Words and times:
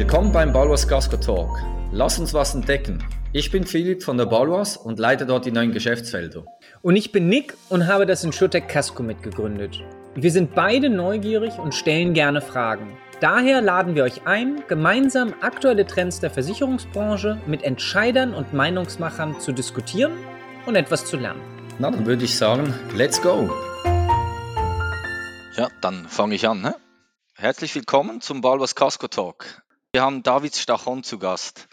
Willkommen 0.00 0.32
beim 0.32 0.50
Balwas 0.50 0.88
Casco 0.88 1.18
Talk. 1.18 1.50
Lass 1.92 2.18
uns 2.18 2.32
was 2.32 2.54
entdecken. 2.54 3.04
Ich 3.34 3.50
bin 3.50 3.66
Philipp 3.66 4.02
von 4.02 4.16
der 4.16 4.24
Balwas 4.24 4.78
und 4.78 4.98
leite 4.98 5.26
dort 5.26 5.44
die 5.44 5.52
neuen 5.52 5.72
Geschäftsfelder. 5.72 6.42
Und 6.80 6.96
ich 6.96 7.12
bin 7.12 7.28
Nick 7.28 7.52
und 7.68 7.86
habe 7.86 8.06
das 8.06 8.24
InsurTech 8.24 8.66
Casco 8.66 9.02
mitgegründet. 9.02 9.84
Wir 10.14 10.30
sind 10.30 10.54
beide 10.54 10.88
neugierig 10.88 11.58
und 11.58 11.74
stellen 11.74 12.14
gerne 12.14 12.40
Fragen. 12.40 12.96
Daher 13.20 13.60
laden 13.60 13.94
wir 13.94 14.04
euch 14.04 14.26
ein, 14.26 14.62
gemeinsam 14.68 15.34
aktuelle 15.42 15.86
Trends 15.86 16.18
der 16.18 16.30
Versicherungsbranche 16.30 17.38
mit 17.46 17.62
Entscheidern 17.62 18.32
und 18.32 18.54
Meinungsmachern 18.54 19.38
zu 19.38 19.52
diskutieren 19.52 20.12
und 20.64 20.76
etwas 20.76 21.04
zu 21.04 21.18
lernen. 21.18 21.42
Na, 21.78 21.90
dann 21.90 22.06
würde 22.06 22.24
ich 22.24 22.34
sagen, 22.34 22.72
let's 22.96 23.20
go. 23.20 23.50
Ja, 25.58 25.68
dann 25.82 26.08
fange 26.08 26.36
ich 26.36 26.48
an. 26.48 26.62
Ne? 26.62 26.74
Herzlich 27.34 27.74
willkommen 27.74 28.22
zum 28.22 28.40
Balwas 28.40 28.74
Casco 28.74 29.06
Talk. 29.06 29.62
Wir 29.92 30.02
haben 30.02 30.22
David 30.22 30.54
Stachon 30.54 31.02
zu 31.02 31.18
Gast. 31.18 31.66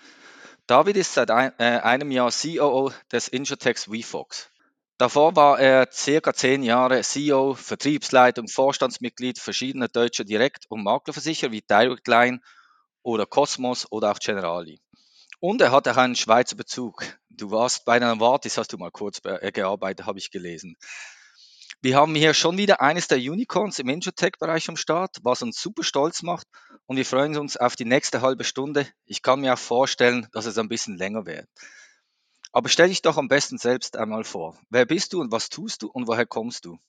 David 0.65 0.97
ist 0.97 1.13
seit 1.13 1.29
ein, 1.29 1.53
äh, 1.59 1.81
einem 1.81 2.09
Jahr 2.09 2.31
COO 2.31 2.91
des 3.11 3.27
Insurtechs 3.27 3.83
VFox. 3.83 4.49
Davor 4.97 5.35
war 5.35 5.59
er 5.59 5.91
circa 5.91 6.33
zehn 6.33 6.63
Jahre 6.63 7.03
CEO, 7.03 7.53
Vertriebsleitung, 7.53 8.47
Vorstandsmitglied 8.47 9.37
verschiedener 9.37 9.87
deutscher 9.87 10.23
Direkt- 10.23 10.65
und 10.67 10.83
Maklerversicherer 10.83 11.51
wie 11.51 11.61
Direct 11.61 12.07
Line 12.07 12.41
oder 13.03 13.27
Cosmos 13.27 13.85
oder 13.91 14.13
auch 14.13 14.19
Generali. 14.19 14.81
Und 15.39 15.61
er 15.61 15.71
hat 15.71 15.87
auch 15.87 15.97
einen 15.97 16.15
Schweizer 16.15 16.55
Bezug. 16.55 17.03
Du 17.29 17.51
warst 17.51 17.85
bei 17.85 17.97
einer 17.97 18.15
Novartis, 18.15 18.57
hast 18.57 18.73
du 18.73 18.79
mal 18.79 18.89
kurz 18.89 19.21
äh, 19.25 19.51
gearbeitet, 19.51 20.07
habe 20.07 20.17
ich 20.17 20.31
gelesen. 20.31 20.75
Wir 21.81 21.95
haben 21.95 22.15
hier 22.15 22.33
schon 22.33 22.57
wieder 22.57 22.81
eines 22.81 23.07
der 23.07 23.19
Unicorns 23.19 23.77
im 23.77 23.87
Insurtech-Bereich 23.89 24.67
am 24.67 24.77
Start, 24.77 25.17
was 25.21 25.43
uns 25.43 25.61
super 25.61 25.83
stolz 25.83 26.23
macht 26.23 26.47
und 26.87 26.97
wir 26.97 27.05
freuen 27.05 27.37
uns 27.37 27.55
auf 27.55 27.75
die 27.75 27.85
nächste 27.85 28.21
halbe 28.21 28.43
Stunde. 28.43 28.87
Ich 29.05 29.21
kann 29.21 29.41
mir 29.41 29.53
auch 29.53 29.59
vorstellen, 29.59 30.27
dass 30.33 30.47
es 30.47 30.57
ein 30.57 30.69
bisschen 30.69 30.97
länger 30.97 31.27
wird. 31.27 31.45
Aber 32.51 32.67
stell 32.67 32.87
dich 32.87 33.03
doch 33.03 33.17
am 33.17 33.27
besten 33.27 33.59
selbst 33.59 33.95
einmal 33.95 34.23
vor. 34.23 34.57
Wer 34.71 34.87
bist 34.87 35.13
du 35.13 35.21
und 35.21 35.31
was 35.31 35.49
tust 35.49 35.83
du 35.83 35.87
und 35.91 36.07
woher 36.07 36.25
kommst 36.25 36.65
du? 36.65 36.79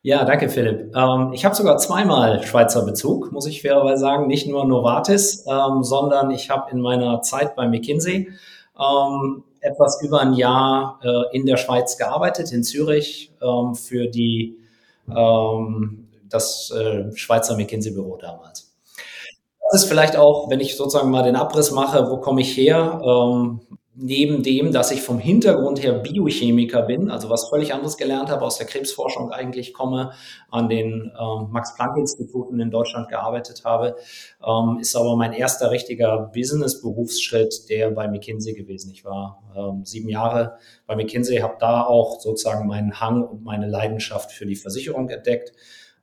Ja, 0.00 0.24
danke 0.24 0.48
Philipp. 0.48 0.96
Ähm, 0.96 1.32
ich 1.34 1.44
habe 1.44 1.54
sogar 1.54 1.76
zweimal 1.76 2.42
Schweizer 2.44 2.86
Bezug, 2.86 3.32
muss 3.32 3.46
ich 3.46 3.60
fairerweise 3.60 4.00
sagen. 4.00 4.28
Nicht 4.28 4.46
nur 4.46 4.64
Novartis, 4.64 5.44
ähm, 5.46 5.82
sondern 5.82 6.30
ich 6.30 6.48
habe 6.48 6.70
in 6.70 6.80
meiner 6.80 7.20
Zeit 7.20 7.54
bei 7.54 7.68
McKinsey 7.68 8.32
ähm, 8.78 9.44
etwas 9.60 10.02
über 10.02 10.20
ein 10.20 10.34
Jahr 10.34 11.00
äh, 11.02 11.36
in 11.36 11.46
der 11.46 11.56
Schweiz 11.56 11.96
gearbeitet, 11.96 12.52
in 12.52 12.62
Zürich, 12.64 13.32
ähm, 13.42 13.74
für 13.74 14.06
die, 14.06 14.56
ähm, 15.08 16.08
das 16.28 16.70
äh, 16.70 17.14
Schweizer 17.16 17.56
McKinsey-Büro 17.56 18.16
damals. 18.16 18.74
Das 19.70 19.82
ist 19.82 19.88
vielleicht 19.88 20.16
auch, 20.16 20.48
wenn 20.48 20.60
ich 20.60 20.76
sozusagen 20.76 21.10
mal 21.10 21.22
den 21.22 21.36
Abriss 21.36 21.70
mache, 21.70 22.10
wo 22.10 22.16
komme 22.18 22.40
ich 22.40 22.56
her? 22.56 23.02
Ähm, 23.04 23.60
neben 24.00 24.44
dem, 24.44 24.70
dass 24.70 24.92
ich 24.92 25.02
vom 25.02 25.18
Hintergrund 25.18 25.82
her 25.82 25.92
Biochemiker 25.94 26.82
bin, 26.82 27.10
also 27.10 27.28
was 27.30 27.48
völlig 27.48 27.74
anderes 27.74 27.96
gelernt 27.96 28.30
habe, 28.30 28.44
aus 28.44 28.56
der 28.56 28.66
Krebsforschung 28.66 29.32
eigentlich 29.32 29.74
komme, 29.74 30.12
an 30.50 30.68
den 30.68 31.10
äh, 31.18 31.42
Max-Planck-Instituten 31.50 32.60
in 32.60 32.70
Deutschland 32.70 33.08
gearbeitet 33.08 33.62
habe, 33.64 33.96
ähm, 34.46 34.78
ist 34.80 34.94
aber 34.94 35.16
mein 35.16 35.32
erster 35.32 35.72
richtiger 35.72 36.30
Business-Berufsschritt 36.32 37.68
der 37.68 37.90
bei 37.90 38.06
McKinsey 38.06 38.54
gewesen. 38.54 38.92
Ich 38.92 39.04
war 39.04 39.42
ähm, 39.56 39.84
sieben 39.84 40.08
Jahre 40.08 40.58
bei 40.86 40.94
McKinsey, 40.94 41.38
habe 41.38 41.56
da 41.58 41.82
auch 41.82 42.20
sozusagen 42.20 42.68
meinen 42.68 43.00
Hang 43.00 43.22
und 43.22 43.42
meine 43.42 43.66
Leidenschaft 43.66 44.30
für 44.30 44.46
die 44.46 44.56
Versicherung 44.56 45.08
entdeckt. 45.08 45.52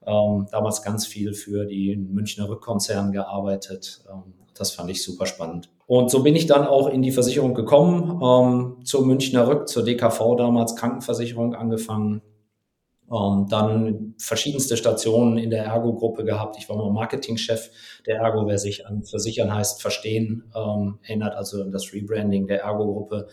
Ähm, 0.05 0.47
damals 0.51 0.81
ganz 0.81 1.07
viel 1.07 1.33
für 1.33 1.66
den 1.66 2.11
Münchner 2.13 2.49
Rückkonzern 2.49 3.13
gearbeitet. 3.13 4.03
Das 4.56 4.72
fand 4.72 4.89
ich 4.89 5.03
super 5.03 5.25
spannend. 5.25 5.70
Und 5.86 6.09
so 6.09 6.23
bin 6.23 6.36
ich 6.36 6.48
dann 6.48 6.66
auch 6.66 6.88
in 6.88 7.02
die 7.02 7.11
Versicherung 7.11 7.53
gekommen, 7.53 8.22
ähm, 8.23 8.86
zur 8.86 9.06
Münchner 9.06 9.47
Rück, 9.47 9.68
zur 9.68 9.84
DKV 9.84 10.35
damals 10.38 10.75
Krankenversicherung 10.75 11.53
angefangen. 11.53 12.22
Ähm, 13.11 13.45
dann 13.49 14.16
verschiedenste 14.17 14.77
Stationen 14.77 15.38
in 15.38 15.51
der 15.51 15.66
Ergo-Gruppe 15.66 16.23
gehabt. 16.23 16.57
Ich 16.57 16.67
war 16.69 16.75
mal 16.75 16.91
Marketingchef 16.91 17.69
der 18.07 18.17
Ergo, 18.17 18.47
wer 18.47 18.57
sich 18.57 18.88
an 18.88 19.03
Versichern 19.03 19.53
heißt, 19.53 19.79
verstehen, 19.79 20.51
ähm, 20.55 20.97
erinnert 21.03 21.35
also 21.35 21.61
an 21.61 21.71
das 21.71 21.93
Rebranding 21.93 22.47
der 22.47 22.61
Ergo-Gruppe. 22.61 23.27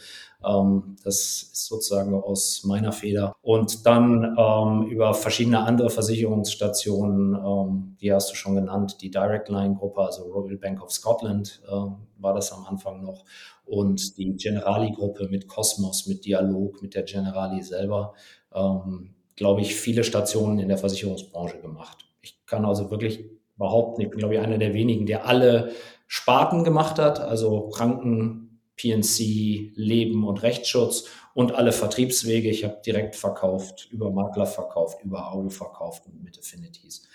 Ähm, 0.45 0.97
das 1.05 1.17
ist 1.53 1.67
sozusagen 1.67 2.15
aus 2.15 2.65
meiner 2.65 2.93
Feder. 2.93 3.35
Und 3.41 3.87
dann 3.87 4.37
ähm, 4.39 4.89
über 4.91 5.15
verschiedene 5.15 5.61
andere 5.61 5.89
Versicherungsstationen, 5.89 7.35
ähm, 7.35 7.97
die 7.99 8.13
hast 8.13 8.31
du 8.31 8.35
schon 8.35 8.55
genannt, 8.55 8.99
die 9.01 9.11
Direct 9.11 9.49
Line-Gruppe, 9.49 10.03
also 10.03 10.25
Royal 10.25 10.59
Bank 10.59 10.83
of 10.83 10.93
Scotland 10.93 11.63
äh, 11.67 11.71
war 11.71 12.35
das 12.35 12.53
am 12.53 12.67
Anfang 12.67 13.03
noch. 13.03 13.25
Und 13.65 14.19
die 14.19 14.37
Generali-Gruppe 14.37 15.29
mit 15.29 15.49
Cosmos, 15.49 16.07
mit 16.07 16.27
Dialog, 16.27 16.83
mit 16.83 16.95
der 16.95 17.05
Generali 17.05 17.63
selber. 17.63 18.13
Ähm, 18.55 19.15
glaube 19.37 19.61
ich, 19.61 19.75
viele 19.75 20.05
Stationen 20.05 20.59
in 20.59 20.69
der 20.69 20.79
Versicherungsbranche 20.79 21.61
gemacht. 21.61 22.07
Ich 22.21 22.45
kann 22.47 22.65
also 22.65 22.91
wirklich 22.91 23.25
behaupten, 23.57 24.03
ich 24.03 24.11
bin, 24.11 24.19
glaube 24.19 24.35
ich, 24.35 24.41
einer 24.41 24.59
der 24.59 24.75
wenigen, 24.75 25.07
der 25.07 25.27
alle 25.27 25.73
Sparten 26.07 26.65
gemacht 26.65 26.99
hat, 26.99 27.21
also 27.21 27.69
Kranken, 27.71 28.61
PNC, 28.77 29.73
Leben 29.75 30.27
und 30.27 30.43
Rechtsschutz 30.43 31.07
und 31.35 31.55
alle 31.55 31.73
Vertriebswege. 31.73 32.51
Ich 32.51 32.65
habe 32.65 32.81
direkt 32.85 33.17
verkauft, 33.17 33.89
über 33.91 34.11
Makler 34.11 34.47
verkauft, 34.47 35.03
über 35.05 35.33
Auge 35.33 35.51
verkauft 35.51 36.07
und 36.07 36.23
mit 36.23 36.39
Affinities. 36.39 37.09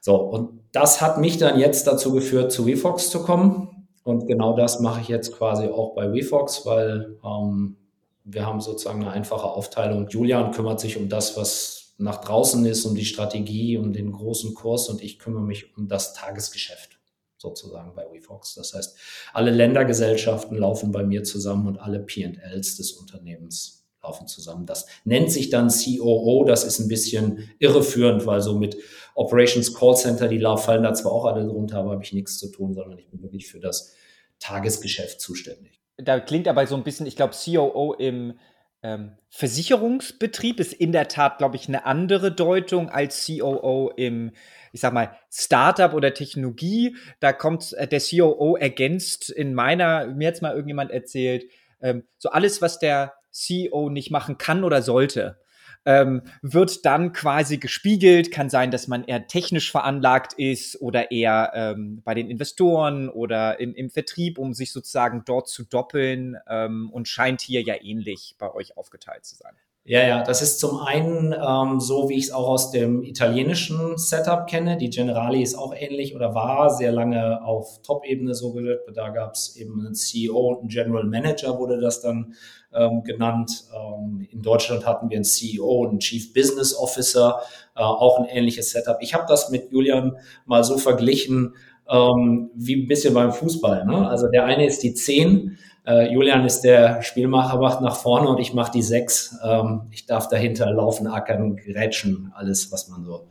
So, 0.00 0.16
und 0.16 0.60
das 0.72 1.00
hat 1.00 1.18
mich 1.18 1.38
dann 1.38 1.58
jetzt 1.58 1.86
dazu 1.86 2.12
geführt, 2.12 2.50
zu 2.50 2.66
WeFox 2.66 3.10
zu 3.10 3.22
kommen. 3.22 3.88
Und 4.02 4.26
genau 4.26 4.56
das 4.56 4.80
mache 4.80 5.00
ich 5.00 5.08
jetzt 5.08 5.32
quasi 5.32 5.68
auch 5.68 5.94
bei 5.94 6.12
WeFox, 6.12 6.66
weil 6.66 7.18
ähm, 7.24 7.76
wir 8.24 8.46
haben 8.46 8.60
sozusagen 8.60 9.02
eine 9.02 9.10
einfache 9.10 9.46
Aufteilung. 9.46 10.08
Julian 10.08 10.52
kümmert 10.52 10.80
sich 10.80 10.96
um 10.96 11.08
das, 11.08 11.36
was 11.36 11.94
nach 11.98 12.20
draußen 12.20 12.64
ist, 12.66 12.84
um 12.84 12.94
die 12.94 13.04
Strategie, 13.04 13.76
um 13.76 13.92
den 13.92 14.12
großen 14.12 14.54
Kurs 14.54 14.88
und 14.88 15.02
ich 15.02 15.18
kümmere 15.18 15.42
mich 15.42 15.76
um 15.76 15.88
das 15.88 16.14
Tagesgeschäft 16.14 16.98
sozusagen 17.36 17.94
bei 17.94 18.06
WeFox. 18.10 18.54
Das 18.54 18.72
heißt, 18.74 18.96
alle 19.32 19.50
Ländergesellschaften 19.50 20.56
laufen 20.56 20.92
bei 20.92 21.02
mir 21.02 21.24
zusammen 21.24 21.66
und 21.66 21.78
alle 21.78 22.00
P&Ls 22.00 22.76
des 22.76 22.92
Unternehmens 22.92 23.84
laufen 24.02 24.26
zusammen. 24.26 24.66
Das 24.66 24.86
nennt 25.04 25.30
sich 25.30 25.50
dann 25.50 25.68
COO. 25.68 26.44
Das 26.44 26.64
ist 26.64 26.78
ein 26.80 26.88
bisschen 26.88 27.50
irreführend, 27.58 28.26
weil 28.26 28.40
so 28.40 28.58
mit 28.58 28.76
Operations 29.14 29.74
Call 29.74 29.96
Center, 29.96 30.28
die 30.28 30.40
fallen 30.40 30.82
da 30.82 30.94
zwar 30.94 31.12
auch 31.12 31.26
alle 31.26 31.46
drunter, 31.46 31.78
aber 31.78 31.92
habe 31.92 32.04
ich 32.04 32.12
nichts 32.12 32.38
zu 32.38 32.50
tun, 32.50 32.74
sondern 32.74 32.98
ich 32.98 33.08
bin 33.08 33.22
wirklich 33.22 33.48
für 33.48 33.60
das 33.60 33.92
Tagesgeschäft 34.38 35.20
zuständig. 35.20 35.81
Da 35.96 36.20
klingt 36.20 36.48
aber 36.48 36.66
so 36.66 36.76
ein 36.76 36.84
bisschen, 36.84 37.06
ich 37.06 37.16
glaube, 37.16 37.34
COO 37.34 37.94
im 37.94 38.38
ähm, 38.82 39.16
Versicherungsbetrieb 39.30 40.58
ist 40.58 40.72
in 40.72 40.92
der 40.92 41.08
Tat, 41.08 41.38
glaube 41.38 41.56
ich, 41.56 41.68
eine 41.68 41.86
andere 41.86 42.32
Deutung 42.32 42.90
als 42.90 43.26
COO 43.26 43.92
im 43.96 44.32
ich 44.72 44.80
sag 44.80 44.92
mal, 44.92 45.16
Startup 45.30 45.92
oder 45.92 46.14
Technologie. 46.14 46.96
Da 47.20 47.32
kommt 47.32 47.72
äh, 47.74 47.86
der 47.86 48.00
COO 48.00 48.56
ergänzt 48.56 49.30
in 49.30 49.54
meiner, 49.54 50.06
mir 50.06 50.28
jetzt 50.28 50.42
mal 50.42 50.52
irgendjemand 50.52 50.90
erzählt, 50.90 51.44
ähm, 51.80 52.04
so 52.18 52.30
alles, 52.30 52.62
was 52.62 52.78
der 52.78 53.14
CEO 53.30 53.90
nicht 53.90 54.10
machen 54.10 54.38
kann 54.38 54.64
oder 54.64 54.82
sollte. 54.82 55.38
Ähm, 55.84 56.22
wird 56.42 56.84
dann 56.84 57.12
quasi 57.12 57.58
gespiegelt. 57.58 58.30
Kann 58.30 58.50
sein, 58.50 58.70
dass 58.70 58.88
man 58.88 59.04
eher 59.04 59.26
technisch 59.26 59.70
veranlagt 59.70 60.34
ist 60.34 60.80
oder 60.80 61.10
eher 61.10 61.52
ähm, 61.54 62.02
bei 62.04 62.14
den 62.14 62.30
Investoren 62.30 63.08
oder 63.08 63.58
in, 63.58 63.74
im 63.74 63.90
Vertrieb, 63.90 64.38
um 64.38 64.54
sich 64.54 64.72
sozusagen 64.72 65.24
dort 65.24 65.48
zu 65.48 65.64
doppeln 65.64 66.36
ähm, 66.48 66.90
und 66.90 67.08
scheint 67.08 67.40
hier 67.40 67.62
ja 67.62 67.74
ähnlich 67.80 68.36
bei 68.38 68.52
euch 68.52 68.76
aufgeteilt 68.76 69.24
zu 69.24 69.36
sein. 69.36 69.54
Ja, 69.84 70.06
ja, 70.06 70.22
das 70.22 70.42
ist 70.42 70.60
zum 70.60 70.78
einen 70.78 71.32
ähm, 71.34 71.80
so, 71.80 72.08
wie 72.08 72.14
ich 72.14 72.26
es 72.26 72.30
auch 72.30 72.46
aus 72.46 72.70
dem 72.70 73.02
italienischen 73.02 73.98
Setup 73.98 74.46
kenne. 74.46 74.76
Die 74.76 74.90
Generali 74.90 75.42
ist 75.42 75.56
auch 75.56 75.74
ähnlich 75.74 76.14
oder 76.14 76.36
war 76.36 76.70
sehr 76.70 76.92
lange 76.92 77.44
auf 77.44 77.82
Top-Ebene 77.82 78.32
so 78.36 78.52
gelöst. 78.52 78.82
Da 78.94 79.08
gab 79.08 79.34
es 79.34 79.56
eben 79.56 79.80
einen 79.80 79.96
CEO 79.96 80.38
und 80.38 80.60
einen 80.60 80.68
General 80.68 81.02
Manager, 81.02 81.58
wurde 81.58 81.80
das 81.80 82.00
dann 82.00 82.34
ähm, 82.72 83.02
genannt. 83.02 83.64
Ähm, 83.74 84.24
in 84.30 84.40
Deutschland 84.40 84.86
hatten 84.86 85.10
wir 85.10 85.16
einen 85.16 85.24
CEO 85.24 85.80
und 85.82 85.90
einen 85.90 85.98
Chief 85.98 86.32
Business 86.32 86.76
Officer, 86.76 87.40
äh, 87.74 87.80
auch 87.80 88.20
ein 88.20 88.26
ähnliches 88.26 88.70
Setup. 88.70 88.98
Ich 89.00 89.14
habe 89.14 89.24
das 89.26 89.50
mit 89.50 89.72
Julian 89.72 90.16
mal 90.46 90.62
so 90.62 90.78
verglichen 90.78 91.56
ähm, 91.90 92.50
wie 92.54 92.84
ein 92.84 92.86
bisschen 92.86 93.14
beim 93.14 93.32
Fußball. 93.32 93.84
Ne? 93.84 94.08
Also 94.08 94.28
der 94.28 94.44
eine 94.44 94.64
ist 94.64 94.84
die 94.84 94.94
10 94.94 95.58
äh, 95.86 96.12
Julian 96.12 96.44
ist 96.44 96.60
der 96.60 97.02
Spielmacher, 97.02 97.58
macht 97.58 97.80
nach 97.80 97.96
vorne 97.96 98.28
und 98.28 98.38
ich 98.38 98.54
mache 98.54 98.72
die 98.72 98.82
sechs. 98.82 99.36
Ähm, 99.44 99.88
ich 99.90 100.06
darf 100.06 100.28
dahinter 100.28 100.70
laufen, 100.70 101.06
ackern, 101.06 101.56
grätschen, 101.56 102.32
alles, 102.34 102.70
was 102.70 102.88
man 102.88 103.04
so 103.04 103.26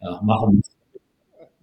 äh, 0.00 0.06
machen 0.22 0.62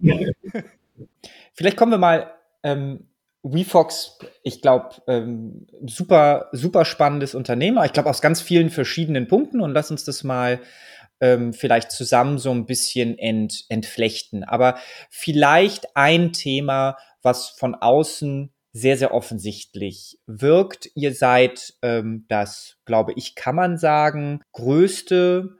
Vielleicht 1.52 1.76
kommen 1.76 1.92
wir 1.92 1.98
mal 1.98 2.30
ähm, 2.62 3.06
WeFox, 3.42 4.18
ich 4.42 4.60
glaube, 4.60 4.90
ähm, 5.06 5.66
super, 5.86 6.48
super 6.52 6.84
spannendes 6.84 7.34
Unternehmen. 7.34 7.82
Ich 7.84 7.92
glaube, 7.92 8.10
aus 8.10 8.20
ganz 8.22 8.40
vielen 8.40 8.70
verschiedenen 8.70 9.28
Punkten 9.28 9.60
und 9.60 9.72
lass 9.72 9.90
uns 9.90 10.04
das 10.04 10.24
mal 10.24 10.60
ähm, 11.20 11.52
vielleicht 11.52 11.90
zusammen 11.90 12.38
so 12.38 12.50
ein 12.50 12.66
bisschen 12.66 13.18
ent, 13.18 13.64
entflechten. 13.68 14.44
Aber 14.44 14.76
vielleicht 15.10 15.96
ein 15.96 16.32
Thema, 16.32 16.96
was 17.22 17.50
von 17.50 17.74
außen 17.74 18.52
sehr, 18.72 18.96
sehr 18.96 19.12
offensichtlich 19.12 20.18
wirkt. 20.26 20.90
Ihr 20.94 21.14
seid 21.14 21.74
ähm, 21.82 22.26
das, 22.28 22.76
glaube 22.84 23.12
ich, 23.16 23.34
kann 23.34 23.56
man 23.56 23.78
sagen, 23.78 24.42
größte, 24.52 25.56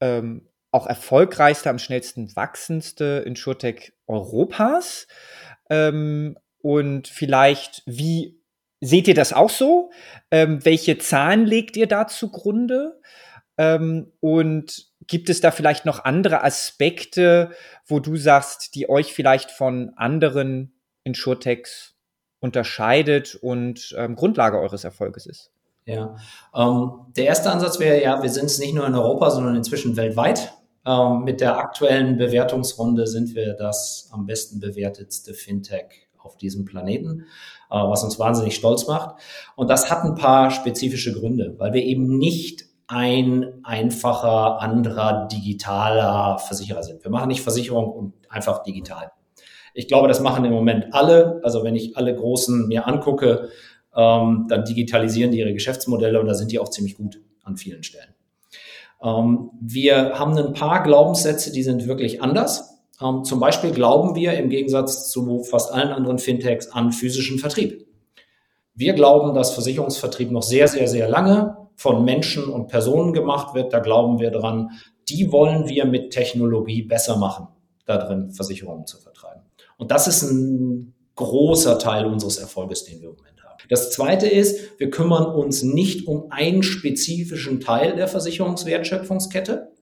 ähm, 0.00 0.48
auch 0.70 0.86
erfolgreichste, 0.86 1.70
am 1.70 1.78
schnellsten 1.78 2.34
wachsendste 2.36 3.24
Insurtech 3.26 3.92
Europas. 4.06 5.08
Ähm, 5.70 6.38
und 6.60 7.08
vielleicht, 7.08 7.82
wie 7.86 8.40
seht 8.80 9.08
ihr 9.08 9.14
das 9.14 9.32
auch 9.32 9.50
so? 9.50 9.90
Ähm, 10.30 10.64
welche 10.64 10.98
Zahlen 10.98 11.46
legt 11.46 11.76
ihr 11.76 11.86
da 11.86 12.06
zugrunde? 12.06 13.00
Ähm, 13.56 14.12
und 14.20 14.88
gibt 15.06 15.30
es 15.30 15.40
da 15.40 15.50
vielleicht 15.50 15.84
noch 15.84 16.04
andere 16.04 16.44
Aspekte, 16.44 17.50
wo 17.86 17.98
du 17.98 18.16
sagst, 18.16 18.74
die 18.74 18.88
euch 18.88 19.12
vielleicht 19.12 19.50
von 19.50 19.92
anderen 19.96 20.80
Insurtechs 21.02 21.97
unterscheidet 22.40 23.34
und 23.34 23.94
ähm, 23.98 24.16
Grundlage 24.16 24.58
eures 24.58 24.84
Erfolges 24.84 25.26
ist? 25.26 25.50
Ja, 25.84 26.16
ähm, 26.54 26.90
der 27.16 27.26
erste 27.26 27.50
Ansatz 27.50 27.78
wäre 27.78 28.02
ja, 28.02 28.22
wir 28.22 28.28
sind 28.28 28.44
es 28.44 28.58
nicht 28.58 28.74
nur 28.74 28.86
in 28.86 28.94
Europa, 28.94 29.30
sondern 29.30 29.56
inzwischen 29.56 29.96
weltweit. 29.96 30.52
Ähm, 30.86 31.24
mit 31.24 31.40
der 31.40 31.58
aktuellen 31.58 32.18
Bewertungsrunde 32.18 33.06
sind 33.06 33.34
wir 33.34 33.54
das 33.54 34.08
am 34.12 34.26
besten 34.26 34.60
bewertetste 34.60 35.34
Fintech 35.34 36.08
auf 36.18 36.36
diesem 36.36 36.64
Planeten, 36.64 37.26
äh, 37.70 37.74
was 37.74 38.04
uns 38.04 38.18
wahnsinnig 38.18 38.54
stolz 38.54 38.86
macht. 38.86 39.16
Und 39.56 39.70
das 39.70 39.90
hat 39.90 40.04
ein 40.04 40.14
paar 40.14 40.50
spezifische 40.50 41.12
Gründe, 41.12 41.54
weil 41.58 41.72
wir 41.72 41.82
eben 41.82 42.18
nicht 42.18 42.66
ein 42.86 43.60
einfacher, 43.64 44.60
anderer, 44.60 45.28
digitaler 45.28 46.38
Versicherer 46.38 46.82
sind. 46.82 47.04
Wir 47.04 47.10
machen 47.10 47.28
nicht 47.28 47.42
Versicherung 47.42 47.92
und 47.92 48.14
einfach 48.30 48.62
digital. 48.62 49.12
Ich 49.74 49.88
glaube, 49.88 50.08
das 50.08 50.20
machen 50.20 50.44
im 50.44 50.52
Moment 50.52 50.92
alle. 50.92 51.40
Also 51.42 51.64
wenn 51.64 51.76
ich 51.76 51.96
alle 51.96 52.14
Großen 52.14 52.68
mir 52.68 52.86
angucke, 52.86 53.48
ähm, 53.94 54.46
dann 54.48 54.64
digitalisieren 54.64 55.30
die 55.30 55.38
ihre 55.38 55.52
Geschäftsmodelle 55.52 56.20
und 56.20 56.26
da 56.26 56.34
sind 56.34 56.52
die 56.52 56.58
auch 56.58 56.68
ziemlich 56.68 56.96
gut 56.96 57.20
an 57.42 57.56
vielen 57.56 57.82
Stellen. 57.82 58.14
Ähm, 59.02 59.50
wir 59.60 60.18
haben 60.18 60.36
ein 60.36 60.52
paar 60.52 60.82
Glaubenssätze, 60.82 61.52
die 61.52 61.62
sind 61.62 61.86
wirklich 61.86 62.22
anders. 62.22 62.78
Ähm, 63.00 63.24
zum 63.24 63.40
Beispiel 63.40 63.70
glauben 63.70 64.14
wir 64.14 64.34
im 64.34 64.50
Gegensatz 64.50 65.10
zu 65.10 65.42
fast 65.44 65.72
allen 65.72 65.92
anderen 65.92 66.18
Fintechs 66.18 66.68
an 66.68 66.92
physischen 66.92 67.38
Vertrieb. 67.38 67.86
Wir 68.74 68.92
glauben, 68.92 69.34
dass 69.34 69.52
Versicherungsvertrieb 69.54 70.30
noch 70.30 70.42
sehr, 70.42 70.68
sehr, 70.68 70.86
sehr 70.86 71.08
lange 71.08 71.56
von 71.74 72.04
Menschen 72.04 72.44
und 72.48 72.68
Personen 72.68 73.12
gemacht 73.12 73.54
wird. 73.54 73.72
Da 73.72 73.80
glauben 73.80 74.18
wir 74.18 74.30
dran. 74.30 74.70
Die 75.08 75.32
wollen 75.32 75.68
wir 75.68 75.84
mit 75.84 76.12
Technologie 76.12 76.82
besser 76.82 77.16
machen, 77.16 77.48
da 77.86 77.98
drin 77.98 78.30
Versicherungen 78.30 78.86
zu 78.86 78.98
vertreiben. 78.98 79.42
Und 79.78 79.90
das 79.90 80.06
ist 80.06 80.22
ein 80.22 80.94
großer 81.14 81.78
Teil 81.78 82.04
unseres 82.04 82.36
Erfolges, 82.36 82.84
den 82.84 83.00
wir 83.00 83.08
im 83.08 83.16
Moment 83.16 83.42
haben. 83.42 83.56
Das 83.70 83.90
zweite 83.90 84.26
ist, 84.28 84.78
wir 84.78 84.90
kümmern 84.90 85.26
uns 85.26 85.62
nicht 85.62 86.06
um 86.06 86.30
einen 86.30 86.62
spezifischen 86.62 87.60
Teil 87.60 87.96
der 87.96 88.08
Versicherungswertschöpfungskette. 88.08 89.72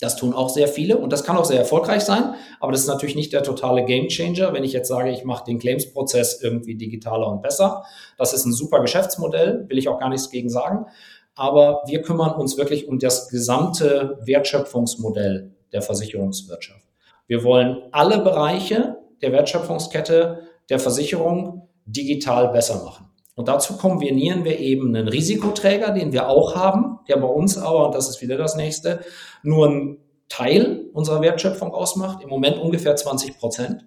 Das 0.00 0.16
tun 0.16 0.32
auch 0.32 0.48
sehr 0.48 0.68
viele 0.68 0.98
und 0.98 1.12
das 1.12 1.24
kann 1.24 1.36
auch 1.36 1.44
sehr 1.44 1.58
erfolgreich 1.58 2.02
sein, 2.02 2.34
aber 2.60 2.70
das 2.70 2.82
ist 2.82 2.86
natürlich 2.86 3.16
nicht 3.16 3.32
der 3.32 3.42
totale 3.42 3.84
Gamechanger, 3.84 4.52
wenn 4.52 4.62
ich 4.62 4.72
jetzt 4.72 4.86
sage, 4.86 5.10
ich 5.10 5.24
mache 5.24 5.44
den 5.44 5.58
Claims-Prozess 5.58 6.40
irgendwie 6.40 6.76
digitaler 6.76 7.26
und 7.26 7.42
besser. 7.42 7.84
Das 8.16 8.32
ist 8.32 8.44
ein 8.44 8.52
super 8.52 8.80
Geschäftsmodell, 8.80 9.64
will 9.68 9.76
ich 9.76 9.88
auch 9.88 9.98
gar 9.98 10.08
nichts 10.08 10.30
gegen 10.30 10.50
sagen. 10.50 10.86
Aber 11.34 11.82
wir 11.86 12.02
kümmern 12.02 12.32
uns 12.36 12.56
wirklich 12.56 12.86
um 12.86 13.00
das 13.00 13.28
gesamte 13.28 14.18
Wertschöpfungsmodell 14.22 15.52
der 15.72 15.82
Versicherungswirtschaft. 15.82 16.86
Wir 17.26 17.42
wollen 17.42 17.78
alle 17.90 18.20
Bereiche 18.20 18.97
der 19.22 19.32
Wertschöpfungskette 19.32 20.42
der 20.68 20.78
Versicherung 20.78 21.68
digital 21.86 22.48
besser 22.48 22.84
machen. 22.84 23.06
Und 23.34 23.48
dazu 23.48 23.76
kombinieren 23.76 24.44
wir 24.44 24.58
eben 24.58 24.94
einen 24.94 25.08
Risikoträger, 25.08 25.92
den 25.92 26.12
wir 26.12 26.28
auch 26.28 26.56
haben, 26.56 26.98
der 27.08 27.16
bei 27.18 27.28
uns 27.28 27.56
aber, 27.56 27.86
und 27.86 27.94
das 27.94 28.08
ist 28.08 28.20
wieder 28.20 28.36
das 28.36 28.56
nächste, 28.56 29.00
nur 29.42 29.68
ein 29.68 29.98
Teil 30.28 30.86
unserer 30.92 31.22
Wertschöpfung 31.22 31.72
ausmacht, 31.72 32.22
im 32.22 32.28
Moment 32.28 32.58
ungefähr 32.58 32.96
20 32.96 33.38
Prozent 33.38 33.84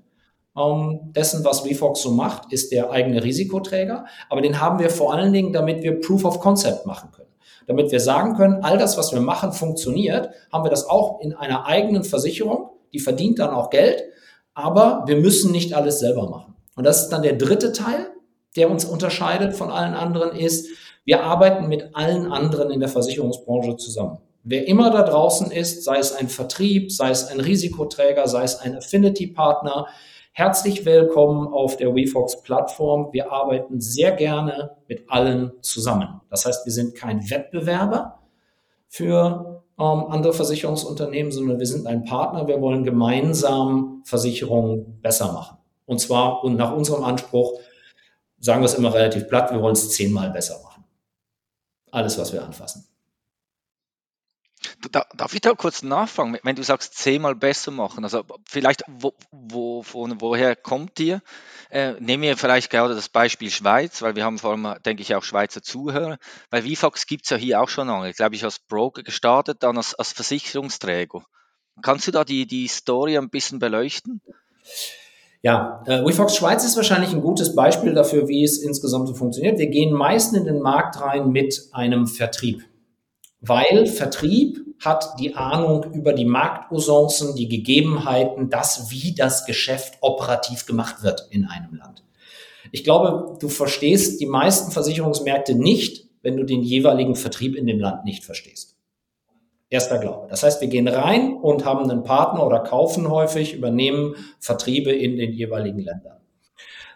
ähm, 0.57 1.11
dessen, 1.15 1.43
was 1.45 1.61
VFox 1.61 2.01
so 2.01 2.11
macht, 2.11 2.51
ist 2.51 2.71
der 2.71 2.91
eigene 2.91 3.23
Risikoträger. 3.23 4.05
Aber 4.29 4.41
den 4.41 4.59
haben 4.59 4.79
wir 4.79 4.89
vor 4.89 5.13
allen 5.13 5.33
Dingen, 5.33 5.53
damit 5.53 5.83
wir 5.83 5.99
Proof 5.99 6.25
of 6.25 6.39
Concept 6.39 6.85
machen 6.85 7.11
können. 7.11 7.29
Damit 7.67 7.91
wir 7.91 7.99
sagen 7.99 8.35
können, 8.35 8.63
all 8.63 8.77
das, 8.77 8.97
was 8.97 9.13
wir 9.13 9.21
machen, 9.21 9.53
funktioniert, 9.53 10.29
haben 10.51 10.65
wir 10.65 10.71
das 10.71 10.85
auch 10.89 11.21
in 11.21 11.33
einer 11.33 11.65
eigenen 11.67 12.03
Versicherung, 12.03 12.69
die 12.91 12.99
verdient 12.99 13.39
dann 13.39 13.51
auch 13.51 13.69
Geld, 13.69 14.03
aber 14.61 15.03
wir 15.07 15.17
müssen 15.17 15.51
nicht 15.51 15.73
alles 15.73 15.99
selber 15.99 16.29
machen. 16.29 16.55
Und 16.75 16.85
das 16.85 17.03
ist 17.03 17.09
dann 17.09 17.23
der 17.23 17.33
dritte 17.33 17.73
Teil, 17.73 18.11
der 18.55 18.69
uns 18.69 18.85
unterscheidet 18.85 19.55
von 19.55 19.71
allen 19.71 19.93
anderen, 19.93 20.35
ist, 20.37 20.69
wir 21.03 21.23
arbeiten 21.23 21.67
mit 21.67 21.95
allen 21.95 22.31
anderen 22.31 22.69
in 22.69 22.79
der 22.79 22.89
Versicherungsbranche 22.89 23.75
zusammen. 23.77 24.19
Wer 24.43 24.67
immer 24.67 24.91
da 24.91 25.03
draußen 25.03 25.51
ist, 25.51 25.83
sei 25.83 25.97
es 25.97 26.13
ein 26.13 26.27
Vertrieb, 26.27 26.91
sei 26.91 27.09
es 27.09 27.27
ein 27.27 27.39
Risikoträger, 27.39 28.27
sei 28.27 28.43
es 28.43 28.59
ein 28.59 28.75
Affinity-Partner, 28.75 29.87
herzlich 30.31 30.85
willkommen 30.85 31.47
auf 31.47 31.77
der 31.77 31.93
WeFox-Plattform. 31.93 33.09
Wir 33.11 33.31
arbeiten 33.31 33.81
sehr 33.81 34.11
gerne 34.11 34.71
mit 34.87 35.09
allen 35.09 35.51
zusammen. 35.61 36.21
Das 36.29 36.45
heißt, 36.45 36.65
wir 36.65 36.71
sind 36.71 36.95
kein 36.95 37.29
Wettbewerber 37.29 38.19
für 38.87 39.50
ähm, 39.81 40.05
andere 40.11 40.33
Versicherungsunternehmen, 40.33 41.31
sondern 41.31 41.57
wir 41.57 41.65
sind 41.65 41.87
ein 41.87 42.03
Partner. 42.03 42.47
Wir 42.47 42.61
wollen 42.61 42.83
gemeinsam 42.83 44.03
Versicherungen 44.05 45.01
besser 45.01 45.33
machen. 45.33 45.57
Und 45.85 45.99
zwar 45.99 46.43
und 46.43 46.55
nach 46.55 46.71
unserem 46.71 47.03
Anspruch, 47.03 47.59
sagen 48.39 48.61
wir 48.61 48.67
es 48.67 48.75
immer 48.75 48.93
relativ 48.93 49.27
platt, 49.27 49.51
wir 49.51 49.61
wollen 49.61 49.73
es 49.73 49.89
zehnmal 49.89 50.29
besser 50.29 50.61
machen. 50.61 50.85
Alles, 51.89 52.17
was 52.19 52.31
wir 52.31 52.43
anfassen. 52.43 52.90
Da, 54.91 55.05
darf 55.15 55.33
ich 55.33 55.41
da 55.41 55.53
kurz 55.53 55.81
nachfragen, 55.81 56.37
wenn 56.43 56.55
du 56.55 56.63
sagst, 56.63 56.95
zehnmal 56.95 57.35
besser 57.35 57.71
machen, 57.71 58.03
also 58.03 58.23
vielleicht, 58.47 58.83
wo, 58.87 59.13
wo, 59.31 59.81
von 59.81 60.21
woher 60.21 60.55
kommt 60.55 60.99
ihr? 60.99 61.21
Äh, 61.69 61.93
nehmen 61.99 62.23
wir 62.23 62.37
vielleicht 62.37 62.69
gerade 62.69 62.93
das 62.93 63.09
Beispiel 63.09 63.49
Schweiz, 63.49 64.01
weil 64.01 64.15
wir 64.15 64.23
haben 64.23 64.37
vor 64.37 64.51
allem, 64.51 64.75
denke 64.85 65.01
ich, 65.01 65.15
auch 65.15 65.23
Schweizer 65.23 65.63
Zuhörer, 65.63 66.17
weil 66.49 66.63
VFAX 66.63 67.07
gibt 67.07 67.23
es 67.25 67.31
ja 67.31 67.37
hier 67.37 67.61
auch 67.61 67.69
schon 67.69 67.87
lange, 67.87 68.13
glaube 68.13 68.35
ich, 68.35 68.43
als 68.43 68.59
Broker 68.59 69.03
gestartet, 69.03 69.63
dann 69.63 69.77
als, 69.77 69.95
als 69.95 70.13
Versicherungsträger. 70.13 71.23
Kannst 71.81 72.07
du 72.07 72.11
da 72.11 72.23
die, 72.23 72.45
die 72.45 72.67
Story 72.67 73.17
ein 73.17 73.29
bisschen 73.29 73.59
beleuchten? 73.59 74.21
Ja, 75.41 75.83
äh, 75.87 76.05
WeFox 76.05 76.35
Schweiz 76.35 76.63
ist 76.63 76.75
wahrscheinlich 76.75 77.13
ein 77.13 77.21
gutes 77.21 77.55
Beispiel 77.55 77.95
dafür, 77.95 78.27
wie 78.27 78.43
es 78.43 78.59
insgesamt 78.59 79.07
so 79.07 79.15
funktioniert. 79.15 79.57
Wir 79.57 79.69
gehen 79.69 79.91
meistens 79.91 80.37
in 80.37 80.45
den 80.45 80.61
Markt 80.61 81.01
rein 81.01 81.29
mit 81.29 81.69
einem 81.71 82.05
Vertrieb 82.05 82.63
weil 83.41 83.87
Vertrieb 83.87 84.59
hat 84.79 85.19
die 85.19 85.35
Ahnung 85.35 85.91
über 85.93 86.13
die 86.13 86.25
Marktusancen, 86.25 87.35
die 87.35 87.49
Gegebenheiten, 87.49 88.49
das, 88.49 88.89
wie 88.91 89.13
das 89.13 89.45
Geschäft 89.45 89.97
operativ 90.01 90.65
gemacht 90.65 91.03
wird 91.03 91.27
in 91.31 91.45
einem 91.45 91.75
Land. 91.75 92.03
Ich 92.71 92.83
glaube, 92.83 93.37
du 93.39 93.49
verstehst 93.49 94.21
die 94.21 94.25
meisten 94.25 94.71
Versicherungsmärkte 94.71 95.55
nicht, 95.55 96.07
wenn 96.21 96.37
du 96.37 96.45
den 96.45 96.61
jeweiligen 96.61 97.15
Vertrieb 97.15 97.55
in 97.55 97.67
dem 97.67 97.79
Land 97.79 98.05
nicht 98.05 98.23
verstehst. 98.23 98.77
Erster 99.69 99.97
Glaube. 99.97 100.27
Das 100.29 100.43
heißt, 100.43 100.61
wir 100.61 100.67
gehen 100.67 100.87
rein 100.87 101.33
und 101.33 101.65
haben 101.65 101.89
einen 101.89 102.03
Partner 102.03 102.45
oder 102.45 102.59
kaufen 102.59 103.09
häufig, 103.09 103.53
übernehmen 103.53 104.15
Vertriebe 104.39 104.91
in 104.91 105.17
den 105.17 105.31
jeweiligen 105.31 105.79
Ländern. 105.79 106.17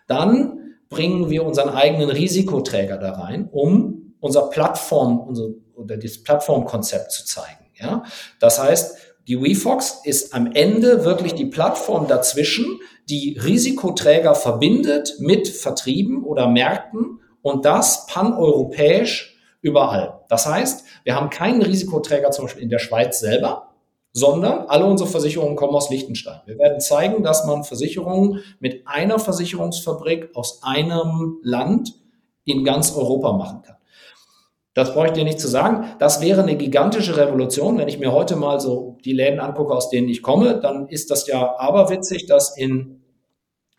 Dann 0.07 0.75
bringen 0.89 1.29
wir 1.29 1.45
unseren 1.45 1.69
eigenen 1.69 2.09
Risikoträger 2.09 2.97
da 2.97 3.13
rein, 3.13 3.49
um 3.51 4.15
unser 4.19 4.49
Plattform, 4.49 5.19
unser 5.19 5.49
oder 5.75 5.97
das 5.97 6.21
Plattformkonzept 6.23 7.11
zu 7.11 7.25
zeigen. 7.25 7.65
Ja? 7.75 8.03
Das 8.39 8.61
heißt, 8.61 8.97
die 9.27 9.41
WeFox 9.41 10.01
ist 10.03 10.33
am 10.33 10.51
Ende 10.53 11.03
wirklich 11.03 11.33
die 11.33 11.45
Plattform 11.47 12.07
dazwischen, 12.07 12.79
die 13.09 13.39
Risikoträger 13.43 14.35
verbindet 14.35 15.15
mit 15.19 15.47
Vertrieben 15.47 16.23
oder 16.23 16.47
Märkten 16.47 17.19
und 17.41 17.65
das 17.65 18.05
paneuropäisch 18.07 19.37
überall. 19.61 20.21
Das 20.29 20.45
heißt, 20.45 20.85
wir 21.03 21.15
haben 21.15 21.29
keinen 21.29 21.61
Risikoträger 21.61 22.31
zum 22.31 22.45
Beispiel 22.45 22.63
in 22.63 22.69
der 22.69 22.79
Schweiz 22.79 23.19
selber, 23.19 23.71
sondern 24.11 24.67
alle 24.67 24.85
unsere 24.85 25.09
Versicherungen 25.09 25.55
kommen 25.55 25.75
aus 25.75 25.89
Liechtenstein. 25.89 26.41
Wir 26.45 26.57
werden 26.57 26.79
zeigen, 26.79 27.23
dass 27.23 27.45
man 27.45 27.63
Versicherungen 27.63 28.41
mit 28.59 28.87
einer 28.87 29.19
Versicherungsfabrik 29.19 30.29
aus 30.35 30.61
einem 30.63 31.39
Land 31.43 31.95
in 32.45 32.63
ganz 32.63 32.95
Europa 32.95 33.33
machen 33.33 33.63
kann. 33.63 33.75
Das 34.75 34.93
brauche 34.93 35.07
ich 35.07 35.13
dir 35.13 35.23
nicht 35.23 35.39
zu 35.39 35.47
sagen. 35.47 35.85
Das 35.99 36.21
wäre 36.21 36.43
eine 36.43 36.57
gigantische 36.57 37.15
Revolution. 37.15 37.77
Wenn 37.77 37.87
ich 37.87 37.97
mir 37.97 38.11
heute 38.11 38.35
mal 38.35 38.59
so 38.59 38.97
die 39.05 39.13
Läden 39.13 39.39
angucke, 39.39 39.73
aus 39.73 39.89
denen 39.89 40.09
ich 40.09 40.21
komme, 40.21 40.59
dann 40.59 40.89
ist 40.89 41.09
das 41.09 41.25
ja 41.27 41.55
aberwitzig, 41.57 42.25
dass 42.27 42.55
in 42.57 43.01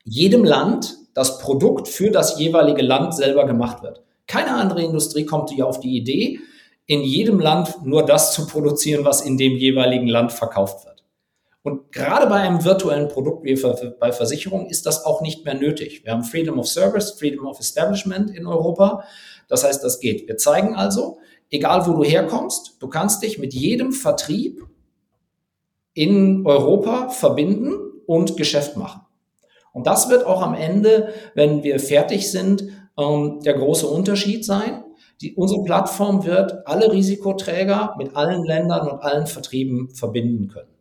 jedem 0.04 0.42
Land 0.42 0.96
das 1.12 1.38
Produkt 1.38 1.86
für 1.86 2.10
das 2.10 2.38
jeweilige 2.38 2.82
Land 2.82 3.14
selber 3.14 3.44
gemacht 3.44 3.82
wird. 3.82 4.02
Keine 4.26 4.54
andere 4.54 4.82
Industrie 4.82 5.26
kommt 5.26 5.50
ja 5.54 5.66
auf 5.66 5.80
die 5.80 5.96
Idee, 5.96 6.40
in 6.86 7.02
jedem 7.02 7.40
Land 7.40 7.84
nur 7.84 8.04
das 8.04 8.32
zu 8.32 8.46
produzieren, 8.46 9.04
was 9.04 9.20
in 9.20 9.36
dem 9.36 9.52
jeweiligen 9.56 10.08
Land 10.08 10.32
verkauft 10.32 10.86
wird. 10.86 10.95
Und 11.66 11.90
gerade 11.90 12.28
bei 12.28 12.36
einem 12.36 12.64
virtuellen 12.64 13.08
Produkt 13.08 13.44
wie 13.44 13.60
bei 13.98 14.12
Versicherungen 14.12 14.68
ist 14.68 14.86
das 14.86 15.04
auch 15.04 15.20
nicht 15.20 15.44
mehr 15.44 15.54
nötig. 15.54 16.04
Wir 16.04 16.12
haben 16.12 16.22
Freedom 16.22 16.60
of 16.60 16.68
Service, 16.68 17.10
Freedom 17.18 17.44
of 17.44 17.58
Establishment 17.58 18.30
in 18.30 18.46
Europa. 18.46 19.02
Das 19.48 19.64
heißt, 19.64 19.82
das 19.82 19.98
geht. 19.98 20.28
Wir 20.28 20.36
zeigen 20.36 20.76
also, 20.76 21.18
egal 21.50 21.84
wo 21.88 21.94
du 21.94 22.04
herkommst, 22.04 22.76
du 22.78 22.86
kannst 22.86 23.24
dich 23.24 23.40
mit 23.40 23.52
jedem 23.52 23.90
Vertrieb 23.90 24.64
in 25.92 26.46
Europa 26.46 27.08
verbinden 27.08 27.74
und 28.06 28.36
Geschäft 28.36 28.76
machen. 28.76 29.00
Und 29.72 29.88
das 29.88 30.08
wird 30.08 30.24
auch 30.24 30.42
am 30.42 30.54
Ende, 30.54 31.12
wenn 31.34 31.64
wir 31.64 31.80
fertig 31.80 32.30
sind, 32.30 32.62
ähm, 32.96 33.40
der 33.44 33.54
große 33.54 33.88
Unterschied 33.88 34.44
sein. 34.44 34.84
Die, 35.20 35.34
unsere 35.34 35.64
Plattform 35.64 36.24
wird 36.24 36.64
alle 36.64 36.92
Risikoträger 36.92 37.96
mit 37.98 38.14
allen 38.14 38.44
Ländern 38.44 38.86
und 38.86 39.00
allen 39.00 39.26
Vertrieben 39.26 39.90
verbinden 39.90 40.46
können. 40.46 40.75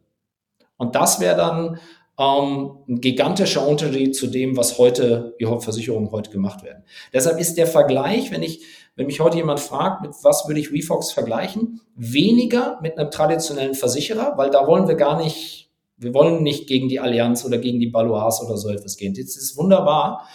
Und 0.77 0.95
das 0.95 1.19
wäre 1.19 1.37
dann 1.37 1.79
ähm, 2.17 2.77
ein 2.87 3.01
gigantischer 3.01 3.67
Unterschied 3.67 4.15
zu 4.15 4.27
dem, 4.27 4.55
was 4.57 4.77
heute, 4.77 5.35
wie 5.37 5.45
Versicherungen 5.45 6.11
heute 6.11 6.31
gemacht 6.31 6.63
werden. 6.63 6.83
Deshalb 7.13 7.39
ist 7.39 7.57
der 7.57 7.67
Vergleich, 7.67 8.31
wenn 8.31 8.43
ich, 8.43 8.61
wenn 8.95 9.07
mich 9.07 9.19
heute 9.19 9.37
jemand 9.37 9.59
fragt, 9.59 10.01
mit 10.01 10.11
was 10.23 10.47
würde 10.47 10.59
ich 10.59 10.71
Refox 10.71 11.11
vergleichen, 11.11 11.81
weniger 11.95 12.79
mit 12.81 12.97
einem 12.97 13.11
traditionellen 13.11 13.75
Versicherer, 13.75 14.37
weil 14.37 14.49
da 14.49 14.65
wollen 14.67 14.87
wir 14.87 14.95
gar 14.95 15.21
nicht, 15.21 15.69
wir 15.97 16.13
wollen 16.13 16.43
nicht 16.43 16.67
gegen 16.67 16.87
die 16.87 16.99
Allianz 16.99 17.45
oder 17.45 17.57
gegen 17.57 17.79
die 17.79 17.87
Balois 17.87 18.41
oder 18.43 18.57
so 18.57 18.69
etwas 18.69 18.97
gehen. 18.97 19.13
Das 19.13 19.35
ist 19.35 19.57
wunderbar, 19.57 20.27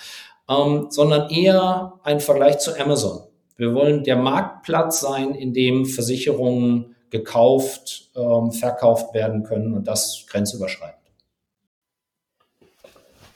ähm, 0.48 0.86
sondern 0.90 1.30
eher 1.30 1.94
ein 2.02 2.20
Vergleich 2.20 2.58
zu 2.58 2.78
Amazon. 2.78 3.22
Wir 3.56 3.74
wollen 3.74 4.04
der 4.04 4.16
Marktplatz 4.16 5.00
sein, 5.00 5.34
in 5.34 5.52
dem 5.52 5.84
Versicherungen 5.84 6.96
gekauft, 7.10 8.10
ähm, 8.16 8.52
verkauft 8.52 9.14
werden 9.14 9.42
können 9.42 9.74
und 9.74 9.86
das 9.86 10.26
grenzüberschreitend. 10.28 11.00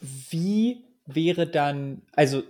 Wie 0.01 0.85
wäre 1.07 1.47
dann, 1.47 2.03
also 2.13 2.43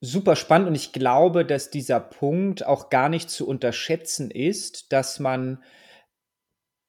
super 0.00 0.36
spannend 0.36 0.68
und 0.68 0.74
ich 0.74 0.92
glaube, 0.92 1.44
dass 1.44 1.70
dieser 1.70 2.00
Punkt 2.00 2.66
auch 2.66 2.90
gar 2.90 3.08
nicht 3.08 3.30
zu 3.30 3.48
unterschätzen 3.48 4.30
ist, 4.30 4.92
dass 4.92 5.18
man 5.18 5.62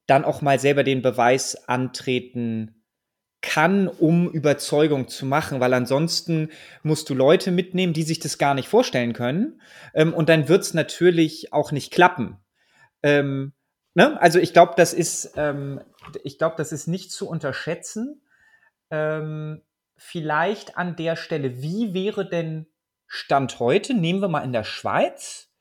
dann 0.08 0.26
auch 0.26 0.42
mal 0.42 0.60
selber 0.60 0.84
den 0.84 1.02
Beweis 1.02 1.68
antreten 1.68 2.84
kann, 3.42 3.88
um 3.88 4.30
Überzeugung 4.30 5.08
zu 5.08 5.26
machen, 5.26 5.60
weil 5.60 5.74
ansonsten 5.74 6.50
musst 6.84 7.10
du 7.10 7.14
Leute 7.14 7.52
mitnehmen, 7.52 7.94
die 7.94 8.04
sich 8.04 8.20
das 8.20 8.38
gar 8.38 8.54
nicht 8.54 8.68
vorstellen 8.68 9.14
können 9.14 9.62
ähm, 9.94 10.14
und 10.14 10.30
dann 10.30 10.48
wird 10.48 10.64
es 10.64 10.74
natürlich 10.74 11.54
auch 11.54 11.72
nicht 11.72 11.92
klappen. 11.92 12.38
Ähm, 13.06 13.54
ne? 13.94 14.20
Also 14.20 14.40
ich 14.40 14.52
glaube, 14.52 14.74
das 14.76 14.92
ist, 14.92 15.34
ähm, 15.36 15.80
ich 16.24 16.40
glaube, 16.40 16.56
das 16.58 16.72
ist 16.72 16.88
nicht 16.88 17.12
zu 17.12 17.30
unterschätzen. 17.30 18.24
Ähm, 18.90 19.62
vielleicht 19.96 20.76
an 20.76 20.96
der 20.96 21.16
Stelle, 21.16 21.62
wie 21.62 21.94
wäre 21.94 22.28
denn 22.28 22.66
Stand 23.06 23.60
heute? 23.60 23.94
Nehmen 23.94 24.22
wir 24.22 24.28
mal 24.28 24.44
in 24.44 24.54
der 24.54 24.64
Schweiz. 24.64 25.52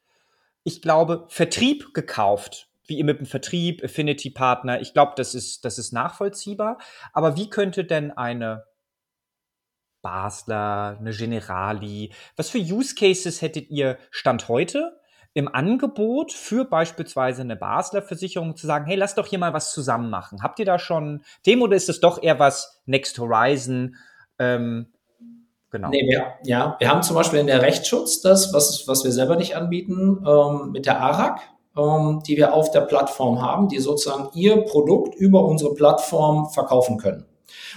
Ich 0.62 0.80
glaube, 0.80 1.26
Vertrieb 1.28 1.92
gekauft, 1.92 2.70
wie 2.86 2.96
ihr 2.96 3.04
mit 3.04 3.18
dem 3.18 3.26
Vertrieb, 3.26 3.84
Affinity-Partner. 3.84 4.80
Ich 4.80 4.94
glaube, 4.94 5.12
das 5.16 5.34
ist, 5.34 5.66
das 5.66 5.78
ist 5.78 5.92
nachvollziehbar. 5.92 6.78
Aber 7.12 7.36
wie 7.36 7.50
könnte 7.50 7.84
denn 7.84 8.10
eine 8.10 8.64
Basler, 10.00 10.96
eine 10.98 11.12
Generali, 11.12 12.10
was 12.36 12.48
für 12.48 12.58
Use 12.58 12.94
Cases 12.94 13.42
hättet 13.42 13.68
ihr 13.68 13.98
Stand 14.10 14.48
heute? 14.48 14.98
Im 15.34 15.52
Angebot 15.52 16.32
für 16.32 16.64
beispielsweise 16.64 17.42
eine 17.42 17.56
Basler 17.56 18.02
Versicherung 18.02 18.56
zu 18.56 18.68
sagen, 18.68 18.86
hey, 18.86 18.94
lass 18.94 19.16
doch 19.16 19.26
hier 19.26 19.40
mal 19.40 19.52
was 19.52 19.72
zusammen 19.72 20.08
machen. 20.08 20.42
Habt 20.42 20.60
ihr 20.60 20.64
da 20.64 20.78
schon 20.78 21.22
Themen 21.42 21.62
oder 21.62 21.76
ist 21.76 21.88
es 21.88 22.00
doch 22.00 22.22
eher 22.22 22.38
was 22.38 22.80
Next 22.86 23.18
Horizon? 23.18 23.96
Ähm, 24.38 24.86
genau. 25.70 25.88
Nee, 25.88 26.06
wir, 26.08 26.34
ja, 26.44 26.76
wir 26.78 26.88
haben 26.88 27.02
zum 27.02 27.16
Beispiel 27.16 27.40
in 27.40 27.48
der 27.48 27.62
Rechtsschutz 27.62 28.22
das, 28.22 28.54
was, 28.54 28.86
was 28.86 29.02
wir 29.02 29.10
selber 29.10 29.34
nicht 29.34 29.56
anbieten, 29.56 30.24
ähm, 30.24 30.70
mit 30.70 30.86
der 30.86 31.00
ARAG, 31.00 31.40
ähm, 31.76 32.22
die 32.24 32.36
wir 32.36 32.54
auf 32.54 32.70
der 32.70 32.82
Plattform 32.82 33.42
haben, 33.42 33.68
die 33.68 33.80
sozusagen 33.80 34.28
ihr 34.34 34.64
Produkt 34.64 35.16
über 35.16 35.44
unsere 35.44 35.74
Plattform 35.74 36.48
verkaufen 36.50 36.96
können. 36.96 37.26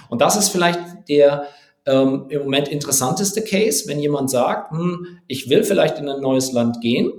Und 0.09 0.21
das 0.21 0.35
ist 0.35 0.49
vielleicht 0.49 0.79
der 1.09 1.47
ähm, 1.87 2.25
im 2.29 2.43
Moment 2.43 2.67
interessanteste 2.67 3.43
Case, 3.43 3.87
wenn 3.87 3.99
jemand 3.99 4.29
sagt, 4.29 4.71
hm, 4.71 5.19
ich 5.25 5.49
will 5.49 5.63
vielleicht 5.63 5.97
in 5.97 6.07
ein 6.07 6.21
neues 6.21 6.51
Land 6.51 6.81
gehen, 6.81 7.11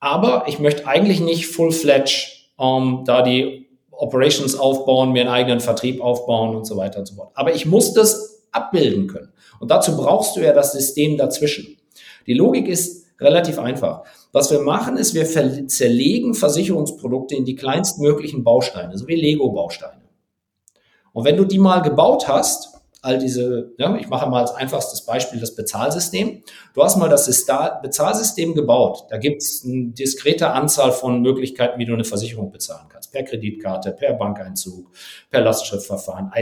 aber 0.00 0.44
ich 0.46 0.58
möchte 0.58 0.86
eigentlich 0.86 1.20
nicht 1.20 1.46
full-fledged 1.46 2.50
ähm, 2.58 3.02
da 3.04 3.22
die 3.22 3.66
Operations 3.90 4.58
aufbauen, 4.58 5.12
mir 5.12 5.22
einen 5.22 5.30
eigenen 5.30 5.60
Vertrieb 5.60 6.00
aufbauen 6.00 6.54
und 6.54 6.66
so 6.66 6.76
weiter 6.76 6.98
und 6.98 7.06
so 7.06 7.14
fort. 7.14 7.30
Aber 7.34 7.54
ich 7.54 7.66
muss 7.66 7.94
das 7.94 8.44
abbilden 8.52 9.06
können. 9.06 9.32
Und 9.60 9.70
dazu 9.70 9.96
brauchst 9.96 10.36
du 10.36 10.40
ja 10.40 10.52
das 10.52 10.72
System 10.72 11.16
dazwischen. 11.16 11.78
Die 12.26 12.34
Logik 12.34 12.68
ist 12.68 13.06
relativ 13.20 13.58
einfach. 13.58 14.04
Was 14.32 14.50
wir 14.50 14.60
machen, 14.60 14.96
ist, 14.96 15.14
wir 15.14 15.26
zerlegen 15.68 16.34
Versicherungsprodukte 16.34 17.34
in 17.34 17.44
die 17.44 17.54
kleinstmöglichen 17.54 18.44
Bausteine, 18.44 18.96
so 18.98 19.06
wie 19.06 19.14
Lego-Bausteine. 19.14 20.02
Und 21.12 21.24
wenn 21.24 21.36
du 21.36 21.44
die 21.44 21.58
mal 21.58 21.80
gebaut 21.80 22.28
hast, 22.28 22.75
all 23.02 23.18
diese, 23.18 23.72
ja, 23.78 23.94
ich 23.96 24.08
mache 24.08 24.28
mal 24.28 24.40
als 24.40 24.54
einfachstes 24.54 25.02
Beispiel 25.02 25.40
das 25.40 25.54
Bezahlsystem. 25.54 26.42
Du 26.74 26.82
hast 26.82 26.96
mal 26.96 27.08
das 27.08 27.26
Bezahlsystem 27.82 28.54
gebaut. 28.54 29.04
Da 29.10 29.18
gibt 29.18 29.42
es 29.42 29.64
eine 29.64 29.90
diskrete 29.90 30.50
Anzahl 30.50 30.92
von 30.92 31.22
Möglichkeiten, 31.22 31.78
wie 31.78 31.84
du 31.84 31.94
eine 31.94 32.04
Versicherung 32.04 32.50
bezahlen 32.50 32.86
kannst. 32.88 33.12
Per 33.12 33.22
Kreditkarte, 33.22 33.92
per 33.92 34.14
Bankeinzug, 34.14 34.90
per 35.30 35.40
Lastschriftverfahren, 35.42 36.32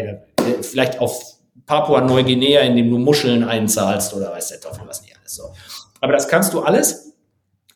vielleicht 0.62 1.00
auf 1.00 1.34
Papua-Neuguinea, 1.66 2.60
indem 2.60 2.90
du 2.90 2.98
Muscheln 2.98 3.44
einzahlst 3.44 4.14
oder 4.14 4.32
weiß 4.32 4.48
der 4.48 4.60
Teufel 4.60 4.86
was 4.86 5.02
nicht 5.02 5.16
alles 5.18 5.34
so. 5.34 5.44
Aber 6.00 6.12
das 6.12 6.28
kannst 6.28 6.52
du 6.52 6.60
alles 6.60 7.14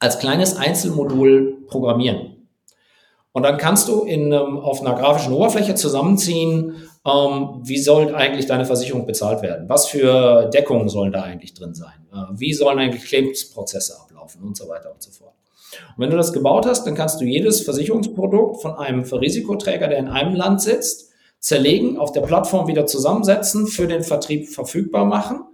als 0.00 0.18
kleines 0.18 0.56
Einzelmodul 0.56 1.64
programmieren. 1.66 2.46
Und 3.32 3.42
dann 3.42 3.56
kannst 3.56 3.88
du 3.88 4.02
in, 4.02 4.32
ähm, 4.32 4.58
auf 4.58 4.80
einer 4.80 4.94
grafischen 4.94 5.32
Oberfläche 5.32 5.74
zusammenziehen, 5.74 6.87
ähm, 7.06 7.60
wie 7.62 7.78
soll 7.78 8.14
eigentlich 8.14 8.46
deine 8.46 8.64
Versicherung 8.64 9.06
bezahlt 9.06 9.42
werden? 9.42 9.68
Was 9.68 9.86
für 9.86 10.50
Deckungen 10.52 10.88
sollen 10.88 11.12
da 11.12 11.22
eigentlich 11.22 11.54
drin 11.54 11.74
sein? 11.74 12.06
Äh, 12.12 12.38
wie 12.38 12.52
sollen 12.52 12.78
eigentlich 12.78 13.04
Claims-Prozesse 13.04 13.96
ablaufen 14.28 14.42
und 14.42 14.56
so 14.56 14.68
weiter 14.68 14.92
und 14.92 15.02
so 15.02 15.10
fort. 15.10 15.34
Und 15.96 16.02
wenn 16.02 16.10
du 16.10 16.16
das 16.16 16.32
gebaut 16.32 16.66
hast, 16.66 16.84
dann 16.86 16.94
kannst 16.94 17.20
du 17.20 17.24
jedes 17.24 17.62
Versicherungsprodukt 17.62 18.62
von 18.62 18.74
einem 18.74 19.02
Risikoträger, 19.02 19.88
der 19.88 19.98
in 19.98 20.08
einem 20.08 20.34
Land 20.34 20.62
sitzt, 20.62 21.10
zerlegen, 21.40 21.98
auf 21.98 22.12
der 22.12 22.22
Plattform 22.22 22.66
wieder 22.66 22.86
zusammensetzen, 22.86 23.66
für 23.66 23.86
den 23.86 24.02
Vertrieb 24.02 24.48
verfügbar 24.48 25.04
machen 25.04 25.44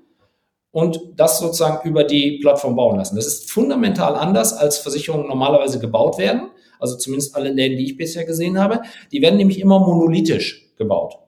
und 0.70 1.00
das 1.16 1.40
sozusagen 1.40 1.86
über 1.88 2.04
die 2.04 2.38
Plattform 2.40 2.76
bauen 2.76 2.96
lassen. 2.96 3.16
Das 3.16 3.26
ist 3.26 3.50
fundamental 3.50 4.14
anders, 4.16 4.54
als 4.54 4.78
Versicherungen 4.78 5.28
normalerweise 5.28 5.78
gebaut 5.78 6.18
werden. 6.18 6.50
Also 6.78 6.96
zumindest 6.96 7.34
alle 7.36 7.50
Läden, 7.50 7.78
die 7.78 7.84
ich 7.84 7.96
bisher 7.96 8.24
gesehen 8.24 8.58
habe. 8.58 8.82
Die 9.12 9.22
werden 9.22 9.36
nämlich 9.36 9.60
immer 9.60 9.78
monolithisch 9.78 10.74
gebaut. 10.76 11.18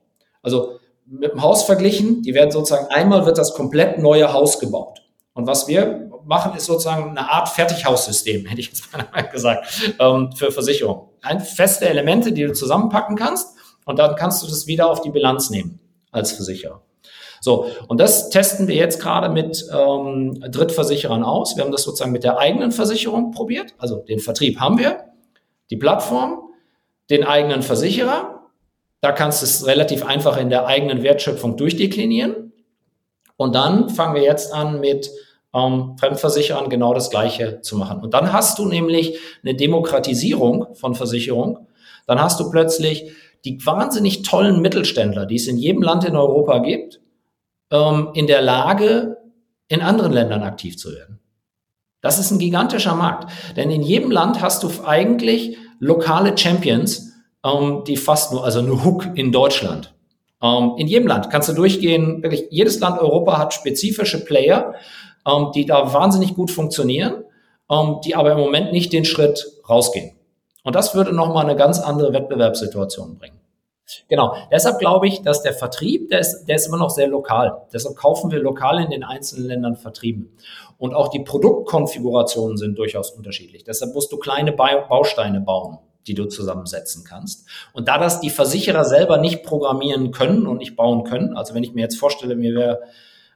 Also 0.47 0.79
mit 1.05 1.33
dem 1.33 1.41
Haus 1.41 1.63
verglichen, 1.63 2.21
die 2.21 2.33
werden 2.33 2.51
sozusagen, 2.51 2.87
einmal 2.87 3.25
wird 3.25 3.37
das 3.37 3.53
komplett 3.53 3.99
neue 3.99 4.31
Haus 4.31 4.59
gebaut. 4.59 5.01
Und 5.33 5.45
was 5.45 5.67
wir 5.67 6.09
machen, 6.23 6.55
ist 6.55 6.67
sozusagen 6.67 7.09
eine 7.09 7.29
Art 7.29 7.49
Fertighaussystem, 7.49 8.45
hätte 8.47 8.61
ich 8.61 8.67
jetzt 8.67 8.85
mal 8.93 9.21
gesagt, 9.31 9.67
ähm, 9.99 10.31
für 10.33 10.49
Versicherungen. 10.53 11.09
Ein, 11.21 11.41
feste 11.41 11.89
Elemente, 11.89 12.31
die 12.31 12.43
du 12.43 12.53
zusammenpacken 12.53 13.17
kannst 13.17 13.57
und 13.83 13.99
dann 13.99 14.15
kannst 14.15 14.41
du 14.41 14.47
das 14.47 14.67
wieder 14.67 14.89
auf 14.89 15.01
die 15.01 15.09
Bilanz 15.09 15.49
nehmen 15.49 15.81
als 16.11 16.31
Versicherer. 16.31 16.81
So, 17.41 17.67
und 17.89 17.99
das 17.99 18.29
testen 18.29 18.69
wir 18.69 18.75
jetzt 18.75 19.01
gerade 19.01 19.27
mit 19.27 19.65
ähm, 19.69 20.41
Drittversicherern 20.49 21.25
aus. 21.25 21.57
Wir 21.57 21.65
haben 21.65 21.73
das 21.73 21.83
sozusagen 21.83 22.13
mit 22.13 22.23
der 22.23 22.37
eigenen 22.37 22.71
Versicherung 22.71 23.31
probiert. 23.31 23.75
Also 23.79 23.97
den 23.97 24.19
Vertrieb 24.19 24.61
haben 24.61 24.77
wir, 24.77 25.03
die 25.69 25.75
Plattform, 25.75 26.39
den 27.09 27.25
eigenen 27.25 27.63
Versicherer 27.63 28.36
da 29.01 29.11
kannst 29.11 29.41
du 29.41 29.45
es 29.45 29.65
relativ 29.67 30.05
einfach 30.05 30.37
in 30.37 30.49
der 30.49 30.65
eigenen 30.65 31.03
Wertschöpfung 31.03 31.57
durchdeklinieren. 31.57 32.53
Und 33.35 33.53
dann 33.53 33.89
fangen 33.89 34.15
wir 34.15 34.23
jetzt 34.23 34.53
an 34.53 34.79
mit 34.79 35.11
ähm, 35.53 35.95
Fremdversicherern 35.99 36.69
genau 36.69 36.93
das 36.93 37.09
Gleiche 37.09 37.61
zu 37.61 37.77
machen. 37.77 38.01
Und 38.01 38.13
dann 38.13 38.33
hast 38.33 38.59
du 38.59 38.65
nämlich 38.65 39.19
eine 39.43 39.55
Demokratisierung 39.55 40.73
von 40.75 40.95
Versicherung. 40.95 41.67
Dann 42.07 42.21
hast 42.21 42.39
du 42.39 42.49
plötzlich 42.49 43.11
die 43.45 43.63
wahnsinnig 43.65 44.23
tollen 44.23 44.61
Mittelständler, 44.61 45.25
die 45.25 45.35
es 45.35 45.47
in 45.47 45.57
jedem 45.57 45.81
Land 45.81 46.03
in 46.03 46.15
Europa 46.15 46.59
gibt, 46.59 46.99
ähm, 47.71 48.09
in 48.13 48.27
der 48.27 48.41
Lage, 48.41 49.17
in 49.67 49.81
anderen 49.81 50.13
Ländern 50.13 50.43
aktiv 50.43 50.77
zu 50.77 50.91
werden. 50.91 51.19
Das 52.01 52.19
ist 52.19 52.31
ein 52.31 52.39
gigantischer 52.39 52.95
Markt. 52.95 53.31
Denn 53.55 53.69
in 53.69 53.81
jedem 53.81 54.11
Land 54.11 54.41
hast 54.41 54.63
du 54.63 54.71
eigentlich 54.85 55.57
lokale 55.79 56.37
Champions, 56.37 57.06
ähm, 57.43 57.83
die 57.85 57.97
fast 57.97 58.31
nur, 58.31 58.43
also 58.43 58.59
eine 58.59 58.83
Hook 58.83 59.07
in 59.15 59.31
Deutschland. 59.31 59.93
Ähm, 60.41 60.73
in 60.77 60.87
jedem 60.87 61.07
Land 61.07 61.29
kannst 61.29 61.49
du 61.49 61.53
durchgehen, 61.53 62.21
wirklich 62.23 62.45
jedes 62.49 62.79
Land 62.79 62.99
Europa 62.99 63.37
hat 63.37 63.53
spezifische 63.53 64.23
Player, 64.23 64.75
ähm, 65.27 65.51
die 65.53 65.65
da 65.65 65.93
wahnsinnig 65.93 66.35
gut 66.35 66.51
funktionieren. 66.51 67.23
ähm, 67.69 67.99
die 68.03 68.15
aber 68.15 68.31
im 68.31 68.39
Moment 68.39 68.71
nicht 68.71 68.93
den 68.93 69.05
Schritt 69.05 69.45
rausgehen. 69.69 70.15
Und 70.63 70.75
das 70.75 70.95
würde 70.95 71.13
nochmal 71.13 71.45
eine 71.45 71.55
ganz 71.55 71.79
andere 71.79 72.13
Wettbewerbssituation 72.13 73.17
bringen. 73.17 73.39
Genau. 74.09 74.35
Deshalb 74.51 74.79
glaube 74.79 75.07
ich, 75.07 75.21
dass 75.21 75.43
der 75.43 75.53
Vertrieb, 75.53 76.09
der 76.09 76.19
ist, 76.19 76.45
der 76.45 76.57
ist 76.57 76.67
immer 76.67 76.77
noch 76.77 76.89
sehr 76.89 77.07
lokal. 77.07 77.61
Deshalb 77.71 77.95
kaufen 77.95 78.31
wir 78.31 78.39
lokal 78.39 78.83
in 78.83 78.89
den 78.89 79.05
einzelnen 79.05 79.47
Ländern 79.47 79.75
Vertrieben. 79.77 80.35
Und 80.77 80.93
auch 80.93 81.07
die 81.07 81.19
Produktkonfigurationen 81.19 82.57
sind 82.57 82.77
durchaus 82.77 83.11
unterschiedlich. 83.11 83.63
Deshalb 83.63 83.93
musst 83.93 84.11
du 84.11 84.17
kleine 84.17 84.51
Bausteine 84.51 85.39
bauen, 85.39 85.79
die 86.07 86.13
du 86.13 86.25
zusammensetzen 86.25 87.03
kannst. 87.03 87.47
Und 87.73 87.87
da 87.87 87.97
das 87.97 88.19
die 88.19 88.29
Versicherer 88.29 88.85
selber 88.85 89.17
nicht 89.17 89.43
programmieren 89.43 90.11
können 90.11 90.47
und 90.47 90.57
nicht 90.57 90.75
bauen 90.75 91.03
können, 91.03 91.35
also 91.35 91.53
wenn 91.53 91.63
ich 91.63 91.73
mir 91.73 91.81
jetzt 91.81 91.99
vorstelle, 91.99 92.35
mir 92.35 92.55
wäre 92.55 92.79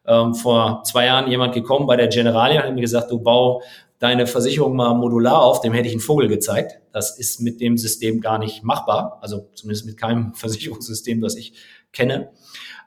ähm, 0.08 0.34
vor 0.34 0.84
zwei 0.84 1.06
Jahren 1.06 1.30
jemand 1.30 1.54
gekommen 1.54 1.86
bei 1.86 1.96
der 1.96 2.08
Generalia 2.08 2.62
und 2.62 2.68
hat 2.68 2.75
mir 2.75 2.82
gesagt, 2.82 3.12
du 3.12 3.20
bau 3.20 3.62
deine 4.00 4.25
Versicherung 4.25 4.75
mal 4.75 4.96
modular 4.96 5.44
auf, 5.44 5.62
dem 5.62 5.74
hätte 5.74 5.88
ich 5.88 5.94
einen 5.94 6.01
Vogel 6.01 6.28
gezeigt. 6.28 6.80
Das 6.92 7.20
ist 7.20 7.40
mit 7.40 7.62
dem 7.62 7.78
System 7.78 8.20
gar 8.20 8.40
nicht 8.40 8.63
machbar, 8.63 9.20
also 9.22 9.50
zumindest 9.54 9.86
mit 9.86 9.98
keinem 9.98 10.34
Versicherungssystem, 10.34 11.22
das 11.22 11.36
ich 11.36 11.54
kenne. 11.94 12.32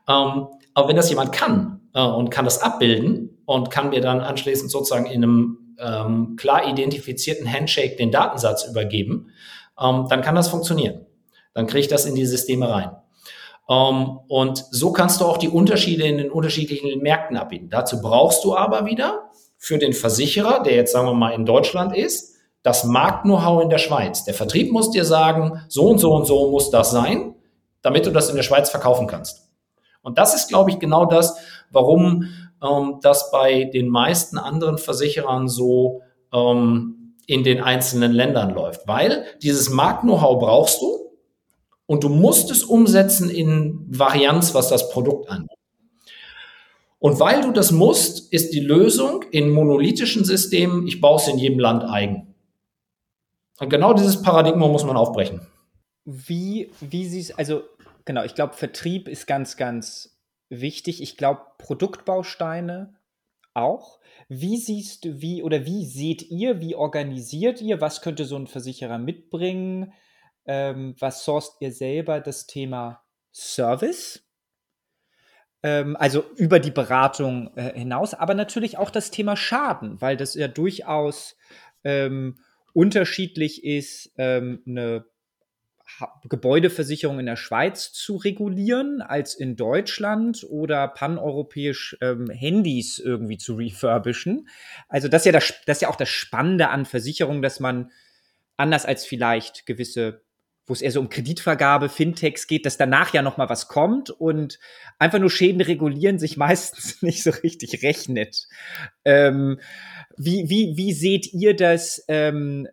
Ähm, 0.09 0.49
aber 0.75 0.89
wenn 0.89 0.97
das 0.97 1.09
jemand 1.09 1.33
kann 1.33 1.81
äh, 1.95 2.03
und 2.03 2.31
kann 2.31 2.45
das 2.45 2.61
abbilden 2.61 3.39
und 3.47 3.71
kann 3.71 3.91
mir 3.91 4.01
dann 4.01 4.21
anschließend 4.21 4.71
sozusagen 4.71 5.07
in 5.07 5.23
einem 5.23 5.59
ähm, 5.79 6.35
klar 6.37 6.69
identifizierten 6.69 7.51
Handshake 7.51 7.97
den 7.97 8.11
Datensatz 8.11 8.67
übergeben, 8.67 9.31
ähm, 9.81 10.07
dann 10.09 10.23
kann 10.23 10.35
das 10.35 10.49
funktionieren. 10.49 11.07
Dann 11.53 11.67
kriege 11.67 11.81
ich 11.81 11.89
das 11.89 12.07
in 12.07 12.15
die 12.15 12.27
Systeme 12.27 12.69
rein. 12.69 12.97
Um, 13.67 14.21
und 14.29 14.63
so 14.71 14.93
kannst 14.93 15.23
du 15.23 15.25
auch 15.25 15.39
die 15.39 15.49
Unterschiede 15.49 16.05
in 16.05 16.19
den 16.19 16.31
unterschiedlichen 16.31 17.01
Märkten 17.01 17.39
abbilden. 17.39 17.71
Dazu 17.71 18.03
brauchst 18.03 18.45
du 18.45 18.55
aber 18.55 18.85
wieder 18.85 19.31
für 19.57 19.79
den 19.79 19.95
Versicherer, 19.95 20.63
der 20.63 20.75
jetzt 20.75 20.93
sagen 20.93 21.07
wir 21.07 21.15
mal 21.15 21.31
in 21.31 21.47
Deutschland 21.47 21.97
ist, 21.97 22.35
das 22.63 22.85
Markt-Know-how 22.85 23.63
in 23.63 23.71
der 23.71 23.79
Schweiz. 23.79 24.25
Der 24.25 24.35
Vertrieb 24.35 24.71
muss 24.71 24.91
dir 24.91 25.07
sagen, 25.07 25.63
so 25.69 25.89
und 25.89 25.99
so 25.99 26.13
und 26.13 26.27
so 26.27 26.51
muss 26.51 26.71
das 26.71 26.91
sein, 26.91 27.35
damit 27.81 28.05
du 28.05 28.11
das 28.11 28.29
in 28.29 28.37
der 28.37 28.43
Schweiz 28.43 28.69
verkaufen 28.69 29.07
kannst. 29.07 29.49
Und 30.03 30.19
das 30.19 30.35
ist, 30.35 30.49
glaube 30.49 30.71
ich, 30.71 30.79
genau 30.79 31.07
das, 31.07 31.37
warum 31.71 32.29
ähm, 32.63 32.99
das 33.03 33.31
bei 33.31 33.65
den 33.65 33.89
meisten 33.89 34.37
anderen 34.37 34.77
Versicherern 34.77 35.49
so 35.49 36.03
ähm, 36.33 37.04
in 37.27 37.45
den 37.45 37.61
einzelnen 37.61 38.13
Ländern 38.13 38.55
läuft. 38.55 38.87
Weil 38.87 39.25
dieses 39.43 39.71
Markt-Know-how 39.71 40.39
brauchst 40.41 40.81
du 40.81 41.11
und 41.87 42.05
du 42.05 42.09
musst 42.09 42.51
es 42.51 42.65
umsetzen 42.65 43.31
in 43.31 43.85
Varianz, 43.89 44.55
was 44.55 44.69
das 44.69 44.91
Produkt 44.91 45.29
angeht. 45.29 45.51
Und 46.99 47.21
weil 47.21 47.43
du 47.43 47.53
das 47.53 47.71
musst, 47.71 48.33
ist 48.33 48.55
die 48.55 48.61
Lösung 48.61 49.25
in 49.31 49.51
monolithischen 49.51 50.25
Systemen, 50.25 50.87
ich 50.87 51.03
baue 51.03 51.17
es 51.17 51.29
in 51.29 51.39
jedem 51.39 51.59
Land 51.59 51.85
eigen. 51.85 52.35
Und 53.61 53.69
genau 53.69 53.93
dieses 53.93 54.23
Paradigma 54.23 54.69
muss 54.69 54.85
man 54.85 54.97
aufbrechen. 54.97 55.47
Wie, 56.07 56.71
wie 56.81 57.07
sie 57.07 57.21
es, 57.21 57.37
also 57.37 57.63
genau, 58.05 58.25
ich 58.25 58.35
glaube, 58.35 58.55
Vertrieb 58.55 59.09
ist 59.09 59.27
ganz, 59.27 59.57
ganz 59.57 60.19
wichtig. 60.49 61.03
Ich 61.03 61.17
glaube, 61.17 61.43
Produktbausteine 61.59 62.95
auch. 63.53 63.99
Wie 64.29 64.57
siehst 64.57 65.05
du, 65.05 65.21
wie 65.21 65.43
oder 65.43 65.67
wie 65.67 65.87
seht 65.87 66.23
ihr, 66.23 66.61
wie 66.61 66.75
organisiert 66.75 67.61
ihr, 67.61 67.81
was 67.81 68.01
könnte 68.01 68.25
so 68.25 68.37
ein 68.37 68.47
Versicherer 68.47 68.99
mitbringen? 68.99 69.93
Ähm, 70.47 70.95
was 70.99 71.25
sourced 71.25 71.57
ihr 71.61 71.73
selber? 71.73 72.21
Das 72.21 72.47
Thema 72.47 73.03
Service 73.33 74.25
ähm, 75.65 75.97
also 75.99 76.23
über 76.37 76.61
die 76.61 76.71
Beratung 76.71 77.51
äh, 77.57 77.73
hinaus, 77.73 78.13
aber 78.13 78.35
natürlich 78.35 78.77
auch 78.77 78.91
das 78.91 79.11
Thema 79.11 79.35
Schaden, 79.35 80.01
weil 80.01 80.17
das 80.17 80.35
ja 80.35 80.47
durchaus 80.47 81.37
ähm, 81.83 82.39
unterschiedlich 82.75 83.65
ist, 83.65 84.13
ähm, 84.19 84.63
eine 84.67 85.07
Gebäudeversicherung 86.29 87.21
in 87.21 87.27
der 87.27 87.37
Schweiz 87.37 87.93
zu 87.93 88.17
regulieren 88.17 89.03
als 89.03 89.35
in 89.35 89.57
Deutschland 89.57 90.45
oder 90.49 90.89
paneuropäisch 90.89 91.97
ähm, 92.01 92.31
Handys 92.31 92.99
irgendwie 92.99 93.39
zu 93.39 93.55
refurbischen. 93.55 94.49
Also 94.89 95.09
das 95.09 95.23
ist 95.23 95.27
ja 95.27 95.33
das, 95.33 95.55
das 95.67 95.79
ist 95.79 95.83
ja 95.83 95.89
auch 95.89 95.97
das 95.97 96.09
Spannende 96.09 96.69
an 96.69 96.85
Versicherungen, 96.85 97.43
dass 97.43 97.61
man 97.61 97.91
anders 98.57 98.87
als 98.87 99.05
vielleicht 99.05 99.67
gewisse 99.67 100.25
wo 100.67 100.73
es 100.73 100.81
eher 100.81 100.93
so 100.93 101.01
um 101.01 101.11
Kreditvergabe, 101.11 101.89
Fintechs 101.89 102.47
geht, 102.47 102.65
dass 102.65 102.79
danach 102.79 103.13
ja 103.13 103.23
noch 103.23 103.37
mal 103.37 103.49
was 103.49 103.69
kommt 103.69 104.11
und 104.11 104.59
einfach 104.99 105.19
nur 105.19 105.31
Schäden 105.31 105.61
regulieren 105.61 106.19
sich 106.19 106.37
meistens 106.39 107.03
nicht 107.03 107.23
so 107.23 107.31
richtig 107.31 107.83
rechnet. 107.83 108.49
Ähm, 109.05 109.61
wie, 110.17 110.49
wie, 110.49 110.77
wie 110.77 110.93
seht 110.93 111.33
ihr 111.33 111.55
das? 111.55 112.05
Ähm, 112.09 112.69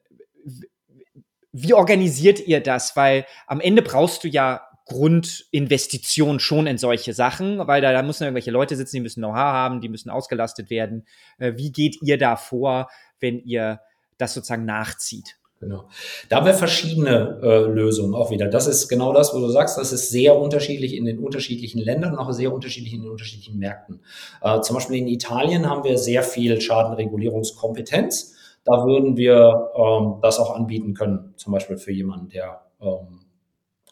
wie 1.52 1.74
organisiert 1.74 2.46
ihr 2.48 2.62
das? 2.62 2.96
Weil 2.96 3.26
am 3.48 3.60
Ende 3.60 3.82
brauchst 3.82 4.24
du 4.24 4.28
ja 4.28 4.62
Grundinvestition 4.86 6.40
schon 6.40 6.68
in 6.68 6.78
solche 6.78 7.14
Sachen, 7.14 7.66
weil 7.68 7.82
da, 7.82 7.94
da 7.94 8.02
müssen 8.04 8.24
irgendwelche 8.24 8.52
Leute 8.52 8.76
sitzen, 8.76 8.98
die 8.98 9.02
müssen 9.02 9.22
Know-how 9.22 9.36
haben, 9.36 9.82
die 9.82 9.90
müssen 9.90 10.10
ausgelastet 10.10 10.70
werden. 10.70 11.06
Äh, 11.38 11.54
wie 11.56 11.72
geht 11.72 12.02
ihr 12.02 12.18
da 12.18 12.36
vor, 12.36 12.90
wenn 13.20 13.40
ihr 13.40 13.80
das 14.18 14.34
sozusagen 14.34 14.66
nachzieht? 14.66 15.38
Genau. 15.62 15.88
Da 16.28 16.38
haben 16.38 16.48
wir 16.48 16.56
verschiedene 16.56 17.40
äh, 17.44 17.60
Lösungen 17.72 18.16
auch 18.16 18.32
wieder. 18.32 18.48
Das 18.48 18.66
ist 18.66 18.88
genau 18.88 19.14
das, 19.14 19.34
wo 19.34 19.40
du 19.40 19.48
sagst, 19.50 19.78
das 19.78 19.94
ist 19.94 20.10
sehr 20.10 20.36
unterschiedlich 20.36 20.96
in 20.96 21.06
den 21.06 21.20
unterschiedlichen 21.20 21.80
Ländern 21.80 22.14
und 22.14 22.20
auch 22.20 22.32
sehr 22.32 22.52
unterschiedlich 22.52 22.94
in 22.94 23.04
den 23.04 23.12
unterschiedlichen 23.12 23.60
Märkten. 23.60 24.02
Äh, 24.42 24.60
zum 24.62 24.74
Beispiel 24.74 24.98
in 24.98 25.08
Italien 25.08 25.70
haben 25.70 25.84
wir 25.84 26.00
sehr 26.00 26.24
viel 26.24 26.60
Schadenregulierungskompetenz. 26.60 28.36
Da 28.64 28.86
würden 28.86 29.18
wir 29.18 29.72
ähm, 29.76 30.20
das 30.22 30.40
auch 30.40 30.56
anbieten 30.56 30.94
können, 30.94 31.34
zum 31.38 31.54
Beispiel 31.54 31.78
für 31.78 31.92
jemanden, 31.92 32.30
der 32.30 32.62
ähm, 32.82 33.22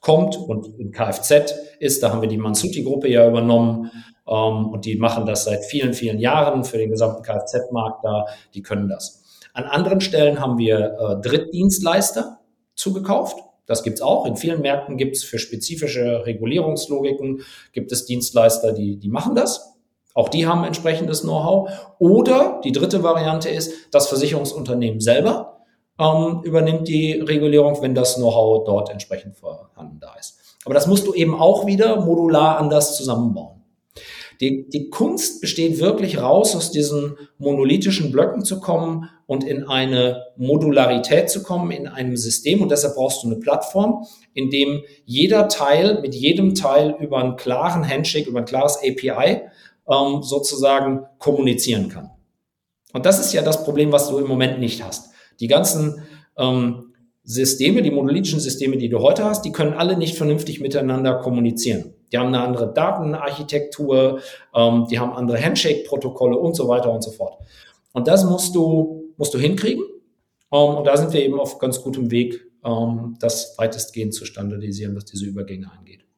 kommt 0.01 0.37
und 0.37 0.67
in 0.79 0.91
Kfz 0.91 1.53
ist. 1.79 2.03
Da 2.03 2.11
haben 2.11 2.21
wir 2.21 2.29
die 2.29 2.37
Mansuti-Gruppe 2.37 3.09
ja 3.09 3.27
übernommen 3.27 3.91
ähm, 4.27 4.67
und 4.67 4.85
die 4.85 4.95
machen 4.95 5.25
das 5.25 5.45
seit 5.45 5.65
vielen, 5.65 5.93
vielen 5.93 6.19
Jahren 6.19 6.63
für 6.63 6.77
den 6.77 6.89
gesamten 6.89 7.23
Kfz-Markt 7.23 8.03
da. 8.03 8.25
Die 8.53 8.61
können 8.61 8.87
das. 8.87 9.23
An 9.53 9.63
anderen 9.63 10.01
Stellen 10.01 10.39
haben 10.39 10.57
wir 10.57 10.97
äh, 10.99 11.27
Drittdienstleister 11.27 12.39
zugekauft. 12.75 13.39
Das 13.65 13.83
gibt's 13.83 14.01
auch. 14.01 14.25
In 14.25 14.35
vielen 14.35 14.61
Märkten 14.61 14.97
gibt's 14.97 15.23
für 15.23 15.37
spezifische 15.37 16.25
Regulierungslogiken, 16.25 17.41
gibt 17.71 17.91
es 17.91 18.05
Dienstleister, 18.05 18.73
die, 18.73 18.97
die 18.97 19.09
machen 19.09 19.35
das. 19.35 19.78
Auch 20.19 20.27
die 20.27 20.45
haben 20.45 20.65
entsprechendes 20.65 21.21
Know-how. 21.21 21.69
Oder 21.97 22.59
die 22.65 22.73
dritte 22.73 23.03
Variante 23.03 23.47
ist, 23.47 23.71
das 23.91 24.09
Versicherungsunternehmen 24.09 24.99
selber 24.99 25.63
ähm, 25.97 26.41
übernimmt 26.43 26.89
die 26.89 27.13
Regulierung, 27.13 27.81
wenn 27.81 27.95
das 27.95 28.15
Know-how 28.15 28.65
dort 28.65 28.89
entsprechend 28.89 29.37
vorhanden 29.37 30.01
da 30.01 30.15
ist. 30.19 30.57
Aber 30.65 30.73
das 30.73 30.87
musst 30.87 31.07
du 31.07 31.13
eben 31.13 31.39
auch 31.39 31.65
wieder 31.65 32.01
modular 32.01 32.57
anders 32.57 32.97
zusammenbauen. 32.97 33.63
Die, 34.41 34.69
die 34.69 34.89
Kunst 34.89 35.39
besteht 35.39 35.79
wirklich 35.79 36.21
raus, 36.21 36.53
aus 36.53 36.71
diesen 36.71 37.17
monolithischen 37.37 38.11
Blöcken 38.11 38.43
zu 38.43 38.59
kommen 38.59 39.09
und 39.25 39.45
in 39.45 39.69
eine 39.69 40.25
Modularität 40.35 41.29
zu 41.29 41.43
kommen, 41.43 41.71
in 41.71 41.87
einem 41.87 42.17
System. 42.17 42.61
Und 42.61 42.71
deshalb 42.71 42.95
brauchst 42.95 43.23
du 43.23 43.27
eine 43.27 43.37
Plattform, 43.37 44.05
in 44.33 44.49
dem 44.49 44.83
jeder 45.05 45.47
Teil 45.47 46.01
mit 46.01 46.13
jedem 46.13 46.55
Teil 46.55 46.97
über 46.99 47.19
einen 47.19 47.37
klaren 47.37 47.87
Handshake, 47.87 48.29
über 48.29 48.39
ein 48.39 48.45
klares 48.45 48.77
API 48.77 49.43
ähm, 49.89 50.23
sozusagen 50.23 51.05
kommunizieren 51.17 51.89
kann. 51.89 52.11
Und 52.93 53.05
das 53.05 53.19
ist 53.19 53.33
ja 53.33 53.41
das 53.41 53.63
Problem, 53.63 53.91
was 53.91 54.09
du 54.09 54.17
im 54.17 54.27
Moment 54.27 54.59
nicht 54.59 54.83
hast. 54.83 55.11
Die 55.39 55.47
ganzen 55.47 56.03
ähm, 56.37 56.93
Systeme, 57.23 57.81
die 57.81 57.91
monolithischen 57.91 58.39
Systeme, 58.39 58.77
die 58.77 58.89
du 58.89 58.99
heute 58.99 59.23
hast, 59.23 59.43
die 59.45 59.51
können 59.51 59.73
alle 59.73 59.97
nicht 59.97 60.17
vernünftig 60.17 60.59
miteinander 60.61 61.15
kommunizieren. 61.19 61.93
Die 62.11 62.17
haben 62.17 62.27
eine 62.27 62.41
andere 62.41 62.73
Datenarchitektur, 62.73 64.19
ähm, 64.55 64.87
die 64.89 64.99
haben 64.99 65.13
andere 65.13 65.39
Handshake-Protokolle 65.39 66.37
und 66.37 66.55
so 66.55 66.67
weiter 66.67 66.91
und 66.91 67.03
so 67.03 67.11
fort. 67.11 67.37
Und 67.93 68.07
das 68.07 68.25
musst 68.25 68.55
du, 68.55 69.13
musst 69.17 69.33
du 69.33 69.37
hinkriegen. 69.37 69.83
Ähm, 70.51 70.75
und 70.75 70.85
da 70.85 70.97
sind 70.97 71.13
wir 71.13 71.23
eben 71.23 71.39
auf 71.39 71.59
ganz 71.59 71.81
gutem 71.81 72.09
Weg, 72.09 72.41
ähm, 72.65 73.15
das 73.19 73.55
weitestgehend 73.57 74.13
zu 74.13 74.25
standardisieren, 74.25 74.95
was 74.95 75.05
diese 75.05 75.25
Übergänge 75.25 75.69
angeht. 75.71 76.08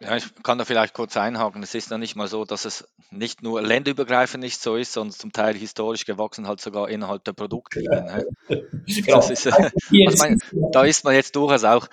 Ja, 0.00 0.16
ich 0.16 0.32
kann 0.44 0.58
da 0.58 0.64
vielleicht 0.64 0.94
kurz 0.94 1.16
einhaken. 1.16 1.62
Es 1.62 1.74
ist 1.74 1.90
ja 1.90 1.98
nicht 1.98 2.14
mal 2.14 2.28
so, 2.28 2.44
dass 2.44 2.64
es 2.64 2.86
nicht 3.10 3.42
nur 3.42 3.60
länderübergreifend 3.62 4.42
nicht 4.42 4.60
so 4.60 4.76
ist, 4.76 4.92
sondern 4.92 5.12
zum 5.12 5.32
Teil 5.32 5.56
historisch 5.56 6.04
gewachsen 6.04 6.46
halt 6.46 6.60
sogar 6.60 6.88
innerhalb 6.88 7.24
der 7.24 7.32
Produktlinien. 7.32 8.06
Ja. 8.06 8.22
Genau. 8.86 9.28
Ist, 9.28 9.46
äh, 9.46 9.50
also 10.06 10.18
mein, 10.18 10.38
da 10.72 10.84
ist 10.84 11.04
man 11.04 11.14
jetzt 11.14 11.36
durchaus 11.36 11.64
auch, 11.64 11.88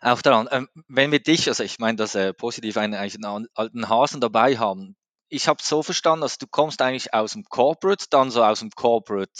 auch 0.00 0.20
daran. 0.22 0.48
Ähm, 0.50 0.68
wenn 0.88 1.12
wir 1.12 1.20
dich, 1.20 1.48
also 1.48 1.62
ich 1.62 1.78
meine 1.78 1.96
das 1.96 2.14
äh, 2.14 2.32
positiv, 2.32 2.76
einen, 2.76 2.94
einen 2.94 3.48
alten 3.54 3.88
Hasen 3.88 4.20
dabei 4.20 4.58
haben, 4.58 4.96
ich 5.28 5.46
habe 5.46 5.62
so 5.62 5.82
verstanden, 5.82 6.22
dass 6.22 6.38
du 6.38 6.46
kommst 6.48 6.82
eigentlich 6.82 7.14
aus 7.14 7.32
dem 7.32 7.44
Corporate, 7.44 8.06
dann 8.10 8.30
so 8.30 8.42
aus 8.42 8.60
dem 8.60 8.70
Corporate, 8.70 9.30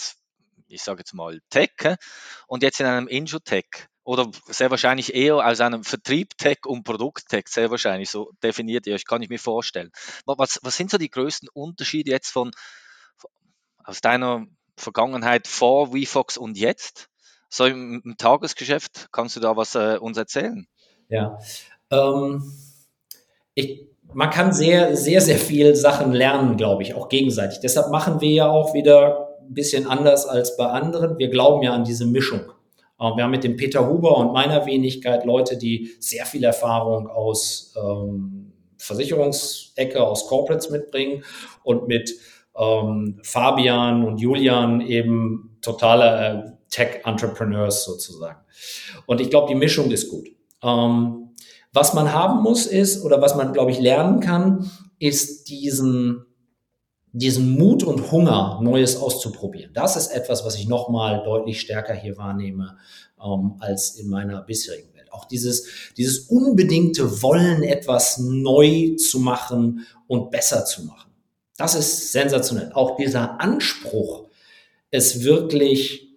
ich 0.67 0.81
sage 0.81 0.99
jetzt 0.99 1.13
mal 1.13 1.41
Tech 1.49 1.71
und 2.47 2.63
jetzt 2.63 2.79
in 2.79 2.85
einem 2.85 3.07
Injotech 3.07 3.89
oder 4.11 4.29
sehr 4.47 4.69
wahrscheinlich 4.69 5.15
eher 5.15 5.37
aus 5.37 5.61
einem 5.61 5.85
Vertrieb 5.85 6.37
Tech 6.37 6.65
und 6.65 6.83
Produkt 6.83 7.29
Tech, 7.29 7.45
sehr 7.47 7.71
wahrscheinlich, 7.71 8.09
so 8.09 8.31
definiert 8.43 8.85
ihr 8.85 8.93
euch, 8.93 9.05
kann 9.05 9.21
ich 9.21 9.29
mir 9.29 9.39
vorstellen. 9.39 9.89
Was, 10.25 10.59
was 10.63 10.75
sind 10.75 10.91
so 10.91 10.97
die 10.97 11.09
größten 11.09 11.47
Unterschiede 11.53 12.11
jetzt 12.11 12.29
von, 12.29 12.51
aus 13.85 14.01
deiner 14.01 14.47
Vergangenheit 14.75 15.47
vor 15.47 15.93
VFox 15.93 16.35
und 16.35 16.57
jetzt? 16.57 17.07
So 17.47 17.65
im, 17.65 18.01
im 18.03 18.17
Tagesgeschäft, 18.17 19.07
kannst 19.13 19.37
du 19.37 19.39
da 19.39 19.55
was 19.55 19.75
äh, 19.75 19.97
uns 19.97 20.17
erzählen? 20.17 20.67
Ja, 21.07 21.39
ähm, 21.89 22.51
ich, 23.53 23.87
man 24.11 24.29
kann 24.29 24.51
sehr, 24.51 24.97
sehr, 24.97 25.21
sehr 25.21 25.37
viel 25.37 25.73
Sachen 25.73 26.11
lernen, 26.11 26.57
glaube 26.57 26.83
ich, 26.83 26.95
auch 26.95 27.07
gegenseitig. 27.07 27.61
Deshalb 27.61 27.91
machen 27.91 28.19
wir 28.19 28.31
ja 28.31 28.49
auch 28.49 28.73
wieder 28.73 29.37
ein 29.39 29.53
bisschen 29.53 29.87
anders 29.87 30.25
als 30.25 30.57
bei 30.57 30.65
anderen. 30.65 31.17
Wir 31.17 31.29
glauben 31.29 31.63
ja 31.63 31.73
an 31.73 31.85
diese 31.85 32.05
Mischung. 32.05 32.51
Wir 33.01 33.23
haben 33.23 33.31
mit 33.31 33.43
dem 33.43 33.57
Peter 33.57 33.87
Huber 33.87 34.17
und 34.17 34.31
meiner 34.31 34.65
Wenigkeit 34.65 35.25
Leute, 35.25 35.57
die 35.57 35.91
sehr 35.99 36.25
viel 36.25 36.43
Erfahrung 36.43 37.07
aus 37.07 37.73
ähm, 37.75 38.53
Versicherungsecke, 38.77 40.03
aus 40.03 40.27
Corporates 40.27 40.69
mitbringen 40.69 41.23
und 41.63 41.87
mit 41.87 42.13
ähm, 42.55 43.19
Fabian 43.23 44.05
und 44.05 44.19
Julian 44.19 44.81
eben 44.81 45.57
totale 45.61 46.45
äh, 46.45 46.51
Tech-Entrepreneurs 46.69 47.85
sozusagen. 47.85 48.39
Und 49.05 49.19
ich 49.19 49.29
glaube, 49.29 49.47
die 49.47 49.55
Mischung 49.55 49.91
ist 49.91 50.09
gut. 50.09 50.29
Ähm, 50.63 51.29
was 51.73 51.93
man 51.93 52.13
haben 52.13 52.43
muss 52.43 52.65
ist, 52.65 53.03
oder 53.03 53.21
was 53.21 53.35
man, 53.35 53.53
glaube 53.53 53.71
ich, 53.71 53.79
lernen 53.79 54.19
kann, 54.19 54.69
ist 54.99 55.49
diesen, 55.49 56.25
diesen 57.13 57.57
Mut 57.57 57.83
und 57.83 58.11
Hunger, 58.11 58.59
Neues 58.61 58.95
auszuprobieren. 58.97 59.71
Das 59.73 59.95
ist 59.95 60.07
etwas, 60.07 60.45
was 60.45 60.55
ich 60.55 60.67
nochmal 60.67 61.23
deutlich 61.23 61.59
stärker 61.59 61.93
hier 61.93 62.17
wahrnehme 62.17 62.77
ähm, 63.23 63.55
als 63.59 63.95
in 63.95 64.09
meiner 64.09 64.41
bisherigen 64.41 64.93
Welt. 64.93 65.11
Auch 65.11 65.25
dieses, 65.25 65.67
dieses 65.97 66.29
unbedingte 66.29 67.21
Wollen, 67.21 67.63
etwas 67.63 68.17
neu 68.17 68.95
zu 68.95 69.19
machen 69.19 69.85
und 70.07 70.31
besser 70.31 70.63
zu 70.65 70.85
machen. 70.85 71.11
Das 71.57 71.75
ist 71.75 72.11
sensationell. 72.11 72.71
Auch 72.73 72.95
dieser 72.95 73.41
Anspruch, 73.41 74.27
es 74.89 75.23
wirklich 75.23 76.09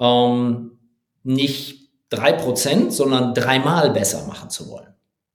ähm, 0.00 0.78
nicht 1.22 1.90
drei 2.08 2.32
Prozent, 2.32 2.92
sondern 2.92 3.32
dreimal 3.34 3.90
besser 3.90 4.26
machen 4.26 4.50
zu 4.50 4.68
wollen 4.68 4.94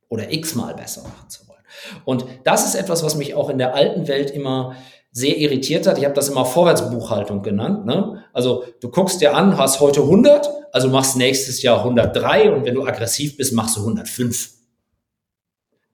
oder 0.09 0.31
x-mal 0.31 0.75
besser 0.75 1.03
machen 1.03 1.29
zu 1.29 1.47
wollen. 1.47 1.63
Und 2.05 2.25
das 2.43 2.65
ist 2.65 2.75
etwas, 2.75 3.03
was 3.03 3.15
mich 3.15 3.33
auch 3.35 3.49
in 3.49 3.57
der 3.57 3.73
alten 3.73 4.07
Welt 4.07 4.31
immer 4.31 4.75
sehr 5.17 5.35
irritiert 5.35 5.87
hat. 5.87 5.97
Ich 5.97 6.05
habe 6.05 6.13
das 6.13 6.29
immer 6.29 6.45
Vorwärtsbuchhaltung 6.45 7.41
genannt. 7.41 7.87
Ne? 7.87 8.23
Also 8.33 8.65
du 8.81 8.91
guckst 8.91 9.19
dir 9.19 9.35
an, 9.35 9.57
hast 9.57 9.79
heute 9.79 10.01
100, 10.01 10.47
also 10.71 10.89
machst 10.89 11.17
nächstes 11.17 11.63
Jahr 11.63 11.79
103 11.79 12.51
und 12.51 12.65
wenn 12.65 12.75
du 12.75 12.85
aggressiv 12.85 13.35
bist, 13.35 13.51
machst 13.51 13.77
du 13.77 13.79
105. 13.79 14.51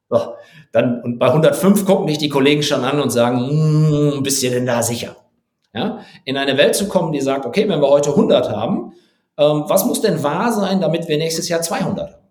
So, 0.09 0.33
dann, 0.73 1.01
und 1.03 1.19
bei 1.19 1.27
105 1.27 1.85
gucken 1.85 2.07
dich 2.07 2.17
die 2.17 2.27
Kollegen 2.27 2.63
schon 2.63 2.83
an 2.83 2.99
und 2.99 3.11
sagen, 3.11 3.49
hm, 3.49 4.23
bist 4.23 4.43
du 4.43 4.49
denn 4.49 4.65
da 4.65 4.83
sicher? 4.83 5.15
Ja? 5.73 5.99
In 6.25 6.35
eine 6.35 6.57
Welt 6.57 6.75
zu 6.75 6.89
kommen, 6.89 7.13
die 7.13 7.21
sagt, 7.21 7.45
okay, 7.45 7.69
wenn 7.69 7.79
wir 7.79 7.87
heute 7.87 8.09
100 8.09 8.49
haben, 8.49 8.91
ähm, 9.37 9.63
was 9.67 9.85
muss 9.85 10.01
denn 10.01 10.21
wahr 10.21 10.51
sein, 10.51 10.81
damit 10.81 11.07
wir 11.07 11.17
nächstes 11.17 11.47
Jahr 11.47 11.61
200 11.61 12.11
haben? 12.11 12.27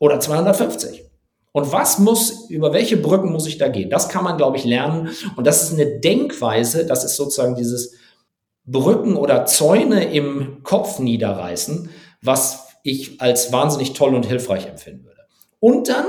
Oder 0.00 0.20
250? 0.20 1.04
Und 1.54 1.70
was 1.70 2.00
muss, 2.00 2.50
über 2.50 2.72
welche 2.72 2.96
Brücken 2.96 3.30
muss 3.30 3.46
ich 3.46 3.58
da 3.58 3.68
gehen? 3.68 3.88
Das 3.88 4.08
kann 4.08 4.24
man, 4.24 4.36
glaube 4.36 4.56
ich, 4.56 4.64
lernen. 4.64 5.10
Und 5.36 5.46
das 5.46 5.62
ist 5.62 5.72
eine 5.72 6.00
Denkweise, 6.00 6.84
das 6.84 7.04
ist 7.04 7.14
sozusagen 7.14 7.54
dieses 7.54 7.94
Brücken 8.66 9.14
oder 9.14 9.46
Zäune 9.46 10.12
im 10.12 10.64
Kopf 10.64 10.98
niederreißen, 10.98 11.90
was 12.22 12.66
ich 12.82 13.20
als 13.20 13.52
wahnsinnig 13.52 13.92
toll 13.92 14.16
und 14.16 14.26
hilfreich 14.26 14.66
empfinden 14.66 15.04
würde. 15.04 15.20
Und 15.60 15.88
dann 15.88 16.06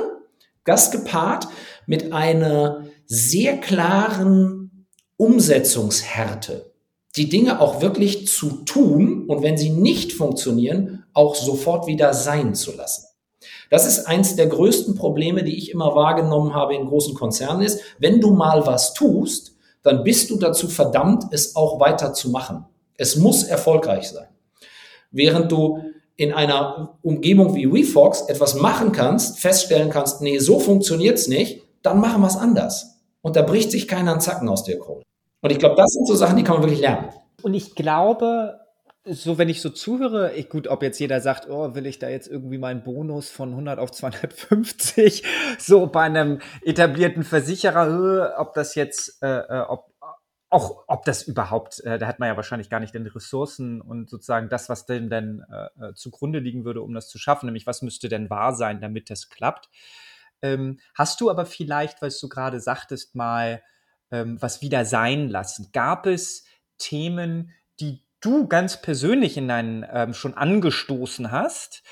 das 0.63 0.89
gepaart 0.89 1.47
mit 1.85 2.11
einer 2.11 2.87
sehr 3.05 3.57
klaren 3.57 4.87
Umsetzungshärte, 5.17 6.73
die 7.17 7.29
Dinge 7.29 7.61
auch 7.61 7.81
wirklich 7.81 8.27
zu 8.27 8.63
tun 8.65 9.27
und 9.27 9.43
wenn 9.43 9.57
sie 9.57 9.69
nicht 9.69 10.11
funktionieren, 10.11 11.05
auch 11.13 11.35
sofort 11.35 11.85
wieder 11.85 12.15
sein 12.15 12.55
zu 12.55 12.75
lassen. 12.75 13.05
Das 13.69 13.85
ist 13.85 14.05
eins 14.05 14.35
der 14.35 14.47
größten 14.47 14.95
Probleme, 14.95 15.43
die 15.43 15.57
ich 15.57 15.71
immer 15.71 15.95
wahrgenommen 15.95 16.53
habe 16.53 16.75
in 16.75 16.85
großen 16.85 17.15
Konzernen 17.15 17.61
ist, 17.61 17.81
wenn 17.99 18.21
du 18.21 18.31
mal 18.31 18.65
was 18.65 18.93
tust, 18.93 19.55
dann 19.83 20.03
bist 20.03 20.29
du 20.29 20.37
dazu 20.37 20.67
verdammt, 20.67 21.25
es 21.31 21.55
auch 21.55 21.79
weiter 21.79 22.13
zu 22.13 22.29
machen. 22.29 22.65
Es 22.97 23.15
muss 23.15 23.43
erfolgreich 23.43 24.09
sein. 24.09 24.27
Während 25.11 25.51
du 25.51 25.79
in 26.17 26.33
einer 26.33 26.97
Umgebung 27.01 27.55
wie 27.55 27.71
WeFox 27.71 28.21
etwas 28.21 28.55
machen 28.55 28.91
kannst, 28.91 29.39
feststellen 29.39 29.89
kannst, 29.89 30.21
nee, 30.21 30.39
so 30.39 30.59
funktioniert's 30.59 31.27
nicht, 31.27 31.61
dann 31.81 31.99
machen 31.99 32.21
wir 32.21 32.27
es 32.27 32.37
anders. 32.37 33.01
Und 33.21 33.35
da 33.35 33.41
bricht 33.41 33.71
sich 33.71 33.87
keiner 33.87 34.11
einen 34.11 34.21
Zacken 34.21 34.49
aus 34.49 34.63
der 34.63 34.79
Kohle. 34.79 35.03
Und 35.41 35.51
ich 35.51 35.59
glaube, 35.59 35.75
das 35.75 35.91
sind 35.91 36.07
so 36.07 36.15
Sachen, 36.15 36.37
die 36.37 36.43
kann 36.43 36.55
man 36.55 36.63
wirklich 36.63 36.81
lernen. 36.81 37.09
Und 37.43 37.53
ich 37.53 37.75
glaube, 37.75 38.59
so, 39.05 39.37
wenn 39.37 39.49
ich 39.49 39.61
so 39.61 39.69
zuhöre, 39.69 40.33
ich, 40.33 40.49
gut, 40.49 40.67
ob 40.67 40.81
jetzt 40.81 40.99
jeder 40.99 41.21
sagt, 41.21 41.47
oh, 41.47 41.75
will 41.75 41.85
ich 41.85 41.99
da 41.99 42.09
jetzt 42.09 42.27
irgendwie 42.27 42.57
meinen 42.57 42.83
Bonus 42.83 43.29
von 43.29 43.51
100 43.51 43.77
auf 43.77 43.91
250, 43.91 45.23
so 45.59 45.87
bei 45.87 46.03
einem 46.03 46.39
etablierten 46.63 47.23
Versicherer, 47.23 48.33
äh, 48.33 48.39
ob 48.39 48.53
das 48.55 48.73
jetzt, 48.75 49.21
äh, 49.21 49.27
äh, 49.27 49.61
ob, 49.61 49.93
auch, 50.49 50.85
ob 50.87 51.05
das 51.05 51.23
überhaupt, 51.23 51.81
äh, 51.81 51.99
da 51.99 52.07
hat 52.07 52.19
man 52.19 52.29
ja 52.29 52.35
wahrscheinlich 52.35 52.69
gar 52.69 52.79
nicht 52.79 52.95
den 52.95 53.05
Ressourcen 53.05 53.81
und 53.81 54.09
sozusagen 54.09 54.49
das, 54.49 54.69
was 54.69 54.85
denn 54.85 55.09
denn 55.09 55.43
äh, 55.51 55.89
äh, 55.89 55.93
zugrunde 55.93 56.39
liegen 56.39 56.65
würde, 56.65 56.81
um 56.81 56.93
das 56.93 57.07
zu 57.09 57.19
schaffen, 57.19 57.45
nämlich 57.45 57.67
was 57.67 57.81
müsste 57.81 58.09
denn 58.09 58.29
wahr 58.29 58.55
sein, 58.55 58.81
damit 58.81 59.09
das 59.09 59.29
klappt. 59.29 59.69
Ähm, 60.41 60.79
hast 60.95 61.21
du 61.21 61.29
aber 61.29 61.45
vielleicht, 61.45 62.01
weil 62.01 62.11
du 62.19 62.29
gerade 62.29 62.59
sagtest, 62.59 63.15
mal 63.15 63.61
ähm, 64.11 64.41
was 64.41 64.61
wieder 64.61 64.85
sein 64.85 65.29
lassen? 65.29 65.69
Gab 65.73 66.05
es 66.05 66.45
Themen, 66.77 67.51
die 67.79 68.04
du 68.25 68.47
ganz 68.47 68.81
persönlich 68.81 69.37
in 69.37 69.47
deinen 69.47 69.85
ähm, 69.91 70.13
schon 70.13 70.33
angestoßen 70.33 71.31
hast 71.31 71.83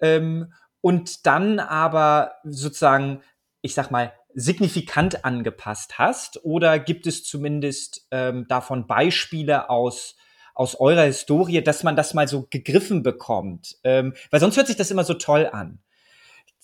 ähm, 0.00 0.52
und 0.80 1.26
dann 1.26 1.58
aber 1.60 2.32
sozusagen, 2.44 3.22
ich 3.62 3.74
sag 3.74 3.90
mal, 3.90 4.12
signifikant 4.34 5.24
angepasst 5.24 5.98
hast? 5.98 6.44
Oder 6.44 6.78
gibt 6.78 7.06
es 7.06 7.24
zumindest 7.24 8.06
ähm, 8.10 8.46
davon 8.48 8.86
Beispiele 8.86 9.70
aus, 9.70 10.16
aus 10.54 10.74
eurer 10.74 11.04
Historie, 11.04 11.62
dass 11.62 11.82
man 11.82 11.96
das 11.96 12.14
mal 12.14 12.28
so 12.28 12.46
gegriffen 12.50 13.02
bekommt? 13.02 13.76
Ähm, 13.84 14.14
weil 14.30 14.40
sonst 14.40 14.56
hört 14.56 14.66
sich 14.66 14.76
das 14.76 14.90
immer 14.90 15.04
so 15.04 15.14
toll 15.14 15.48
an. 15.50 15.78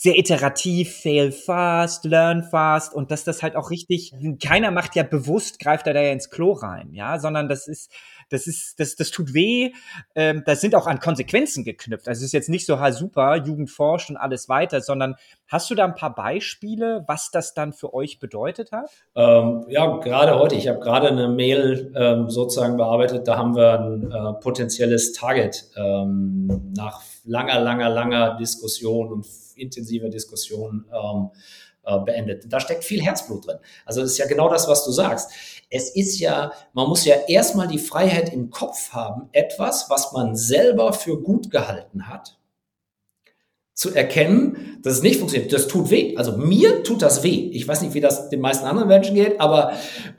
Sehr 0.02 0.18
iterativ, 0.18 0.96
fail 1.02 1.30
fast, 1.30 2.06
learn 2.06 2.42
fast 2.42 2.94
und 2.94 3.10
dass 3.10 3.22
das 3.22 3.42
halt 3.42 3.54
auch 3.54 3.68
richtig, 3.68 4.14
keiner 4.42 4.70
macht 4.70 4.96
ja 4.96 5.02
bewusst, 5.02 5.58
greift 5.58 5.86
er 5.86 5.92
da 5.92 6.00
ja 6.00 6.10
ins 6.10 6.30
Klo 6.30 6.52
rein, 6.52 6.94
ja, 6.94 7.18
sondern 7.18 7.50
das 7.50 7.68
ist, 7.68 7.92
das 8.30 8.46
ist, 8.46 8.80
das, 8.80 8.96
das 8.96 9.10
tut 9.10 9.34
weh. 9.34 9.72
Ähm, 10.14 10.42
das 10.46 10.62
sind 10.62 10.74
auch 10.74 10.86
an 10.86 11.00
Konsequenzen 11.00 11.64
geknüpft. 11.64 12.08
Also 12.08 12.20
es 12.20 12.26
ist 12.26 12.32
jetzt 12.32 12.48
nicht 12.48 12.64
so, 12.64 12.80
ha 12.80 12.92
super, 12.92 13.36
Jugend 13.36 13.70
forscht 13.70 14.08
und 14.08 14.16
alles 14.16 14.48
weiter, 14.48 14.80
sondern 14.80 15.16
hast 15.48 15.68
du 15.68 15.74
da 15.74 15.84
ein 15.84 15.94
paar 15.94 16.14
Beispiele, 16.14 17.04
was 17.06 17.30
das 17.30 17.52
dann 17.52 17.72
für 17.72 17.92
euch 17.92 18.20
bedeutet 18.20 18.72
hat? 18.72 18.90
Ähm, 19.16 19.66
ja, 19.68 19.98
gerade 19.98 20.38
heute. 20.38 20.54
Ich 20.54 20.68
habe 20.68 20.78
gerade 20.78 21.08
eine 21.08 21.28
Mail 21.28 21.92
ähm, 21.94 22.30
sozusagen 22.30 22.78
bearbeitet. 22.78 23.28
Da 23.28 23.36
haben 23.36 23.54
wir 23.54 23.80
ein 23.80 24.10
äh, 24.10 24.40
potenzielles 24.40 25.12
Target 25.12 25.66
ähm, 25.76 26.72
nach 26.74 27.02
langer, 27.24 27.60
langer, 27.60 27.90
langer 27.90 28.36
Diskussion 28.36 29.12
und 29.12 29.26
intensiver 29.60 30.08
Diskussion 30.08 30.86
ähm, 30.92 31.30
äh, 31.84 31.98
beendet. 31.98 32.44
Da 32.48 32.60
steckt 32.60 32.84
viel 32.84 33.02
Herzblut 33.02 33.46
drin. 33.46 33.58
Also 33.84 34.00
das 34.00 34.12
ist 34.12 34.18
ja 34.18 34.26
genau 34.26 34.48
das, 34.48 34.68
was 34.68 34.84
du 34.84 34.90
sagst. 34.90 35.30
Es 35.70 35.94
ist 35.94 36.18
ja, 36.18 36.52
man 36.72 36.88
muss 36.88 37.04
ja 37.04 37.16
erstmal 37.28 37.68
die 37.68 37.78
Freiheit 37.78 38.32
im 38.32 38.50
Kopf 38.50 38.92
haben, 38.92 39.28
etwas, 39.32 39.88
was 39.88 40.12
man 40.12 40.36
selber 40.36 40.92
für 40.92 41.20
gut 41.20 41.50
gehalten 41.50 42.08
hat, 42.08 42.38
zu 43.74 43.94
erkennen, 43.94 44.78
dass 44.82 44.94
es 44.94 45.02
nicht 45.02 45.18
funktioniert. 45.18 45.52
Das 45.52 45.68
tut 45.68 45.90
weh. 45.90 46.16
Also 46.16 46.36
mir 46.36 46.82
tut 46.82 47.00
das 47.02 47.22
weh. 47.22 47.50
Ich 47.52 47.66
weiß 47.66 47.80
nicht, 47.82 47.94
wie 47.94 48.00
das 48.00 48.28
den 48.28 48.40
meisten 48.40 48.66
anderen 48.66 48.88
Menschen 48.88 49.14
geht, 49.14 49.40
aber 49.40 49.72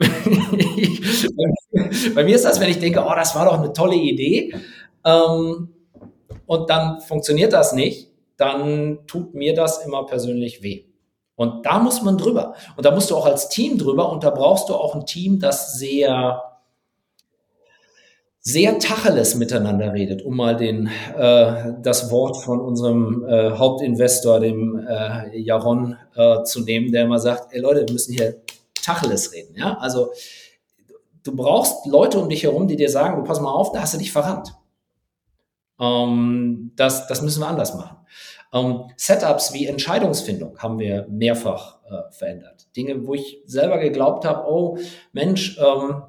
bei 2.14 2.24
mir 2.24 2.34
ist 2.34 2.44
das, 2.44 2.58
wenn 2.58 2.70
ich 2.70 2.80
denke, 2.80 3.04
oh, 3.06 3.14
das 3.14 3.36
war 3.36 3.44
doch 3.44 3.58
eine 3.58 3.72
tolle 3.72 3.94
Idee, 3.94 4.52
ähm, 5.04 5.68
und 6.46 6.70
dann 6.70 7.00
funktioniert 7.00 7.52
das 7.52 7.72
nicht, 7.72 8.11
dann 8.36 9.00
tut 9.06 9.34
mir 9.34 9.54
das 9.54 9.84
immer 9.84 10.06
persönlich 10.06 10.62
weh. 10.62 10.84
Und 11.34 11.64
da 11.66 11.78
muss 11.78 12.02
man 12.02 12.18
drüber. 12.18 12.54
Und 12.76 12.84
da 12.84 12.90
musst 12.90 13.10
du 13.10 13.16
auch 13.16 13.26
als 13.26 13.48
Team 13.48 13.78
drüber. 13.78 14.12
Und 14.12 14.22
da 14.22 14.30
brauchst 14.30 14.68
du 14.68 14.74
auch 14.74 14.94
ein 14.94 15.06
Team, 15.06 15.40
das 15.40 15.78
sehr, 15.78 16.42
sehr 18.40 18.78
Tacheles 18.78 19.34
miteinander 19.34 19.92
redet, 19.92 20.22
um 20.22 20.36
mal 20.36 20.56
den, 20.56 20.88
äh, 21.16 21.72
das 21.80 22.10
Wort 22.10 22.36
von 22.36 22.60
unserem 22.60 23.24
äh, 23.26 23.52
Hauptinvestor, 23.52 24.40
dem 24.40 24.86
äh, 24.86 25.38
Jaron, 25.38 25.96
äh, 26.14 26.42
zu 26.44 26.60
nehmen, 26.60 26.92
der 26.92 27.04
immer 27.04 27.18
sagt, 27.18 27.52
ey 27.52 27.60
Leute, 27.60 27.86
wir 27.86 27.92
müssen 27.92 28.12
hier 28.12 28.36
Tacheles 28.82 29.32
reden. 29.32 29.54
Ja? 29.56 29.78
Also 29.78 30.10
du 31.22 31.34
brauchst 31.34 31.86
Leute 31.86 32.18
um 32.18 32.28
dich 32.28 32.42
herum, 32.42 32.68
die 32.68 32.76
dir 32.76 32.90
sagen, 32.90 33.16
du 33.16 33.24
pass 33.24 33.40
mal 33.40 33.52
auf, 33.52 33.72
da 33.72 33.80
hast 33.80 33.94
du 33.94 33.98
dich 33.98 34.12
verrannt. 34.12 34.52
Ähm, 35.80 36.72
das, 36.76 37.06
das 37.06 37.22
müssen 37.22 37.40
wir 37.40 37.48
anders 37.48 37.74
machen. 37.74 37.96
Ähm, 38.52 38.84
Setups 38.96 39.52
wie 39.52 39.66
Entscheidungsfindung 39.66 40.58
haben 40.58 40.78
wir 40.78 41.06
mehrfach 41.08 41.78
äh, 41.90 42.12
verändert. 42.12 42.66
Dinge, 42.76 43.06
wo 43.06 43.14
ich 43.14 43.42
selber 43.46 43.78
geglaubt 43.78 44.24
habe, 44.24 44.46
oh 44.48 44.78
Mensch, 45.12 45.58
ähm, 45.58 46.02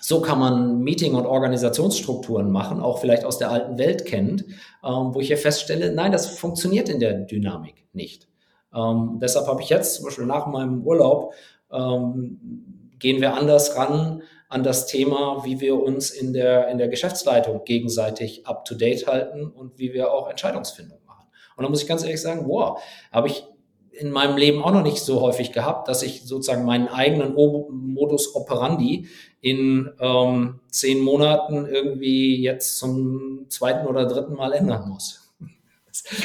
so 0.00 0.20
kann 0.22 0.38
man 0.38 0.80
Meeting- 0.80 1.14
und 1.14 1.26
Organisationsstrukturen 1.26 2.50
machen, 2.50 2.80
auch 2.80 2.98
vielleicht 2.98 3.24
aus 3.24 3.38
der 3.38 3.50
alten 3.50 3.78
Welt 3.78 4.06
kennend, 4.06 4.44
ähm, 4.82 5.14
wo 5.14 5.20
ich 5.20 5.28
hier 5.28 5.36
feststelle, 5.38 5.92
nein, 5.92 6.10
das 6.10 6.26
funktioniert 6.26 6.88
in 6.88 7.00
der 7.00 7.12
Dynamik 7.12 7.86
nicht. 7.92 8.26
Ähm, 8.74 9.18
deshalb 9.20 9.46
habe 9.46 9.62
ich 9.62 9.68
jetzt 9.68 9.96
zum 9.96 10.06
Beispiel 10.06 10.26
nach 10.26 10.46
meinem 10.46 10.82
Urlaub 10.82 11.34
ähm, 11.70 12.90
gehen 12.98 13.20
wir 13.20 13.34
anders 13.34 13.76
ran 13.76 14.22
an 14.50 14.64
das 14.64 14.86
Thema, 14.86 15.44
wie 15.44 15.60
wir 15.60 15.80
uns 15.80 16.10
in 16.10 16.32
der, 16.32 16.68
in 16.68 16.76
der 16.76 16.88
Geschäftsleitung 16.88 17.62
gegenseitig 17.64 18.46
up-to-date 18.46 19.06
halten 19.06 19.46
und 19.46 19.78
wie 19.78 19.92
wir 19.92 20.12
auch 20.12 20.28
Entscheidungsfindung 20.28 20.98
machen. 21.06 21.26
Und 21.56 21.62
da 21.62 21.70
muss 21.70 21.82
ich 21.82 21.88
ganz 21.88 22.02
ehrlich 22.02 22.20
sagen, 22.20 22.46
wow, 22.48 22.82
habe 23.12 23.28
ich 23.28 23.44
in 23.92 24.10
meinem 24.10 24.36
Leben 24.36 24.62
auch 24.62 24.72
noch 24.72 24.82
nicht 24.82 25.02
so 25.02 25.20
häufig 25.20 25.52
gehabt, 25.52 25.86
dass 25.86 26.02
ich 26.02 26.22
sozusagen 26.24 26.64
meinen 26.64 26.88
eigenen 26.88 27.34
Modus 27.34 28.34
operandi 28.34 29.06
in 29.40 29.90
ähm, 30.00 30.60
zehn 30.68 31.00
Monaten 31.00 31.66
irgendwie 31.66 32.42
jetzt 32.42 32.78
zum 32.78 33.46
zweiten 33.48 33.86
oder 33.86 34.06
dritten 34.06 34.34
Mal 34.34 34.52
ändern 34.52 34.88
muss. 34.88 35.18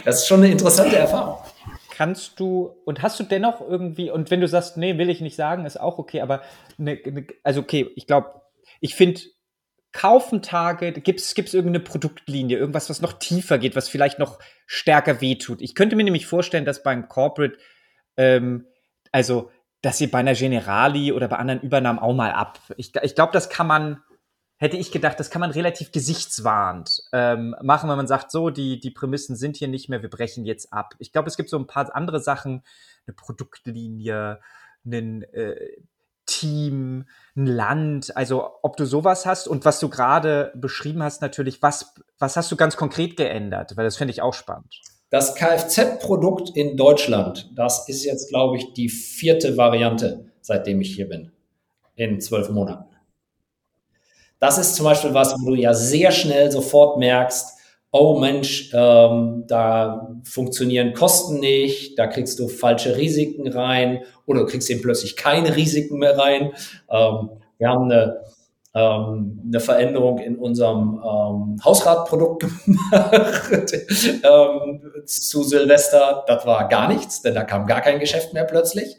Das 0.05 0.19
ist 0.19 0.27
schon 0.27 0.41
eine 0.41 0.51
interessante 0.51 0.95
Erfahrung. 0.95 1.39
Kannst 1.95 2.41
du 2.41 2.75
und 2.83 3.01
hast 3.01 3.21
du 3.21 3.23
dennoch 3.23 3.61
irgendwie, 3.61 4.11
und 4.11 4.29
wenn 4.29 4.41
du 4.41 4.49
sagst, 4.49 4.75
nee, 4.75 4.97
will 4.97 5.09
ich 5.09 5.21
nicht 5.21 5.37
sagen, 5.37 5.65
ist 5.65 5.79
auch 5.79 5.97
okay, 5.97 6.19
aber 6.19 6.41
ne, 6.77 6.99
ne, 7.05 7.25
also 7.41 7.61
okay, 7.61 7.89
ich 7.95 8.05
glaube, 8.05 8.41
ich 8.81 8.95
finde, 8.95 9.21
Kaufentage, 9.93 10.91
gibt 10.91 11.21
es 11.21 11.53
irgendeine 11.53 11.79
Produktlinie, 11.79 12.57
irgendwas, 12.57 12.89
was 12.89 13.01
noch 13.01 13.13
tiefer 13.13 13.57
geht, 13.59 13.77
was 13.77 13.87
vielleicht 13.87 14.19
noch 14.19 14.39
stärker 14.65 15.21
wehtut? 15.21 15.61
Ich 15.61 15.73
könnte 15.73 15.95
mir 15.95 16.03
nämlich 16.03 16.27
vorstellen, 16.27 16.65
dass 16.65 16.83
beim 16.83 17.07
Corporate, 17.07 17.57
ähm, 18.17 18.67
also, 19.13 19.51
dass 19.81 20.01
ihr 20.01 20.11
bei 20.11 20.19
einer 20.19 20.33
Generali 20.33 21.13
oder 21.13 21.29
bei 21.29 21.37
anderen 21.37 21.61
Übernahmen 21.61 21.99
auch 21.99 22.13
mal 22.13 22.33
ab. 22.33 22.59
Ich, 22.75 22.91
ich 23.03 23.15
glaube, 23.15 23.31
das 23.31 23.49
kann 23.49 23.67
man, 23.67 24.03
hätte 24.57 24.77
ich 24.77 24.91
gedacht, 24.91 25.19
das 25.19 25.29
kann 25.29 25.41
man 25.41 25.51
relativ 25.51 25.91
gesichtswahrend 25.91 27.03
ähm, 27.11 27.55
machen, 27.61 27.89
wenn 27.89 27.97
man 27.97 28.07
sagt, 28.07 28.31
so, 28.31 28.49
die, 28.49 28.79
die 28.79 28.91
Prämissen 28.91 29.35
sind 29.35 29.57
hier 29.57 29.67
nicht 29.67 29.89
mehr, 29.89 30.01
wir 30.01 30.09
brechen 30.09 30.45
jetzt 30.45 30.71
ab. 30.71 30.95
Ich 30.99 31.11
glaube, 31.11 31.27
es 31.27 31.37
gibt 31.37 31.49
so 31.49 31.57
ein 31.57 31.67
paar 31.67 31.93
andere 31.95 32.21
Sachen, 32.21 32.63
eine 33.05 33.13
Produktlinie, 33.15 34.39
einen 34.85 35.23
äh, 35.33 35.55
Team, 36.25 37.05
ein 37.35 37.45
Land, 37.45 38.15
also 38.15 38.49
ob 38.63 38.77
du 38.77 38.85
sowas 38.85 39.25
hast 39.25 39.47
und 39.47 39.65
was 39.65 39.79
du 39.79 39.89
gerade 39.89 40.51
beschrieben 40.55 41.03
hast, 41.03 41.21
natürlich, 41.21 41.61
was, 41.61 41.93
was 42.17 42.35
hast 42.35 42.51
du 42.51 42.55
ganz 42.55 42.77
konkret 42.77 43.17
geändert? 43.17 43.77
Weil 43.77 43.85
das 43.85 43.97
finde 43.97 44.11
ich 44.11 44.21
auch 44.21 44.33
spannend. 44.33 44.81
Das 45.11 45.35
Kfz-Produkt 45.35 46.55
in 46.55 46.77
Deutschland, 46.77 47.51
das 47.55 47.87
ist 47.87 48.03
jetzt, 48.05 48.29
glaube 48.29 48.57
ich, 48.57 48.73
die 48.73 48.89
vierte 48.89 49.55
Variante, 49.55 50.31
seitdem 50.41 50.81
ich 50.81 50.95
hier 50.95 51.07
bin, 51.07 51.31
in 51.95 52.19
zwölf 52.19 52.49
Monaten. 52.49 52.94
Das 54.39 54.57
ist 54.57 54.75
zum 54.75 54.85
Beispiel 54.85 55.13
was, 55.13 55.35
wo 55.41 55.51
du 55.51 55.55
ja 55.55 55.73
sehr 55.73 56.11
schnell 56.11 56.51
sofort 56.51 56.97
merkst, 56.97 57.55
oh 57.97 58.19
Mensch, 58.19 58.71
ähm, 58.73 59.45
da 59.47 60.09
funktionieren 60.25 60.93
Kosten 60.93 61.39
nicht, 61.39 61.97
da 61.97 62.07
kriegst 62.07 62.37
du 62.39 62.49
falsche 62.49 62.97
Risiken 62.97 63.47
rein 63.47 64.03
oder 64.25 64.41
du 64.41 64.47
kriegst 64.47 64.69
eben 64.69 64.81
plötzlich 64.81 65.15
keine 65.15 65.55
Risiken 65.55 65.99
mehr 65.99 66.17
rein. 66.17 66.51
Ähm, 66.89 67.29
wir 67.57 67.69
haben 67.69 67.85
eine, 67.85 68.19
ähm, 68.73 69.39
eine 69.47 69.61
Veränderung 69.61 70.19
in 70.19 70.35
unserem 70.35 71.01
ähm, 71.01 71.63
Hausratprodukt 71.63 72.41
gemacht 72.65 73.71
ähm, 74.23 74.81
zu 75.05 75.43
Silvester. 75.43 76.25
Das 76.27 76.45
war 76.45 76.67
gar 76.67 76.89
nichts, 76.89 77.21
denn 77.21 77.33
da 77.33 77.45
kam 77.45 77.65
gar 77.65 77.79
kein 77.79 78.01
Geschäft 78.01 78.33
mehr 78.33 78.43
plötzlich. 78.43 78.97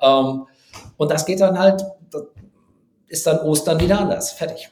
Ähm, 0.00 0.46
und 0.96 1.10
das 1.10 1.26
geht 1.26 1.40
dann 1.40 1.58
halt, 1.58 1.82
ist 3.08 3.26
dann 3.26 3.40
Ostern 3.40 3.80
wieder 3.80 4.00
anders. 4.00 4.32
Fertig. 4.32 4.70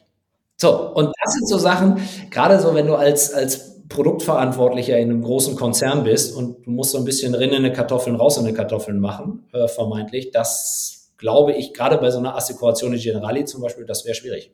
So, 0.56 0.92
und 0.94 1.12
das 1.22 1.34
sind 1.34 1.48
so 1.48 1.58
Sachen, 1.58 2.00
gerade 2.30 2.60
so, 2.60 2.74
wenn 2.74 2.86
du 2.86 2.94
als, 2.94 3.32
als 3.32 3.84
Produktverantwortlicher 3.88 4.98
in 4.98 5.10
einem 5.10 5.22
großen 5.22 5.56
Konzern 5.56 6.04
bist 6.04 6.34
und 6.34 6.66
du 6.66 6.70
musst 6.70 6.92
so 6.92 6.98
ein 6.98 7.04
bisschen 7.04 7.34
rinnende 7.34 7.72
Kartoffeln, 7.72 8.16
raus 8.16 8.38
in 8.38 8.46
die 8.46 8.52
Kartoffeln 8.52 8.98
machen, 8.98 9.48
äh, 9.52 9.68
vermeintlich, 9.68 10.30
das 10.30 11.12
glaube 11.18 11.52
ich, 11.52 11.72
gerade 11.72 11.98
bei 11.98 12.10
so 12.10 12.18
einer 12.18 12.36
Assicurazione 12.36 12.98
Generali 12.98 13.44
zum 13.44 13.62
Beispiel, 13.62 13.86
das 13.86 14.04
wäre 14.04 14.14
schwierig. 14.14 14.50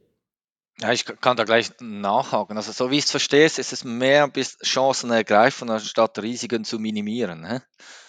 Ja, 0.81 0.93
ich 0.93 1.05
kann 1.05 1.37
da 1.37 1.45
gleich 1.45 1.71
nachhaken. 1.81 2.57
Also 2.57 2.73
so 2.73 2.91
wie 2.91 2.99
ich 2.99 3.05
es 3.05 3.11
verstehe, 3.11 3.45
ist 3.45 3.59
es 3.59 3.85
mehr 3.85 4.27
bis 4.29 4.59
Chancen 4.59 5.11
ergreifen, 5.11 5.71
anstatt 5.71 6.19
Risiken 6.19 6.65
zu 6.65 6.79
minimieren. 6.79 7.45
Hä? 7.47 7.61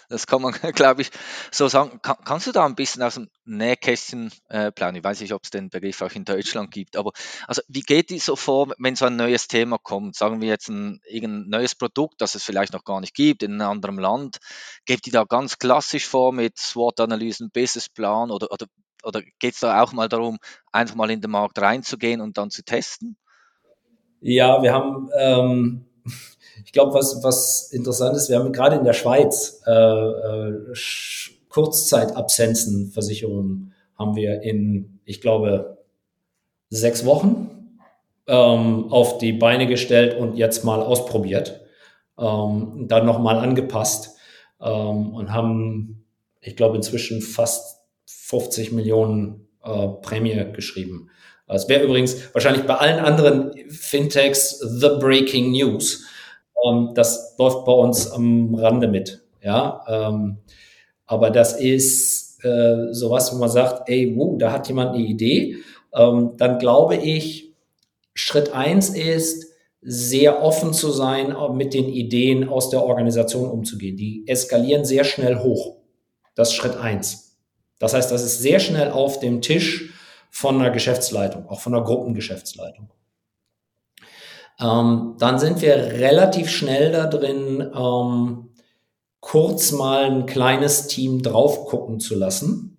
Das 0.10 0.28
kann 0.28 0.42
man, 0.42 0.54
glaube 0.76 1.02
ich, 1.02 1.12
so 1.52 1.68
sagen. 1.68 2.00
Kann, 2.02 2.18
kannst 2.24 2.48
du 2.48 2.52
da 2.52 2.66
ein 2.66 2.76
bisschen 2.76 3.02
aus 3.02 3.16
dem 3.16 3.30
Nähkästchen 3.46 4.32
äh, 4.50 4.72
planen? 4.72 4.98
Ich 4.98 5.04
weiß 5.04 5.22
nicht, 5.22 5.34
ob 5.34 5.44
es 5.44 5.50
den 5.50 5.70
Begriff 5.70 6.02
auch 6.02 6.12
in 6.12 6.26
Deutschland 6.26 6.72
gibt, 6.72 6.98
aber 6.98 7.12
also 7.48 7.62
wie 7.68 7.82
geht 7.82 8.10
die 8.10 8.20
so 8.20 8.36
vor, 8.36 8.74
wenn 8.78 8.96
so 8.96 9.06
ein 9.06 9.16
neues 9.16 9.48
Thema 9.48 9.78
kommt? 9.78 10.16
Sagen 10.16 10.42
wir 10.42 10.50
jetzt 10.50 10.70
ein 10.70 11.00
irgendein 11.08 11.50
neues 11.50 11.76
Produkt, 11.76 12.22
das 12.22 12.36
es 12.36 12.44
vielleicht 12.44 12.74
noch 12.74 12.84
gar 12.84 13.00
nicht 13.00 13.16
gibt 13.16 13.44
in 13.44 13.54
einem 13.54 13.70
anderen 13.70 13.98
Land. 13.98 14.38
Geht 14.86 15.06
die 15.06 15.12
da 15.12 15.24
ganz 15.24 15.58
klassisch 15.58 16.08
vor 16.08 16.34
mit 16.34 16.58
SWOT-Analysen, 16.58 17.52
Businessplan 17.52 18.32
oder, 18.32 18.52
oder, 18.52 18.66
oder 19.04 19.22
geht 19.40 19.54
es 19.54 19.60
da 19.60 19.82
auch 19.82 19.94
mal 19.94 20.10
darum, 20.10 20.38
einfach 20.72 20.96
mal 20.96 21.12
in 21.12 21.22
den 21.22 21.32
Markt 21.32 21.60
reinzugehen 21.60 22.22
und 22.22 22.38
dann 22.38 22.50
zu 22.50 22.64
testen? 22.64 23.18
Ja, 24.26 24.64
wir 24.64 24.74
haben 24.74 25.10
ähm, 25.20 25.86
ich 26.66 26.72
glaube, 26.72 26.94
was, 26.94 27.24
was 27.24 27.72
interessant 27.72 28.16
ist, 28.16 28.30
wir 28.30 28.38
haben 28.38 28.54
gerade 28.54 28.76
in 28.76 28.84
der 28.84 28.94
Schweiz 28.94 29.64
äh, 29.66 29.72
äh, 29.72 30.74
Kurzzeitabsenzenversicherungen 31.50 33.74
haben 33.98 34.16
wir 34.16 34.42
in, 34.42 35.00
ich 35.06 35.22
glaube, 35.22 35.78
sechs 36.70 37.06
Wochen 37.06 37.80
ähm, 38.28 38.92
auf 38.92 39.20
die 39.20 39.34
Beine 39.34 39.68
gestellt 39.68 40.18
und 40.18 40.36
jetzt 40.36 40.64
mal 40.64 40.82
ausprobiert. 40.82 41.62
Ähm, 42.18 42.86
dann 42.88 43.06
nochmal 43.06 43.38
angepasst 43.38 44.18
ähm, 44.62 45.14
und 45.14 45.32
haben, 45.32 46.06
ich 46.42 46.56
glaube, 46.56 46.76
inzwischen 46.76 47.22
fast 47.22 47.84
50 48.06 48.72
Millionen 48.72 49.48
äh, 49.64 49.88
Prämie 50.02 50.46
geschrieben. 50.54 51.10
Das 51.48 51.70
wäre 51.70 51.84
übrigens 51.84 52.34
wahrscheinlich 52.34 52.66
bei 52.66 52.76
allen 52.76 53.00
anderen 53.00 53.54
Fintechs 53.70 54.60
the 54.60 54.90
breaking 55.00 55.52
news. 55.52 56.06
Ähm, 56.66 56.92
das 56.96 57.36
läuft 57.38 57.66
bei 57.66 57.72
uns 57.72 58.12
am 58.12 58.56
Rande 58.56 58.88
mit. 58.88 59.22
Ja, 59.42 59.84
ähm, 59.88 60.38
aber 61.06 61.30
das 61.30 61.60
ist 61.60 62.44
äh, 62.44 62.94
sowas, 62.94 63.34
wo 63.34 63.38
man 63.38 63.50
sagt, 63.50 63.90
ey, 63.90 64.14
wow, 64.16 64.38
da 64.38 64.52
hat 64.52 64.68
jemand 64.68 64.96
eine 64.96 65.04
Idee. 65.04 65.58
Ähm, 65.94 66.32
dann 66.38 66.60
glaube 66.60 66.96
ich, 66.96 67.54
Schritt 68.14 68.54
eins 68.54 68.90
ist, 68.90 69.54
sehr 69.86 70.42
offen 70.42 70.74
zu 70.74 70.92
sein, 70.92 71.36
mit 71.56 71.74
den 71.74 71.90
Ideen 71.90 72.48
aus 72.48 72.70
der 72.70 72.84
Organisation 72.84 73.50
umzugehen. 73.50 73.98
Die 73.98 74.24
eskalieren 74.28 74.86
sehr 74.86 75.04
schnell 75.04 75.40
hoch. 75.40 75.76
Das 76.36 76.50
ist 76.50 76.56
Schritt 76.56 76.78
eins. 76.78 77.38
Das 77.80 77.94
heißt, 77.94 78.10
das 78.12 78.24
ist 78.24 78.40
sehr 78.40 78.60
schnell 78.60 78.92
auf 78.92 79.20
dem 79.20 79.42
Tisch 79.42 79.94
von 80.32 80.56
einer 80.56 80.72
Geschäftsleitung, 80.72 81.50
auch 81.50 81.60
von 81.60 81.76
einer 81.76 81.84
Gruppengeschäftsleitung. 81.84 82.90
Ähm, 84.60 85.16
dann 85.20 85.40
sind 85.40 85.62
wir 85.62 85.76
relativ 85.76 86.50
schnell 86.50 86.92
da 86.92 87.08
drin, 87.08 87.72
ähm, 87.76 88.50
kurz 89.20 89.72
mal 89.72 90.06
ein 90.06 90.26
kleines 90.26 90.88
Team 90.88 91.22
drauf 91.22 91.66
gucken 91.66 92.00
zu 92.00 92.16
lassen 92.16 92.78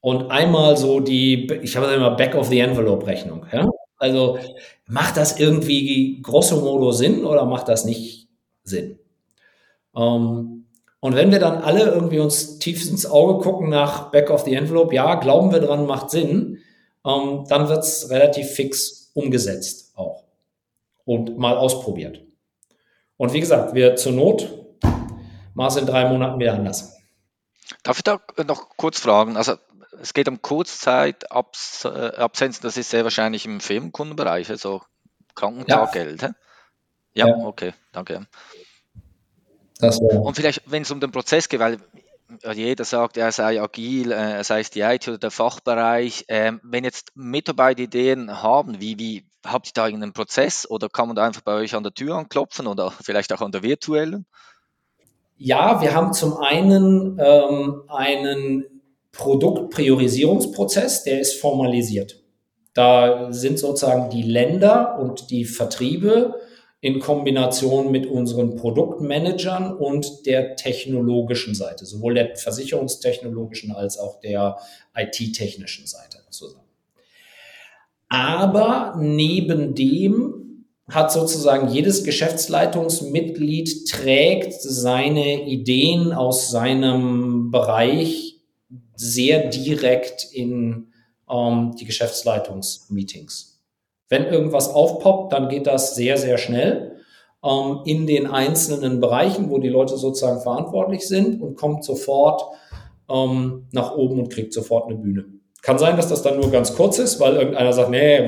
und 0.00 0.30
einmal 0.30 0.76
so 0.76 1.00
die, 1.00 1.50
ich 1.62 1.76
habe 1.76 1.86
immer 1.86 2.10
Back 2.10 2.34
of 2.34 2.48
the 2.48 2.58
Envelope 2.58 3.06
Rechnung. 3.06 3.46
Ja? 3.52 3.68
Also 3.96 4.38
macht 4.86 5.16
das 5.16 5.38
irgendwie 5.38 6.20
grosso 6.22 6.60
modo 6.60 6.92
Sinn 6.92 7.24
oder 7.24 7.46
macht 7.46 7.68
das 7.68 7.84
nicht 7.84 8.28
Sinn? 8.64 8.98
Ähm, 9.96 10.66
und 11.00 11.16
wenn 11.16 11.32
wir 11.32 11.38
dann 11.38 11.62
alle 11.62 11.84
irgendwie 11.84 12.18
uns 12.18 12.58
tief 12.58 12.88
ins 12.88 13.06
Auge 13.06 13.42
gucken 13.42 13.70
nach 13.70 14.10
Back 14.10 14.30
of 14.30 14.42
the 14.42 14.54
Envelope, 14.54 14.94
ja, 14.94 15.14
glauben 15.16 15.52
wir 15.52 15.60
dran, 15.60 15.86
macht 15.86 16.10
Sinn, 16.10 16.58
ähm, 17.06 17.44
dann 17.48 17.68
wird 17.68 17.84
es 17.84 18.10
relativ 18.10 18.48
fix 18.48 19.10
umgesetzt 19.14 19.91
und 21.04 21.38
mal 21.38 21.56
ausprobiert. 21.56 22.20
Und 23.16 23.32
wie 23.32 23.40
gesagt, 23.40 23.74
wir 23.74 23.96
zur 23.96 24.12
Not 24.12 24.48
mal 25.54 25.68
es 25.68 25.76
in 25.76 25.86
drei 25.86 26.08
Monaten 26.08 26.40
wieder 26.40 26.54
anders. 26.54 26.96
Darf 27.82 27.98
ich 27.98 28.04
da 28.04 28.20
noch 28.46 28.70
kurz 28.76 29.00
fragen? 29.00 29.36
Also 29.36 29.56
es 30.00 30.14
geht 30.14 30.28
um 30.28 30.40
Kurzzeitabsenzen, 30.42 32.62
das 32.62 32.76
ist 32.76 32.90
sehr 32.90 33.02
wahrscheinlich 33.04 33.46
im 33.46 33.60
Firmenkundenbereich, 33.60 34.50
also 34.50 34.82
Krankentaggeld. 35.34 36.22
Ja. 36.22 36.34
Ja, 37.14 37.28
ja, 37.28 37.36
okay, 37.44 37.74
danke. 37.92 38.26
Und 39.80 40.34
vielleicht, 40.34 40.70
wenn 40.70 40.82
es 40.82 40.90
um 40.90 41.00
den 41.00 41.12
Prozess 41.12 41.48
geht, 41.48 41.60
weil 41.60 41.78
jeder 42.54 42.84
sagt, 42.84 43.16
er 43.16 43.32
sei 43.32 43.60
agil, 43.60 44.12
äh, 44.12 44.42
sei 44.44 44.60
es 44.60 44.70
die 44.70 44.80
IT 44.80 45.08
oder 45.08 45.18
der 45.18 45.30
Fachbereich. 45.30 46.24
Ähm, 46.28 46.60
wenn 46.62 46.84
jetzt 46.84 47.12
Mitarbeiter 47.14 47.82
Ideen 47.82 48.42
haben, 48.42 48.80
wie, 48.80 48.98
wie 48.98 49.26
habt 49.44 49.68
ihr 49.68 49.72
da 49.74 49.86
irgendeinen 49.86 50.12
Prozess 50.12 50.68
oder 50.68 50.88
kann 50.88 51.08
man 51.08 51.16
da 51.16 51.24
einfach 51.24 51.42
bei 51.42 51.54
euch 51.54 51.74
an 51.74 51.82
der 51.82 51.94
Tür 51.94 52.16
anklopfen 52.16 52.66
oder 52.66 52.90
vielleicht 52.90 53.32
auch 53.32 53.40
an 53.40 53.52
der 53.52 53.62
virtuellen? 53.62 54.26
Ja, 55.36 55.80
wir 55.80 55.94
haben 55.94 56.12
zum 56.12 56.36
einen 56.36 57.18
ähm, 57.18 57.82
einen 57.88 58.64
Produktpriorisierungsprozess, 59.12 61.04
der 61.04 61.20
ist 61.20 61.40
formalisiert. 61.40 62.22
Da 62.74 63.32
sind 63.32 63.58
sozusagen 63.58 64.08
die 64.10 64.22
Länder 64.22 64.98
und 64.98 65.30
die 65.30 65.44
Vertriebe 65.44 66.34
in 66.80 66.98
Kombination 66.98 67.92
mit 67.92 68.06
unseren 68.06 68.56
Produktmanagern 68.56 69.76
und 69.76 70.26
der 70.26 70.56
technologischen 70.56 71.54
Seite, 71.54 71.86
sowohl 71.86 72.14
der 72.14 72.34
versicherungstechnologischen 72.36 73.72
als 73.72 73.98
auch 73.98 74.20
der 74.20 74.58
IT-technischen 74.96 75.86
Seite 75.86 76.18
zusammen. 76.30 76.71
Aber 78.12 78.94
neben 78.98 79.74
dem 79.74 80.66
hat 80.86 81.10
sozusagen 81.10 81.68
jedes 81.68 82.04
Geschäftsleitungsmitglied 82.04 83.88
trägt 83.88 84.52
seine 84.52 85.46
Ideen 85.46 86.12
aus 86.12 86.50
seinem 86.50 87.50
Bereich 87.50 88.38
sehr 88.96 89.48
direkt 89.48 90.28
in 90.30 90.88
ähm, 91.30 91.74
die 91.80 91.86
Geschäftsleitungsmeetings. 91.86 93.62
Wenn 94.10 94.26
irgendwas 94.26 94.68
aufpoppt, 94.68 95.32
dann 95.32 95.48
geht 95.48 95.66
das 95.66 95.94
sehr, 95.94 96.18
sehr 96.18 96.36
schnell 96.36 96.98
ähm, 97.42 97.78
in 97.86 98.06
den 98.06 98.26
einzelnen 98.26 99.00
Bereichen, 99.00 99.48
wo 99.48 99.56
die 99.56 99.70
Leute 99.70 99.96
sozusagen 99.96 100.42
verantwortlich 100.42 101.08
sind 101.08 101.40
und 101.40 101.56
kommt 101.56 101.82
sofort 101.82 102.42
ähm, 103.08 103.68
nach 103.72 103.96
oben 103.96 104.20
und 104.20 104.28
kriegt 104.28 104.52
sofort 104.52 104.90
eine 104.90 104.98
Bühne. 104.98 105.24
Kann 105.62 105.78
sein, 105.78 105.96
dass 105.96 106.08
das 106.08 106.22
dann 106.22 106.38
nur 106.40 106.50
ganz 106.50 106.74
kurz 106.74 106.98
ist, 106.98 107.20
weil 107.20 107.36
irgendeiner 107.36 107.72
sagt, 107.72 107.90
nee, 107.90 108.18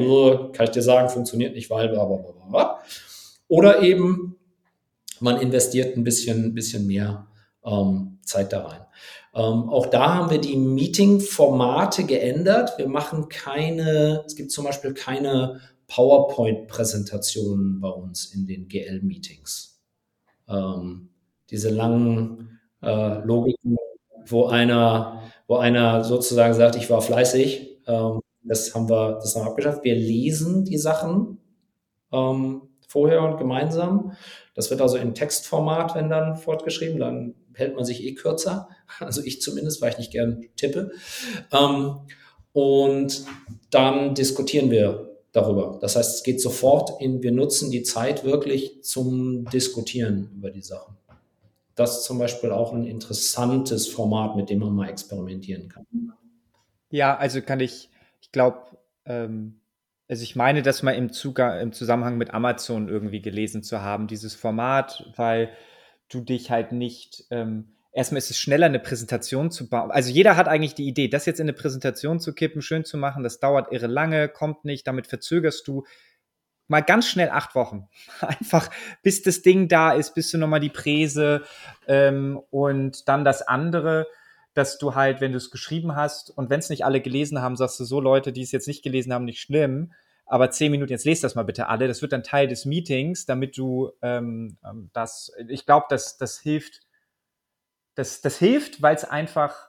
kann 0.53 0.65
ich 0.65 0.71
dir 0.71 0.83
sagen, 0.83 1.09
funktioniert 1.09 1.55
nicht, 1.55 1.69
weil 1.69 1.89
bla 1.89 2.05
bla 2.05 2.17
bla 2.17 2.47
bla. 2.49 2.79
Oder 3.49 3.83
eben, 3.83 4.37
man 5.21 5.41
investiert 5.41 5.97
ein 5.97 6.05
bisschen, 6.05 6.55
bisschen 6.55 6.87
mehr 6.87 7.27
ähm, 7.65 8.19
Zeit 8.23 8.53
da 8.53 8.67
rein. 8.67 8.81
Ähm, 9.35 9.69
auch 9.69 9.87
da 9.87 10.15
haben 10.15 10.31
wir 10.31 10.41
die 10.41 10.57
Meeting-Formate 10.57 12.05
geändert. 12.05 12.79
Wir 12.79 12.89
machen 12.89 13.29
keine, 13.29 14.23
es 14.27 14.37
gibt 14.37 14.53
zum 14.53 14.65
Beispiel 14.65 14.95
keine 14.95 15.61
PowerPoint-Präsentationen 15.89 17.81
bei 17.81 17.89
uns 17.89 18.27
in 18.27 18.47
den 18.47 18.69
GL-Meetings. 18.69 19.83
Ähm, 20.49 21.11
diese 21.51 21.71
langen 21.71 22.61
äh, 22.81 23.25
Logiken, 23.25 23.77
wo 24.27 24.47
einer, 24.47 25.23
wo 25.47 25.57
einer 25.57 26.05
sozusagen 26.05 26.55
sagt, 26.55 26.77
ich 26.77 26.91
war 26.91 27.03
fleißig, 27.03 27.79
ähm, 27.87 28.21
das 28.43 28.75
haben 28.75 28.89
wir, 28.89 29.15
das 29.15 29.35
haben 29.35 29.45
wir 29.45 29.51
abgeschafft. 29.51 29.85
Wir 29.85 29.95
lesen 29.95 30.65
die 30.65 30.79
Sachen 30.79 31.39
ähm, 32.13 32.63
vorher 32.87 33.23
und 33.23 33.39
gemeinsam. 33.39 34.13
Das 34.55 34.71
wird 34.71 34.81
also 34.81 34.97
in 34.97 35.15
Textformat, 35.15 35.95
wenn 35.95 36.11
dann 36.11 36.37
fortgeschrieben, 36.37 37.01
dann 37.01 37.35
hält 37.55 37.75
man 37.75 37.85
sich 37.85 38.05
eh 38.05 38.15
kürzer. 38.15 38.69
Also 39.01 39.23
ich 39.25 39.41
zumindest, 39.41 39.81
weil 39.81 39.91
ich 39.91 39.99
nicht 39.99 40.13
gern 40.13 40.45
tippe. 40.57 40.93
Ähm, 41.51 41.97
und 42.53 43.25
dann 43.71 44.15
diskutieren 44.15 44.71
wir 44.71 45.11
darüber. 45.33 45.79
Das 45.81 45.97
heißt, 45.97 46.17
es 46.17 46.23
geht 46.23 46.41
sofort 46.41 47.01
in, 47.01 47.23
wir 47.23 47.33
nutzen 47.33 47.73
die 47.73 47.83
Zeit 47.83 48.25
wirklich 48.25 48.85
zum 48.85 49.47
Diskutieren 49.47 50.31
über 50.37 50.51
die 50.51 50.63
Sachen. 50.63 50.97
Das 51.75 51.99
ist 51.99 52.05
zum 52.05 52.19
Beispiel 52.19 52.51
auch 52.51 52.73
ein 52.73 52.85
interessantes 52.85 53.89
Format, 53.89 54.37
mit 54.37 54.51
dem 54.51 54.61
man 54.61 54.75
mal 54.75 54.89
experimentieren 54.89 55.69
kann. 55.69 55.85
Ja, 56.91 57.17
also 57.17 57.43
kann 57.43 57.61
ich, 57.61 57.91
ich 58.21 58.31
glaube, 58.31 58.59
ähm, 59.05 59.61
also 60.09 60.23
ich 60.23 60.37
meine, 60.37 60.63
das 60.63 60.83
mal 60.83 60.93
im, 60.93 61.13
Zugang, 61.13 61.61
im 61.61 61.73
Zusammenhang 61.73 62.19
mit 62.19 62.33
Amazon 62.33 62.89
irgendwie 62.89 63.23
gelesen 63.23 63.63
zu 63.63 63.83
haben, 63.83 64.07
dieses 64.07 64.35
Format, 64.35 65.11
weil 65.17 65.51
du 66.09 66.21
dich 66.21 66.51
halt 66.51 66.73
nicht, 66.73 67.25
ähm, 67.31 67.73
erstmal 67.93 68.19
ist 68.19 68.31
es 68.31 68.39
schneller, 68.39 68.67
eine 68.67 68.81
Präsentation 68.81 69.51
zu 69.51 69.69
bauen. 69.69 69.91
Also 69.91 70.11
jeder 70.11 70.37
hat 70.37 70.47
eigentlich 70.47 70.75
die 70.75 70.87
Idee, 70.87 71.09
das 71.09 71.27
jetzt 71.27 71.41
in 71.41 71.45
eine 71.45 71.55
Präsentation 71.55 72.21
zu 72.21 72.35
kippen, 72.35 72.63
schön 72.63 72.85
zu 72.85 72.99
machen, 72.99 73.23
das 73.23 73.41
dauert 73.41 73.73
irre 73.73 73.87
lange, 73.87 74.29
kommt 74.29 74.65
nicht, 74.65 74.87
damit 74.87 75.07
verzögerst 75.07 75.67
du 75.67 75.85
mal 76.69 76.81
ganz 76.81 77.09
schnell 77.09 77.31
acht 77.31 77.55
Wochen. 77.55 77.89
Einfach, 78.21 78.71
bis 79.03 79.23
das 79.23 79.43
Ding 79.43 79.69
da 79.69 79.93
ist, 79.93 80.15
bis 80.15 80.31
du 80.31 80.39
nochmal 80.39 80.61
die 80.61 80.71
Präse 80.71 81.43
ähm, 81.87 82.41
und 82.51 83.09
dann 83.09 83.25
das 83.25 83.43
andere, 83.43 84.07
dass 84.55 84.79
du 84.79 84.95
halt, 84.95 85.21
wenn 85.21 85.33
du 85.33 85.39
es 85.39 85.51
geschrieben 85.51 85.97
hast 85.97 86.31
und 86.31 86.49
wenn 86.51 86.61
es 86.61 86.71
nicht 86.71 86.85
alle 86.85 87.01
gelesen 87.01 87.43
haben, 87.43 87.57
sagst 87.57 87.81
du 87.81 87.85
so, 87.85 88.01
Leute, 88.01 88.33
die 88.33 88.43
es 88.43 88.53
jetzt 88.53 88.69
nicht 88.69 88.83
gelesen 88.83 89.13
haben, 89.13 89.25
nicht 89.25 89.41
schlimm, 89.41 89.93
aber 90.27 90.51
zehn 90.51 90.71
Minuten, 90.71 90.93
jetzt 90.93 91.05
lest 91.05 91.25
das 91.25 91.35
mal 91.35 91.43
bitte 91.43 91.69
alle, 91.69 91.89
das 91.89 92.01
wird 92.01 92.13
dann 92.13 92.23
Teil 92.23 92.49
des 92.49 92.65
Meetings, 92.65 93.27
damit 93.27 93.59
du 93.59 93.93
ähm, 94.01 94.57
ähm 94.65 94.91
das, 94.93 95.33
ich 95.49 95.67
glaube, 95.67 95.87
das, 95.91 96.17
das 96.17 96.39
hilft, 96.39 96.81
das, 97.95 98.21
das 98.23 98.39
hilft, 98.39 98.81
weil 98.81 98.95
es 98.95 99.05
einfach 99.05 99.69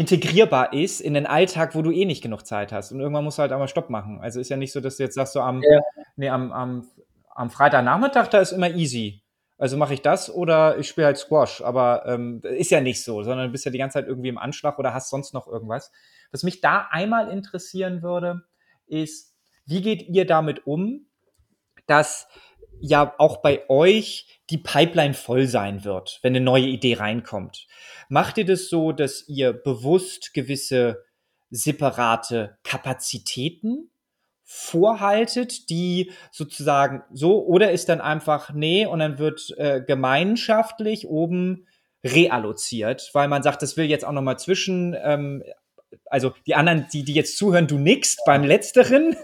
integrierbar 0.00 0.72
ist 0.72 1.02
in 1.02 1.12
den 1.12 1.26
Alltag, 1.26 1.74
wo 1.74 1.82
du 1.82 1.90
eh 1.90 2.06
nicht 2.06 2.22
genug 2.22 2.46
Zeit 2.46 2.72
hast. 2.72 2.90
Und 2.90 3.00
irgendwann 3.00 3.22
musst 3.22 3.36
du 3.36 3.42
halt 3.42 3.52
einmal 3.52 3.68
Stopp 3.68 3.90
machen. 3.90 4.18
Also 4.20 4.40
ist 4.40 4.48
ja 4.48 4.56
nicht 4.56 4.72
so, 4.72 4.80
dass 4.80 4.96
du 4.96 5.02
jetzt 5.02 5.14
sagst, 5.14 5.34
so 5.34 5.40
am, 5.40 5.62
ja. 5.62 5.80
nee, 6.16 6.30
am, 6.30 6.50
am, 6.52 6.88
am 7.34 7.50
Freitagnachmittag, 7.50 8.28
da 8.28 8.40
ist 8.40 8.52
immer 8.52 8.70
easy. 8.70 9.22
Also 9.58 9.76
mache 9.76 9.92
ich 9.92 10.00
das 10.00 10.34
oder 10.34 10.78
ich 10.78 10.88
spiele 10.88 11.08
halt 11.08 11.18
Squash. 11.18 11.60
Aber 11.60 12.06
ähm, 12.06 12.40
ist 12.42 12.70
ja 12.70 12.80
nicht 12.80 13.04
so, 13.04 13.22
sondern 13.22 13.48
du 13.48 13.52
bist 13.52 13.66
ja 13.66 13.70
die 13.70 13.76
ganze 13.76 13.98
Zeit 13.98 14.08
irgendwie 14.08 14.30
im 14.30 14.38
Anschlag 14.38 14.78
oder 14.78 14.94
hast 14.94 15.10
sonst 15.10 15.34
noch 15.34 15.46
irgendwas. 15.46 15.92
Was 16.32 16.44
mich 16.44 16.62
da 16.62 16.88
einmal 16.90 17.28
interessieren 17.28 18.02
würde, 18.02 18.42
ist, 18.86 19.36
wie 19.66 19.82
geht 19.82 20.08
ihr 20.08 20.24
damit 20.24 20.66
um, 20.66 21.06
dass 21.86 22.26
ja 22.80 23.14
auch 23.18 23.38
bei 23.38 23.68
euch 23.68 24.40
die 24.50 24.58
Pipeline 24.58 25.14
voll 25.14 25.46
sein 25.46 25.84
wird, 25.84 26.18
wenn 26.22 26.34
eine 26.34 26.44
neue 26.44 26.66
Idee 26.66 26.94
reinkommt. 26.94 27.66
Macht 28.08 28.38
ihr 28.38 28.44
das 28.44 28.68
so, 28.68 28.92
dass 28.92 29.28
ihr 29.28 29.52
bewusst 29.52 30.34
gewisse 30.34 31.04
separate 31.50 32.58
Kapazitäten 32.64 33.90
vorhaltet, 34.44 35.70
die 35.70 36.10
sozusagen 36.32 37.04
so, 37.12 37.44
oder 37.44 37.70
ist 37.70 37.88
dann 37.88 38.00
einfach, 38.00 38.52
nee, 38.52 38.84
und 38.84 38.98
dann 38.98 39.18
wird 39.18 39.54
äh, 39.58 39.80
gemeinschaftlich 39.80 41.06
oben 41.06 41.68
realloziert, 42.02 43.10
weil 43.12 43.28
man 43.28 43.42
sagt, 43.42 43.62
das 43.62 43.76
will 43.76 43.84
jetzt 43.84 44.04
auch 44.04 44.12
nochmal 44.12 44.38
zwischen 44.38 44.96
ähm, 45.00 45.44
also 46.06 46.32
die 46.46 46.54
anderen, 46.54 46.86
die, 46.92 47.04
die 47.04 47.14
jetzt 47.14 47.36
zuhören, 47.36 47.66
du 47.66 47.78
nickst 47.78 48.20
beim 48.26 48.44
Letzteren. 48.44 49.16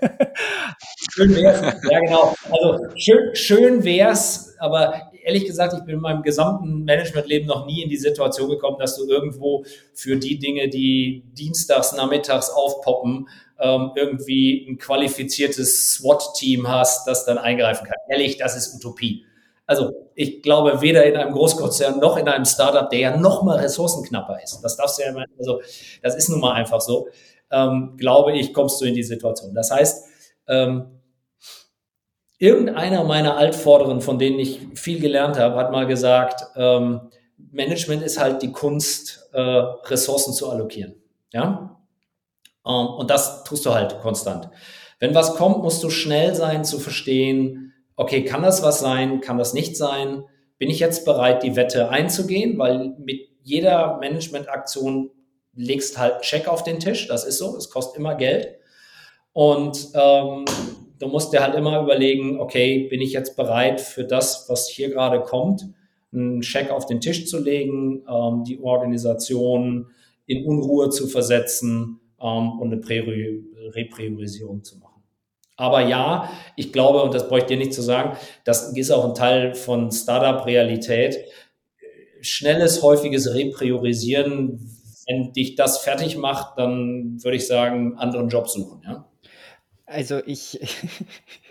schön 1.12 1.34
wär's. 1.34 1.60
Ja, 1.90 2.00
genau. 2.00 2.34
Also 2.50 2.78
schön, 2.96 3.34
schön 3.34 3.84
wär's, 3.84 4.54
aber 4.58 5.10
ehrlich 5.24 5.44
gesagt, 5.44 5.74
ich 5.74 5.84
bin 5.84 5.96
in 5.96 6.00
meinem 6.00 6.22
gesamten 6.22 6.84
Managementleben 6.84 7.48
noch 7.48 7.66
nie 7.66 7.82
in 7.82 7.90
die 7.90 7.96
Situation 7.96 8.48
gekommen, 8.48 8.78
dass 8.78 8.96
du 8.96 9.08
irgendwo 9.08 9.64
für 9.92 10.16
die 10.16 10.38
Dinge, 10.38 10.68
die 10.68 11.24
dienstags, 11.32 11.92
nachmittags 11.92 12.50
aufpoppen, 12.50 13.28
ähm, 13.58 13.90
irgendwie 13.96 14.66
ein 14.68 14.78
qualifiziertes 14.78 15.94
SWAT-Team 15.94 16.68
hast, 16.68 17.08
das 17.08 17.24
dann 17.24 17.38
eingreifen 17.38 17.86
kann. 17.86 17.96
Ehrlich, 18.08 18.36
das 18.36 18.56
ist 18.56 18.74
Utopie. 18.74 19.26
Also 19.66 20.10
ich 20.14 20.42
glaube, 20.42 20.80
weder 20.80 21.04
in 21.04 21.16
einem 21.16 21.32
Großkonzern 21.32 21.98
noch 21.98 22.16
in 22.16 22.28
einem 22.28 22.44
Startup, 22.44 22.88
der 22.88 22.98
ja 22.98 23.16
noch 23.16 23.42
mal 23.42 23.58
ressourcenknapper 23.58 24.42
ist, 24.42 24.60
das 24.62 24.76
darfst 24.76 24.98
du 24.98 25.02
ja, 25.02 25.12
also 25.38 25.60
das 26.02 26.14
ist 26.14 26.28
nun 26.28 26.40
mal 26.40 26.52
einfach 26.52 26.80
so, 26.80 27.08
ähm, 27.50 27.94
glaube 27.96 28.32
ich, 28.32 28.54
kommst 28.54 28.80
du 28.80 28.84
in 28.84 28.94
die 28.94 29.02
Situation. 29.02 29.54
Das 29.54 29.70
heißt, 29.70 30.06
ähm, 30.48 31.00
irgendeiner 32.38 33.04
meiner 33.04 33.36
Altvorderen, 33.36 34.00
von 34.00 34.18
denen 34.18 34.38
ich 34.38 34.60
viel 34.74 35.00
gelernt 35.00 35.38
habe, 35.38 35.56
hat 35.56 35.72
mal 35.72 35.86
gesagt, 35.86 36.44
ähm, 36.56 37.10
Management 37.36 38.02
ist 38.02 38.20
halt 38.20 38.42
die 38.42 38.52
Kunst, 38.52 39.28
äh, 39.32 39.40
Ressourcen 39.40 40.32
zu 40.32 40.48
allokieren. 40.50 40.94
Ja? 41.32 41.80
Ähm, 42.66 42.86
und 42.86 43.10
das 43.10 43.44
tust 43.44 43.66
du 43.66 43.74
halt 43.74 44.00
konstant. 44.00 44.48
Wenn 44.98 45.14
was 45.14 45.34
kommt, 45.34 45.62
musst 45.62 45.82
du 45.82 45.90
schnell 45.90 46.34
sein 46.34 46.64
zu 46.64 46.78
verstehen, 46.78 47.65
okay, 47.96 48.24
kann 48.24 48.42
das 48.42 48.62
was 48.62 48.80
sein, 48.80 49.20
kann 49.20 49.38
das 49.38 49.54
nicht 49.54 49.76
sein? 49.76 50.24
Bin 50.58 50.70
ich 50.70 50.78
jetzt 50.78 51.04
bereit, 51.04 51.42
die 51.42 51.56
Wette 51.56 51.88
einzugehen? 51.88 52.58
Weil 52.58 52.94
mit 52.98 53.28
jeder 53.42 53.98
Managementaktion 53.98 55.10
legst 55.54 55.98
halt 55.98 56.20
Check 56.20 56.48
auf 56.48 56.62
den 56.62 56.78
Tisch, 56.80 57.08
das 57.08 57.24
ist 57.24 57.38
so, 57.38 57.56
es 57.56 57.70
kostet 57.70 57.98
immer 57.98 58.14
Geld. 58.14 58.56
Und 59.32 59.88
ähm, 59.94 60.44
du 60.98 61.08
musst 61.08 61.32
dir 61.32 61.42
halt 61.42 61.54
immer 61.54 61.82
überlegen, 61.82 62.40
okay, 62.40 62.86
bin 62.88 63.00
ich 63.00 63.12
jetzt 63.12 63.36
bereit 63.36 63.80
für 63.80 64.04
das, 64.04 64.46
was 64.48 64.68
hier 64.68 64.90
gerade 64.90 65.20
kommt, 65.20 65.66
einen 66.12 66.40
Check 66.40 66.70
auf 66.70 66.86
den 66.86 67.00
Tisch 67.00 67.26
zu 67.26 67.38
legen, 67.42 68.04
ähm, 68.08 68.44
die 68.44 68.60
Organisation 68.60 69.90
in 70.26 70.44
Unruhe 70.44 70.90
zu 70.90 71.06
versetzen 71.06 72.00
ähm, 72.20 72.58
und 72.58 72.72
eine 72.72 72.82
Repriorisierung 73.74 74.64
zu 74.64 74.78
machen. 74.78 74.85
Aber 75.56 75.80
ja, 75.80 76.30
ich 76.54 76.72
glaube, 76.72 77.02
und 77.02 77.14
das 77.14 77.28
bräuchte 77.28 77.54
ich 77.54 77.58
dir 77.58 77.64
nicht 77.64 77.74
zu 77.74 77.82
sagen, 77.82 78.16
das 78.44 78.72
ist 78.72 78.90
auch 78.90 79.04
ein 79.04 79.14
Teil 79.14 79.54
von 79.54 79.90
Startup-Realität. 79.90 81.18
Schnelles, 82.20 82.82
häufiges 82.82 83.34
Repriorisieren, 83.34 84.76
wenn 85.06 85.32
dich 85.32 85.54
das 85.54 85.78
fertig 85.78 86.16
macht, 86.16 86.58
dann 86.58 87.22
würde 87.22 87.36
ich 87.36 87.46
sagen, 87.46 87.96
anderen 87.96 88.28
Job 88.28 88.48
suchen, 88.48 88.82
ja. 88.84 89.08
Also 89.86 90.20
ich, 90.26 90.60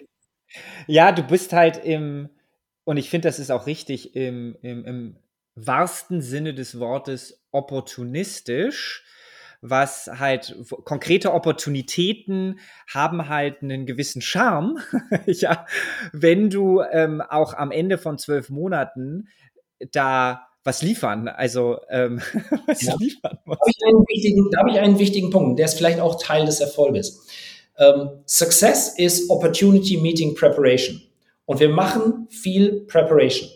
ja, 0.88 1.12
du 1.12 1.24
bist 1.24 1.54
halt 1.54 1.84
im, 1.84 2.30
und 2.84 2.98
ich 2.98 3.10
finde, 3.10 3.30
das 3.30 3.40
ist 3.40 3.52
auch 3.52 3.66
richtig, 3.66 4.16
im, 4.16 4.58
im, 4.62 4.86
im 4.86 5.16
wahrsten 5.56 6.22
Sinne 6.22 6.54
des 6.54 6.80
Wortes 6.80 7.42
opportunistisch, 7.52 9.06
was 9.70 10.10
halt 10.20 10.56
konkrete 10.84 11.34
Opportunitäten 11.34 12.60
haben 12.88 13.30
halt 13.30 13.62
einen 13.62 13.86
gewissen 13.86 14.22
Charme, 14.22 14.78
ja, 15.26 15.66
wenn 16.12 16.50
du 16.50 16.82
ähm, 16.82 17.22
auch 17.22 17.54
am 17.54 17.72
Ende 17.72 17.98
von 17.98 18.18
zwölf 18.18 18.50
Monaten 18.50 19.28
da 19.92 20.48
was 20.64 20.82
liefern, 20.82 21.28
also 21.28 21.78
ähm, 21.90 22.22
was 22.68 22.82
ja. 22.82 22.96
liefern. 23.00 23.38
Da 23.46 23.52
habe 23.52 23.70
ich, 23.70 24.58
hab 24.58 24.68
ich 24.68 24.80
einen 24.80 25.00
wichtigen 25.00 25.30
Punkt, 25.30 25.60
der 25.60 25.66
ist 25.66 25.76
vielleicht 25.76 26.00
auch 26.00 26.22
Teil 26.22 26.46
des 26.46 26.60
Erfolges. 26.60 27.28
Ähm, 27.78 28.10
Success 28.26 28.98
is 28.98 29.30
Opportunity 29.30 29.98
Meeting 29.98 30.36
Preparation. 30.36 31.02
Und 31.46 31.60
wir 31.60 31.70
machen 31.70 32.28
viel 32.30 32.86
Preparation. 32.88 33.50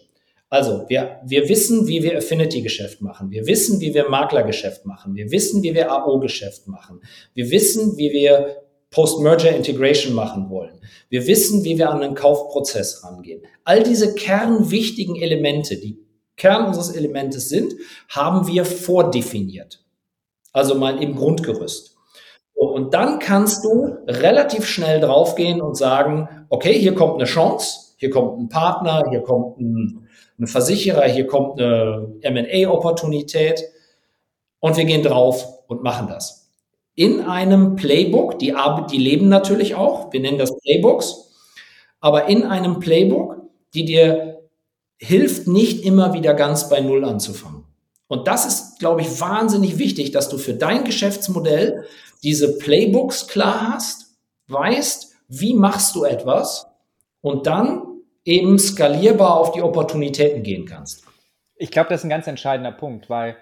Also 0.50 0.86
wir, 0.88 1.22
wir 1.26 1.48
wissen, 1.48 1.88
wie 1.88 2.02
wir 2.02 2.18
Affinity-Geschäft 2.18 3.02
machen. 3.02 3.30
Wir 3.30 3.46
wissen, 3.46 3.80
wie 3.82 3.94
wir 3.94 4.10
Maklergeschäft 4.10 4.86
machen. 4.86 5.16
Wir 5.16 5.32
wissen, 5.32 5.62
wie 5.62 5.76
wir 5.76 5.92
AO-Geschäft 5.92 6.68
machen. 6.68 7.02
Wir 7.36 7.52
wissen, 7.52 7.98
wie 7.98 8.12
wir 8.12 8.64
Post-Merger 8.90 9.56
Integration 9.56 10.14
machen 10.14 10.50
wollen. 10.50 10.82
Wir 11.10 11.28
wissen, 11.28 11.64
wie 11.64 11.78
wir 11.78 11.92
an 11.92 12.02
den 12.02 12.16
Kaufprozess 12.16 13.04
rangehen. 13.04 13.44
All 13.64 13.84
diese 13.84 14.16
kernwichtigen 14.16 15.16
Elemente, 15.16 15.78
die 15.78 16.00
Kern 16.36 16.66
unseres 16.66 16.96
Elementes 16.96 17.50
sind, 17.50 17.74
haben 18.08 18.48
wir 18.48 18.66
vordefiniert. 18.66 19.84
Also 20.52 20.74
mal 20.74 21.04
im 21.04 21.16
Grundgerüst. 21.16 21.96
Und 22.56 22.94
dann 22.96 23.20
kannst 23.20 23.64
du 23.64 23.98
relativ 24.08 24.66
schnell 24.66 25.00
draufgehen 25.00 25.62
und 25.62 25.78
sagen, 25.78 26.28
okay, 26.50 26.78
hier 26.78 26.96
kommt 26.96 27.16
eine 27.16 27.26
Chance, 27.26 27.94
hier 27.98 28.10
kommt 28.10 28.40
ein 28.40 28.50
Partner, 28.50 29.04
hier 29.12 29.22
kommt 29.22 29.60
ein 29.60 30.09
ein 30.40 30.48
Versicherer, 30.48 31.06
hier 31.06 31.28
kommt 31.28 31.60
eine 31.60 32.16
M&A-Opportunität 32.22 33.64
und 34.60 34.78
wir 34.78 34.86
gehen 34.86 35.04
drauf 35.04 35.46
und 35.68 35.84
machen 35.84 36.08
das. 36.08 36.50
In 36.96 37.22
einem 37.22 37.76
Playbook, 37.76 38.40
die, 38.40 38.54
die 38.92 38.98
leben 38.98 39.30
natürlich 39.30 39.76
auch, 39.76 40.12
wir 40.12 40.20
nennen 40.20 40.38
das 40.38 40.58
Playbooks, 40.60 41.32
aber 42.00 42.28
in 42.28 42.44
einem 42.44 42.80
Playbook, 42.80 43.38
die 43.74 43.86
dir 43.86 44.40
hilft, 44.98 45.48
nicht 45.48 45.86
immer 45.86 46.14
wieder 46.14 46.34
ganz 46.34 46.70
bei 46.70 46.82
Null 46.82 47.06
anzufangen. 47.06 47.64
Und 48.08 48.28
das 48.28 48.46
ist, 48.46 48.80
glaube 48.80 49.02
ich, 49.02 49.22
wahnsinnig 49.22 49.78
wichtig, 49.78 50.12
dass 50.12 50.30
du 50.30 50.38
für 50.38 50.54
dein 50.54 50.84
Geschäftsmodell 50.84 51.86
diese 52.24 52.58
Playbooks 52.58 53.28
klar 53.28 53.72
hast, 53.74 54.18
weißt, 54.48 55.14
wie 55.28 55.54
machst 55.54 55.96
du 55.96 56.04
etwas 56.04 56.68
und 57.22 57.46
dann 57.48 57.84
eben 58.30 58.60
skalierbar 58.60 59.38
auf 59.38 59.54
die 59.54 59.62
Opportunitäten 59.64 60.44
gehen 60.44 60.66
kannst. 60.66 61.04
Ich 61.56 61.72
glaube, 61.72 61.90
das 61.90 62.02
ist 62.02 62.06
ein 62.06 62.12
ganz 62.12 62.28
entscheidender 62.28 62.72
Punkt, 62.72 63.10
weil 63.10 63.36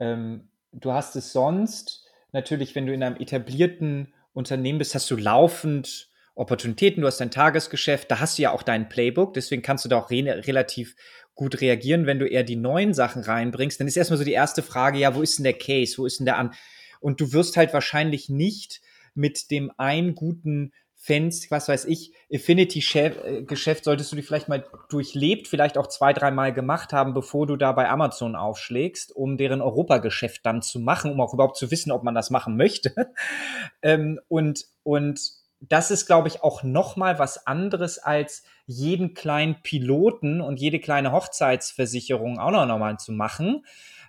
ähm, 0.00 0.48
du 0.72 0.92
hast 0.92 1.14
es 1.14 1.32
sonst 1.32 2.08
natürlich, 2.32 2.74
wenn 2.74 2.86
du 2.86 2.94
in 2.94 3.02
einem 3.02 3.16
etablierten 3.16 4.14
Unternehmen 4.32 4.78
bist, 4.78 4.94
hast 4.94 5.10
du 5.10 5.16
laufend 5.16 6.08
Opportunitäten, 6.34 7.02
du 7.02 7.06
hast 7.06 7.20
dein 7.20 7.30
Tagesgeschäft, 7.30 8.10
da 8.10 8.18
hast 8.18 8.38
du 8.38 8.42
ja 8.42 8.52
auch 8.52 8.62
dein 8.62 8.88
Playbook, 8.88 9.34
deswegen 9.34 9.60
kannst 9.60 9.84
du 9.84 9.90
da 9.90 9.98
auch 9.98 10.10
re 10.10 10.24
relativ 10.46 10.96
gut 11.34 11.60
reagieren. 11.60 12.06
Wenn 12.06 12.18
du 12.18 12.26
eher 12.26 12.44
die 12.44 12.56
neuen 12.56 12.94
Sachen 12.94 13.22
reinbringst, 13.22 13.78
dann 13.78 13.88
ist 13.88 13.96
erstmal 13.96 14.18
so 14.18 14.24
die 14.24 14.32
erste 14.32 14.62
Frage, 14.62 14.98
ja, 14.98 15.14
wo 15.14 15.20
ist 15.20 15.38
denn 15.38 15.44
der 15.44 15.58
Case, 15.58 15.98
wo 15.98 16.06
ist 16.06 16.18
denn 16.18 16.26
der 16.26 16.38
an? 16.38 16.54
Und 17.00 17.20
du 17.20 17.32
wirst 17.32 17.58
halt 17.58 17.74
wahrscheinlich 17.74 18.30
nicht 18.30 18.80
mit 19.14 19.50
dem 19.50 19.70
einen 19.76 20.14
guten 20.14 20.72
Fans, 21.02 21.50
was 21.50 21.66
weiß 21.66 21.86
ich, 21.86 22.12
Affinity-Geschäft 22.30 23.84
solltest 23.84 24.12
du 24.12 24.16
dich 24.16 24.26
vielleicht 24.26 24.50
mal 24.50 24.66
durchlebt, 24.90 25.48
vielleicht 25.48 25.78
auch 25.78 25.86
zwei, 25.86 26.12
dreimal 26.12 26.52
gemacht 26.52 26.92
haben, 26.92 27.14
bevor 27.14 27.46
du 27.46 27.56
da 27.56 27.72
bei 27.72 27.88
Amazon 27.88 28.36
aufschlägst, 28.36 29.16
um 29.16 29.38
deren 29.38 29.62
Europageschäft 29.62 30.44
dann 30.44 30.60
zu 30.60 30.78
machen, 30.78 31.10
um 31.10 31.22
auch 31.22 31.32
überhaupt 31.32 31.56
zu 31.56 31.70
wissen, 31.70 31.90
ob 31.90 32.02
man 32.02 32.14
das 32.14 32.28
machen 32.28 32.58
möchte. 32.58 32.94
ähm, 33.82 34.20
und, 34.28 34.66
und 34.82 35.18
das 35.60 35.90
ist, 35.90 36.04
glaube 36.04 36.28
ich, 36.28 36.42
auch 36.42 36.62
noch 36.64 36.96
mal 36.96 37.18
was 37.18 37.46
anderes 37.46 37.98
als 37.98 38.42
jeden 38.66 39.14
kleinen 39.14 39.62
Piloten 39.62 40.42
und 40.42 40.60
jede 40.60 40.80
kleine 40.80 41.12
Hochzeitsversicherung 41.12 42.38
auch 42.38 42.50
noch, 42.50 42.66
noch 42.66 42.78
mal 42.78 42.98
zu 42.98 43.12
machen, 43.12 43.64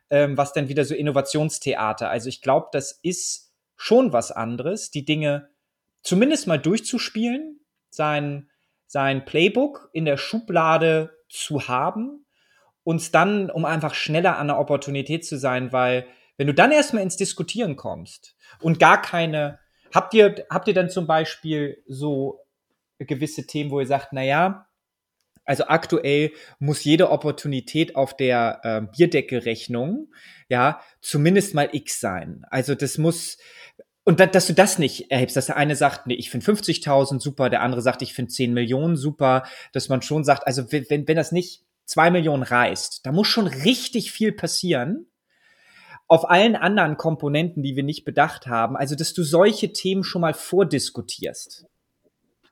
ähm, 0.09 0.35
was 0.35 0.51
dann 0.51 0.67
wieder 0.67 0.83
so 0.83 0.93
Innovationstheater. 0.93 2.09
Also 2.09 2.27
ich 2.27 2.41
glaube, 2.41 2.67
das 2.73 2.99
ist 3.01 3.53
schon 3.77 4.11
was 4.11 4.31
anderes, 4.31 4.91
die 4.91 5.05
Dinge 5.05 5.50
zumindest 6.03 6.47
mal 6.47 6.57
durchzuspielen, 6.57 7.59
sein, 7.89 8.49
sein 8.87 9.25
Playbook 9.25 9.89
in 9.93 10.05
der 10.05 10.17
Schublade 10.17 11.15
zu 11.29 11.67
haben, 11.67 12.25
uns 12.83 13.11
dann, 13.11 13.49
um 13.49 13.65
einfach 13.65 13.93
schneller 13.93 14.37
an 14.37 14.47
der 14.47 14.59
Opportunität 14.59 15.25
zu 15.25 15.37
sein, 15.37 15.71
weil 15.71 16.07
wenn 16.37 16.47
du 16.47 16.53
dann 16.53 16.71
erstmal 16.71 17.03
ins 17.03 17.17
Diskutieren 17.17 17.75
kommst 17.75 18.35
und 18.59 18.79
gar 18.79 19.01
keine, 19.01 19.59
habt 19.93 20.13
ihr, 20.13 20.45
habt 20.49 20.67
ihr 20.67 20.73
dann 20.73 20.89
zum 20.89 21.05
Beispiel 21.05 21.83
so 21.87 22.39
gewisse 22.97 23.45
Themen, 23.45 23.71
wo 23.71 23.79
ihr 23.79 23.87
sagt, 23.87 24.13
na 24.13 24.23
ja, 24.23 24.67
also 25.45 25.65
aktuell 25.65 26.31
muss 26.59 26.83
jede 26.83 27.09
Opportunität 27.09 27.95
auf 27.95 28.15
der 28.15 28.61
äh, 28.63 28.81
Bierdeckelrechnung 28.95 30.11
ja 30.49 30.81
zumindest 31.01 31.55
mal 31.55 31.69
X 31.71 31.99
sein. 31.99 32.45
Also 32.49 32.75
das 32.75 32.97
muss, 32.97 33.37
und 34.03 34.19
da, 34.19 34.25
dass 34.25 34.47
du 34.47 34.53
das 34.53 34.79
nicht 34.79 35.11
erhebst, 35.11 35.35
dass 35.35 35.45
der 35.45 35.57
eine 35.57 35.75
sagt, 35.75 36.07
nee, 36.07 36.15
ich 36.15 36.29
finde 36.29 36.45
50.000 36.45 37.19
super, 37.19 37.49
der 37.49 37.61
andere 37.61 37.81
sagt, 37.81 38.01
ich 38.01 38.13
finde 38.13 38.31
10 38.31 38.53
Millionen 38.53 38.95
super, 38.95 39.43
dass 39.73 39.89
man 39.89 40.01
schon 40.01 40.23
sagt, 40.23 40.47
also 40.47 40.71
wenn, 40.71 41.07
wenn 41.07 41.17
das 41.17 41.31
nicht 41.31 41.63
2 41.85 42.11
Millionen 42.11 42.43
reißt, 42.43 43.05
da 43.05 43.11
muss 43.11 43.27
schon 43.27 43.47
richtig 43.47 44.11
viel 44.11 44.31
passieren 44.31 45.07
auf 46.07 46.29
allen 46.29 46.57
anderen 46.57 46.97
Komponenten, 46.97 47.63
die 47.63 47.77
wir 47.77 47.83
nicht 47.83 48.03
bedacht 48.03 48.45
haben. 48.45 48.75
Also, 48.75 48.95
dass 48.95 49.13
du 49.13 49.23
solche 49.23 49.71
Themen 49.71 50.03
schon 50.03 50.19
mal 50.19 50.33
vordiskutierst. 50.33 51.67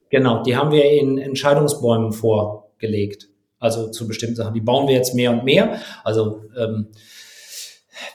Genau, 0.09 0.43
die 0.43 0.55
haben 0.55 0.71
wir 0.71 0.89
in 0.89 1.17
Entscheidungsbäumen 1.17 2.13
vorgelegt. 2.13 3.27
Also 3.59 3.89
zu 3.91 4.07
bestimmten 4.07 4.37
Sachen. 4.37 4.53
Die 4.53 4.61
bauen 4.61 4.87
wir 4.87 4.95
jetzt 4.95 5.13
mehr 5.13 5.31
und 5.31 5.43
mehr. 5.43 5.81
Also 6.05 6.45
ähm, 6.57 6.87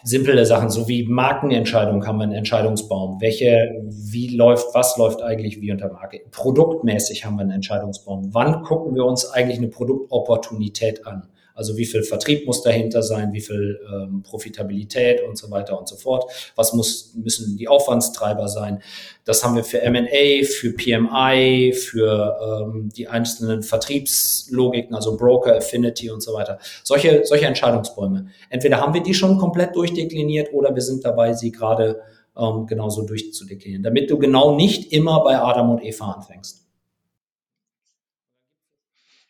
simple 0.03 0.45
Sachen, 0.47 0.71
so 0.71 0.89
wie 0.89 1.07
Markenentscheidung 1.07 2.07
haben 2.07 2.19
wir 2.19 2.25
einen 2.25 2.33
Entscheidungsbaum. 2.33 3.21
Welche, 3.21 3.83
wie 3.89 4.37
läuft, 4.37 4.75
was 4.75 4.97
läuft 4.97 5.23
eigentlich 5.23 5.61
wie 5.61 5.73
unter 5.73 5.93
Marke? 5.93 6.21
Produktmäßig 6.31 7.25
haben 7.25 7.37
wir 7.37 7.43
einen 7.43 7.51
Entscheidungsbaum. 7.51 8.33
Wann 8.33 8.63
gucken 8.63 8.95
wir 8.95 9.05
uns 9.05 9.27
eigentlich 9.31 9.59
eine 9.59 9.69
Produktopportunität 9.69 11.07
an? 11.07 11.29
Also 11.55 11.77
wie 11.77 11.87
viel 11.87 12.03
Vertrieb 12.03 12.47
muss 12.47 12.63
dahinter 12.63 13.03
sein, 13.03 13.33
wie 13.33 13.41
viel 13.41 13.81
ähm, 13.89 14.23
Profitabilität 14.23 15.23
und 15.23 15.39
so 15.39 15.51
weiter 15.53 15.79
und 15.79 15.89
so 15.89 15.95
fort. 15.97 16.31
Was 16.57 16.73
muss, 16.73 17.15
müssen 17.15 17.57
die 17.57 17.69
Aufwandstreiber 17.69 18.49
sein? 18.49 18.83
Das 19.25 19.45
haben 19.45 19.55
wir 19.55 19.63
für 19.63 19.81
M&A, 19.81 20.45
für 20.45 20.73
PMI, 20.73 21.73
für 21.73 22.65
ähm, 22.67 22.91
die 22.95 23.07
einzelnen 23.07 23.63
Vertriebslogiken, 23.63 24.97
also 24.97 25.17
Broker, 25.17 25.57
Affinity 25.57 26.11
und 26.11 26.23
so 26.23 26.35
weiter. 26.35 26.59
Solche, 26.83 27.25
solche 27.25 27.47
Entscheidungsbäume. 27.47 28.27
Entweder 28.51 28.81
haben 28.81 28.93
wir 28.93 29.03
die 29.03 29.15
schon 29.15 29.39
komplett 29.39 29.77
durchdekliniert 29.77 30.53
oder 30.53 30.75
wir 30.75 30.83
sind 30.83 31.05
dabei, 31.05 31.35
sie 31.35 31.53
gerade 31.53 32.03
ähm, 32.37 32.67
genauso 32.67 33.07
durchzudeklinieren, 33.07 33.85
damit 33.85 34.11
du 34.11 34.19
genau 34.19 34.57
nicht 34.57 34.93
immer 34.93 35.23
bei 35.23 35.39
Adam 35.39 35.71
und 35.71 35.85
Eva 35.85 36.11
anfängst. 36.11 36.63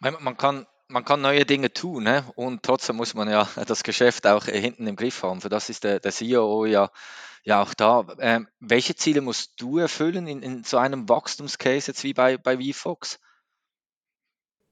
Man 0.00 0.36
kann 0.36 0.66
man 0.94 1.04
kann 1.04 1.20
neue 1.20 1.44
Dinge 1.44 1.72
tun 1.72 2.04
ne? 2.04 2.24
und 2.36 2.62
trotzdem 2.62 2.96
muss 2.96 3.14
man 3.14 3.28
ja 3.28 3.48
das 3.66 3.82
Geschäft 3.82 4.26
auch 4.28 4.46
äh, 4.46 4.58
hinten 4.58 4.86
im 4.86 4.94
Griff 4.94 5.22
haben. 5.24 5.40
Für 5.40 5.48
das 5.48 5.68
ist 5.68 5.82
der, 5.82 5.98
der 5.98 6.12
CEO 6.12 6.66
ja, 6.66 6.90
ja 7.42 7.62
auch 7.62 7.74
da. 7.74 8.06
Ähm, 8.20 8.46
welche 8.60 8.94
Ziele 8.94 9.20
musst 9.20 9.60
du 9.60 9.78
erfüllen 9.78 10.28
in, 10.28 10.40
in 10.42 10.62
so 10.62 10.78
einem 10.78 11.08
Wachstumscase 11.08 11.90
jetzt 11.90 12.04
wie 12.04 12.14
bei, 12.14 12.38
bei 12.38 12.56
VFox? 12.56 13.18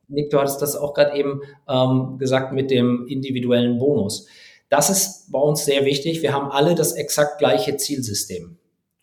Nick, 0.06 0.30
du 0.30 0.38
hattest 0.38 0.62
das 0.62 0.76
auch 0.76 0.94
gerade 0.94 1.16
eben 1.16 1.40
ähm, 1.68 2.18
gesagt 2.18 2.52
mit 2.52 2.70
dem 2.70 3.06
individuellen 3.08 3.78
Bonus. 3.78 4.28
Das 4.68 4.90
ist 4.90 5.32
bei 5.32 5.40
uns 5.40 5.64
sehr 5.64 5.84
wichtig. 5.84 6.22
Wir 6.22 6.32
haben 6.32 6.52
alle 6.52 6.76
das 6.76 6.92
exakt 6.92 7.38
gleiche 7.38 7.76
Zielsystem 7.76 8.58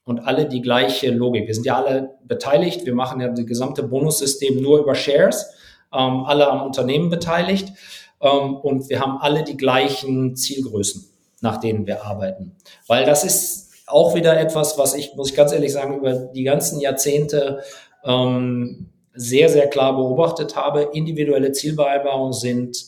und 0.06 0.20
alle 0.20 0.48
die 0.48 0.62
gleiche 0.62 1.12
Logik. 1.12 1.48
Wir 1.48 1.54
sind 1.54 1.66
ja 1.66 1.84
alle 1.84 2.18
beteiligt. 2.24 2.86
Wir 2.86 2.96
machen 2.96 3.20
ja 3.20 3.28
das 3.28 3.46
gesamte 3.46 3.84
Bonussystem 3.84 4.62
nur 4.62 4.80
über 4.80 4.96
Shares 4.96 5.54
ähm, 5.94 6.24
alle 6.26 6.50
am 6.50 6.62
Unternehmen 6.62 7.10
beteiligt 7.10 7.74
ähm, 8.22 8.56
und 8.56 8.90
wir 8.90 9.00
haben 9.00 9.18
alle 9.20 9.44
die 9.44 9.58
gleichen 9.58 10.36
Zielgrößen, 10.36 11.10
nach 11.42 11.58
denen 11.58 11.86
wir 11.86 12.06
arbeiten. 12.06 12.56
Weil 12.88 13.06
das 13.06 13.24
ist 13.24 13.70
auch 13.88 14.16
wieder 14.16 14.40
etwas, 14.40 14.78
was 14.78 14.94
ich, 14.94 15.16
muss 15.16 15.32
ich 15.32 15.36
ganz 15.36 15.52
ehrlich 15.52 15.74
sagen, 15.74 15.98
über 15.98 16.14
die 16.14 16.44
ganzen 16.44 16.80
Jahrzehnte 16.80 17.64
ähm, 18.04 18.90
sehr, 19.14 19.50
sehr 19.50 19.68
klar 19.68 19.96
beobachtet 19.96 20.56
habe. 20.56 20.90
Individuelle 20.94 21.52
Zielvereinbarungen 21.52 22.34
sind 22.34 22.86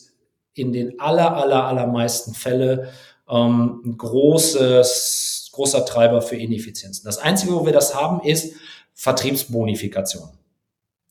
in 0.54 0.72
den 0.72 1.00
aller, 1.00 1.36
aller, 1.36 1.64
allermeisten 1.64 2.34
Fälle 2.34 2.90
ähm, 3.28 3.82
ein 3.84 3.96
großes, 3.96 5.50
großer 5.52 5.84
Treiber 5.84 6.22
für 6.22 6.36
Ineffizienzen. 6.36 7.04
Das 7.04 7.18
Einzige, 7.18 7.54
wo 7.54 7.66
wir 7.66 7.72
das 7.72 7.94
haben, 7.94 8.20
ist 8.26 8.54
Vertriebsbonifikation. 8.94 10.28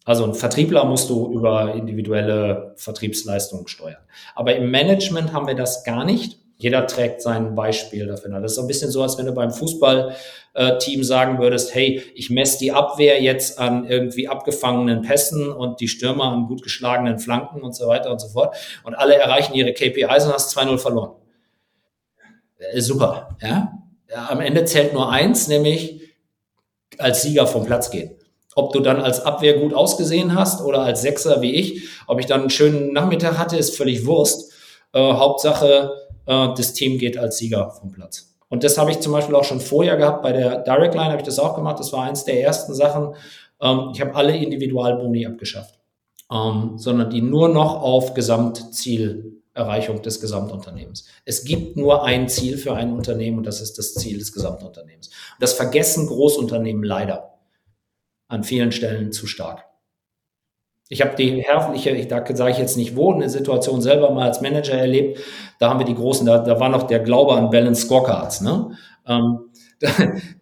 Also 0.04 0.24
ein 0.26 0.34
Vertriebler 0.34 0.86
musst 0.86 1.10
du 1.10 1.32
über 1.32 1.76
individuelle 1.76 2.74
Vertriebsleistungen 2.76 3.68
steuern. 3.68 4.02
Aber 4.34 4.56
im 4.56 4.72
Management 4.72 5.32
haben 5.32 5.48
wir 5.48 5.56
das 5.56 5.84
gar 5.84 6.06
nicht. 6.06 6.40
Jeder 6.58 6.86
trägt 6.86 7.22
sein 7.22 7.56
Beispiel 7.56 8.08
dafür. 8.08 8.40
Das 8.40 8.54
ist 8.54 8.60
ein 8.60 8.68
bisschen 8.68 8.92
so, 8.92 9.02
als 9.02 9.18
wenn 9.18 9.26
du 9.26 9.34
beim 9.34 9.52
Fußballteam 9.52 11.04
sagen 11.04 11.40
würdest, 11.40 11.74
hey, 11.74 12.04
ich 12.14 12.30
messe 12.30 12.60
die 12.60 12.72
Abwehr 12.72 13.22
jetzt 13.22 13.58
an 13.58 13.88
irgendwie 13.88 14.28
abgefangenen 14.28 15.02
Pässen 15.02 15.52
und 15.52 15.82
die 15.82 15.88
Stürmer 15.88 16.26
an 16.26 16.48
gut 16.48 16.62
geschlagenen 16.62 17.18
Flanken 17.18 17.62
und 17.62 17.76
so 17.76 17.88
weiter 17.88 18.12
und 18.12 18.20
so 18.20 18.28
fort. 18.28 18.56
Und 18.84 18.94
alle 18.96 19.16
erreichen 19.16 19.54
ihre 19.56 19.74
KPIs 19.74 20.26
und 20.26 20.34
hast 20.34 20.56
2-0 20.56 20.78
verloren. 20.78 21.16
Äh, 22.58 22.80
super, 22.82 23.38
ja. 23.42 23.74
Am 24.14 24.42
Ende 24.42 24.66
zählt 24.66 24.94
nur 24.94 25.12
eins, 25.12 25.48
nämlich 25.48 26.02
als 26.98 27.22
Sieger 27.22 27.48
vom 27.48 27.66
Platz 27.66 27.90
gehen. 27.90 28.16
Ob 28.56 28.74
du 28.74 28.82
dann 28.82 29.00
als 29.00 29.22
Abwehr 29.22 29.58
gut 29.60 29.74
ausgesehen 29.74 30.36
hast 30.36 30.62
oder 30.62 30.82
als 30.82 31.02
Sechser 31.02 31.42
wie 31.42 31.56
ich, 31.56 31.88
ob 32.08 32.20
ich 32.20 32.26
dann 32.26 32.42
einen 32.42 32.50
schönen 32.50 32.92
Nachmittag 32.92 33.38
hatte, 33.38 33.58
ist 33.58 33.78
völlig 33.78 34.06
Wurst. 34.06 34.52
Äh, 34.94 35.00
Hauptsache, 35.00 35.92
äh, 36.26 36.48
das 36.56 36.74
Team 36.74 36.98
geht 36.98 37.18
als 37.18 37.38
Sieger 37.38 37.72
vom 37.72 37.92
Platz. 37.92 38.36
Und 38.50 38.66
das 38.66 38.78
habe 38.78 38.92
ich 38.92 39.00
zum 39.00 39.14
Beispiel 39.14 39.36
auch 39.36 39.46
schon 39.46 39.62
vorher 39.62 39.96
gehabt. 39.96 40.22
Bei 40.24 40.34
der 40.34 40.58
Direct 40.64 40.94
Line 40.94 41.08
habe 41.08 41.18
ich 41.18 41.24
das 41.24 41.40
auch 41.40 41.56
gemacht. 41.56 41.80
Das 41.80 41.94
war 41.94 42.04
eins 42.04 42.26
der 42.26 42.42
ersten 42.42 42.74
Sachen. 42.74 43.16
Ähm, 43.62 43.92
ich 43.94 44.02
habe 44.02 44.14
alle 44.16 44.36
Individualboni 44.36 45.26
abgeschafft, 45.26 45.80
ähm, 46.30 46.74
sondern 46.76 47.10
die 47.10 47.22
nur 47.22 47.48
noch 47.48 47.82
auf 47.82 48.14
Gesamtzielerreichung 48.14 50.02
des 50.02 50.20
Gesamtunternehmens. 50.20 51.06
Es 51.24 51.46
gibt 51.46 51.78
nur 51.78 52.04
ein 52.04 52.28
Ziel 52.28 52.58
für 52.58 52.74
ein 52.74 52.92
Unternehmen 52.92 53.38
und 53.38 53.48
das 53.48 53.62
ist 53.62 53.78
das 53.78 53.94
Ziel 53.94 54.20
des 54.20 54.34
Gesamtunternehmens. 54.34 55.10
Das 55.40 55.54
vergessen 55.54 56.08
Großunternehmen 56.08 56.84
leider 56.84 57.31
an 58.32 58.44
vielen 58.44 58.72
Stellen 58.72 59.12
zu 59.12 59.28
stark. 59.28 59.66
Ich 60.88 61.02
habe 61.02 61.16
die 61.16 61.42
herrliche, 61.42 62.06
da 62.06 62.26
sage 62.36 62.52
ich 62.52 62.58
jetzt 62.58 62.78
nicht 62.78 62.96
wo, 62.96 63.14
eine 63.14 63.30
Situation 63.30 63.82
selber 63.82 64.12
mal 64.12 64.28
als 64.28 64.42
Manager 64.42 64.74
erlebt. 64.74 65.20
Da 65.60 65.70
haben 65.70 65.80
wir 65.80 65.86
die 65.86 65.96
großen, 65.96 66.26
da, 66.26 66.40
da 66.40 66.60
war 66.60 66.70
noch 66.70 66.84
der 66.84 67.00
Glaube 67.00 67.34
an 67.34 67.50
Balance 67.50 67.86
Scorecards. 67.86 68.42
Ne? 68.42 68.72
Ähm, 69.08 69.40
da, 69.80 69.90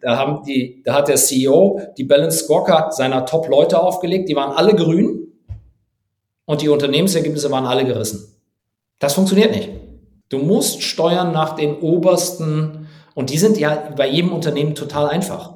da, 0.01 0.17
haben 0.17 0.43
die, 0.43 0.81
da 0.83 0.95
hat 0.95 1.07
der 1.07 1.15
CEO 1.15 1.79
die 1.97 2.03
Balance 2.03 2.45
Scorecard 2.45 2.95
seiner 2.95 3.25
Top-Leute 3.25 3.81
aufgelegt. 3.81 4.29
Die 4.29 4.35
waren 4.35 4.51
alle 4.51 4.75
grün 4.75 5.27
und 6.45 6.61
die 6.61 6.69
Unternehmensergebnisse 6.69 7.51
waren 7.51 7.65
alle 7.65 7.85
gerissen. 7.85 8.35
Das 8.99 9.13
funktioniert 9.13 9.55
nicht. 9.55 9.69
Du 10.29 10.39
musst 10.39 10.83
steuern 10.83 11.31
nach 11.31 11.55
den 11.55 11.77
obersten 11.79 12.87
und 13.15 13.29
die 13.29 13.37
sind 13.37 13.57
ja 13.57 13.91
bei 13.95 14.07
jedem 14.07 14.31
Unternehmen 14.31 14.75
total 14.75 15.07
einfach. 15.07 15.55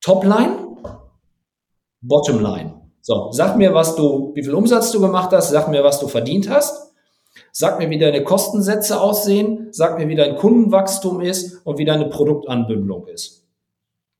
Topline, 0.00 0.67
Bottomline. 2.00 2.80
So, 3.00 3.30
sag 3.32 3.56
mir, 3.56 3.74
was 3.74 3.96
du, 3.96 4.32
wie 4.34 4.42
viel 4.42 4.54
Umsatz 4.54 4.92
du 4.92 5.00
gemacht 5.00 5.30
hast, 5.32 5.50
sag 5.50 5.68
mir, 5.68 5.82
was 5.82 6.00
du 6.00 6.08
verdient 6.08 6.48
hast, 6.50 6.92
sag 7.52 7.78
mir, 7.78 7.90
wie 7.90 7.98
deine 7.98 8.24
Kostensätze 8.24 9.00
aussehen, 9.00 9.68
sag 9.72 9.98
mir, 9.98 10.08
wie 10.08 10.14
dein 10.14 10.36
Kundenwachstum 10.36 11.20
ist 11.20 11.64
und 11.64 11.78
wie 11.78 11.84
deine 11.84 12.08
Produktanbündelung 12.08 13.06
ist. 13.06 13.46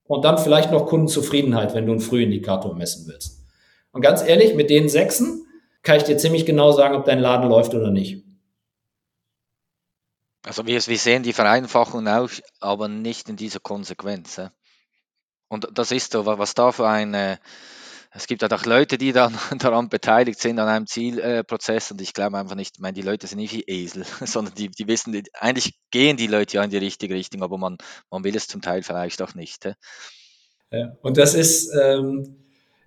Und 0.04 0.24
dann 0.24 0.38
vielleicht 0.38 0.72
noch 0.72 0.86
Kundenzufriedenheit, 0.86 1.74
wenn 1.74 1.86
du 1.86 1.92
einen 1.92 2.00
Frühindikator 2.00 2.74
messen 2.74 3.06
willst. 3.08 3.44
Und 3.92 4.00
ganz 4.00 4.22
ehrlich, 4.22 4.54
mit 4.54 4.70
den 4.70 4.88
Sechsen 4.88 5.44
kann 5.82 5.98
ich 5.98 6.04
dir 6.04 6.16
ziemlich 6.16 6.46
genau 6.46 6.72
sagen, 6.72 6.96
ob 6.96 7.04
dein 7.04 7.18
Laden 7.18 7.48
läuft 7.48 7.74
oder 7.74 7.90
nicht. 7.90 8.24
Also 10.44 10.66
wir, 10.66 10.86
wir 10.86 10.98
sehen 10.98 11.22
die 11.22 11.34
Vereinfachung 11.34 12.08
auch, 12.08 12.30
aber 12.60 12.88
nicht 12.88 13.28
in 13.28 13.36
dieser 13.36 13.60
Konsequenz. 13.60 14.40
Und 15.48 15.68
das 15.72 15.92
ist 15.92 16.12
so, 16.12 16.26
was 16.26 16.54
da 16.54 16.72
für 16.72 16.88
eine 16.88 17.38
es 18.10 18.26
gibt 18.26 18.42
halt 18.42 18.52
auch 18.52 18.64
Leute, 18.64 18.98
die 18.98 19.12
dann 19.12 19.34
daran 19.58 19.88
beteiligt 19.88 20.40
sind 20.40 20.58
an 20.58 20.68
einem 20.68 20.86
Zielprozess 20.86 21.90
und 21.90 22.00
ich 22.00 22.12
glaube 22.12 22.38
einfach 22.38 22.56
nicht, 22.56 22.76
ich 22.76 22.80
meine, 22.80 22.94
die 22.94 23.02
Leute 23.02 23.26
sind 23.26 23.38
nicht 23.38 23.54
wie 23.54 23.64
Esel, 23.66 24.04
sondern 24.24 24.54
die, 24.54 24.70
die 24.70 24.88
wissen, 24.88 25.20
eigentlich 25.34 25.78
gehen 25.90 26.16
die 26.16 26.26
Leute 26.26 26.56
ja 26.56 26.64
in 26.64 26.70
die 26.70 26.78
richtige 26.78 27.14
Richtung, 27.14 27.42
aber 27.42 27.58
man, 27.58 27.76
man 28.10 28.24
will 28.24 28.36
es 28.36 28.46
zum 28.46 28.62
Teil 28.62 28.82
vielleicht 28.82 29.22
auch 29.22 29.34
nicht. 29.34 29.68
Ja, 30.70 30.96
und 31.02 31.16
das 31.16 31.34
ist, 31.34 31.72
ähm, 31.74 32.36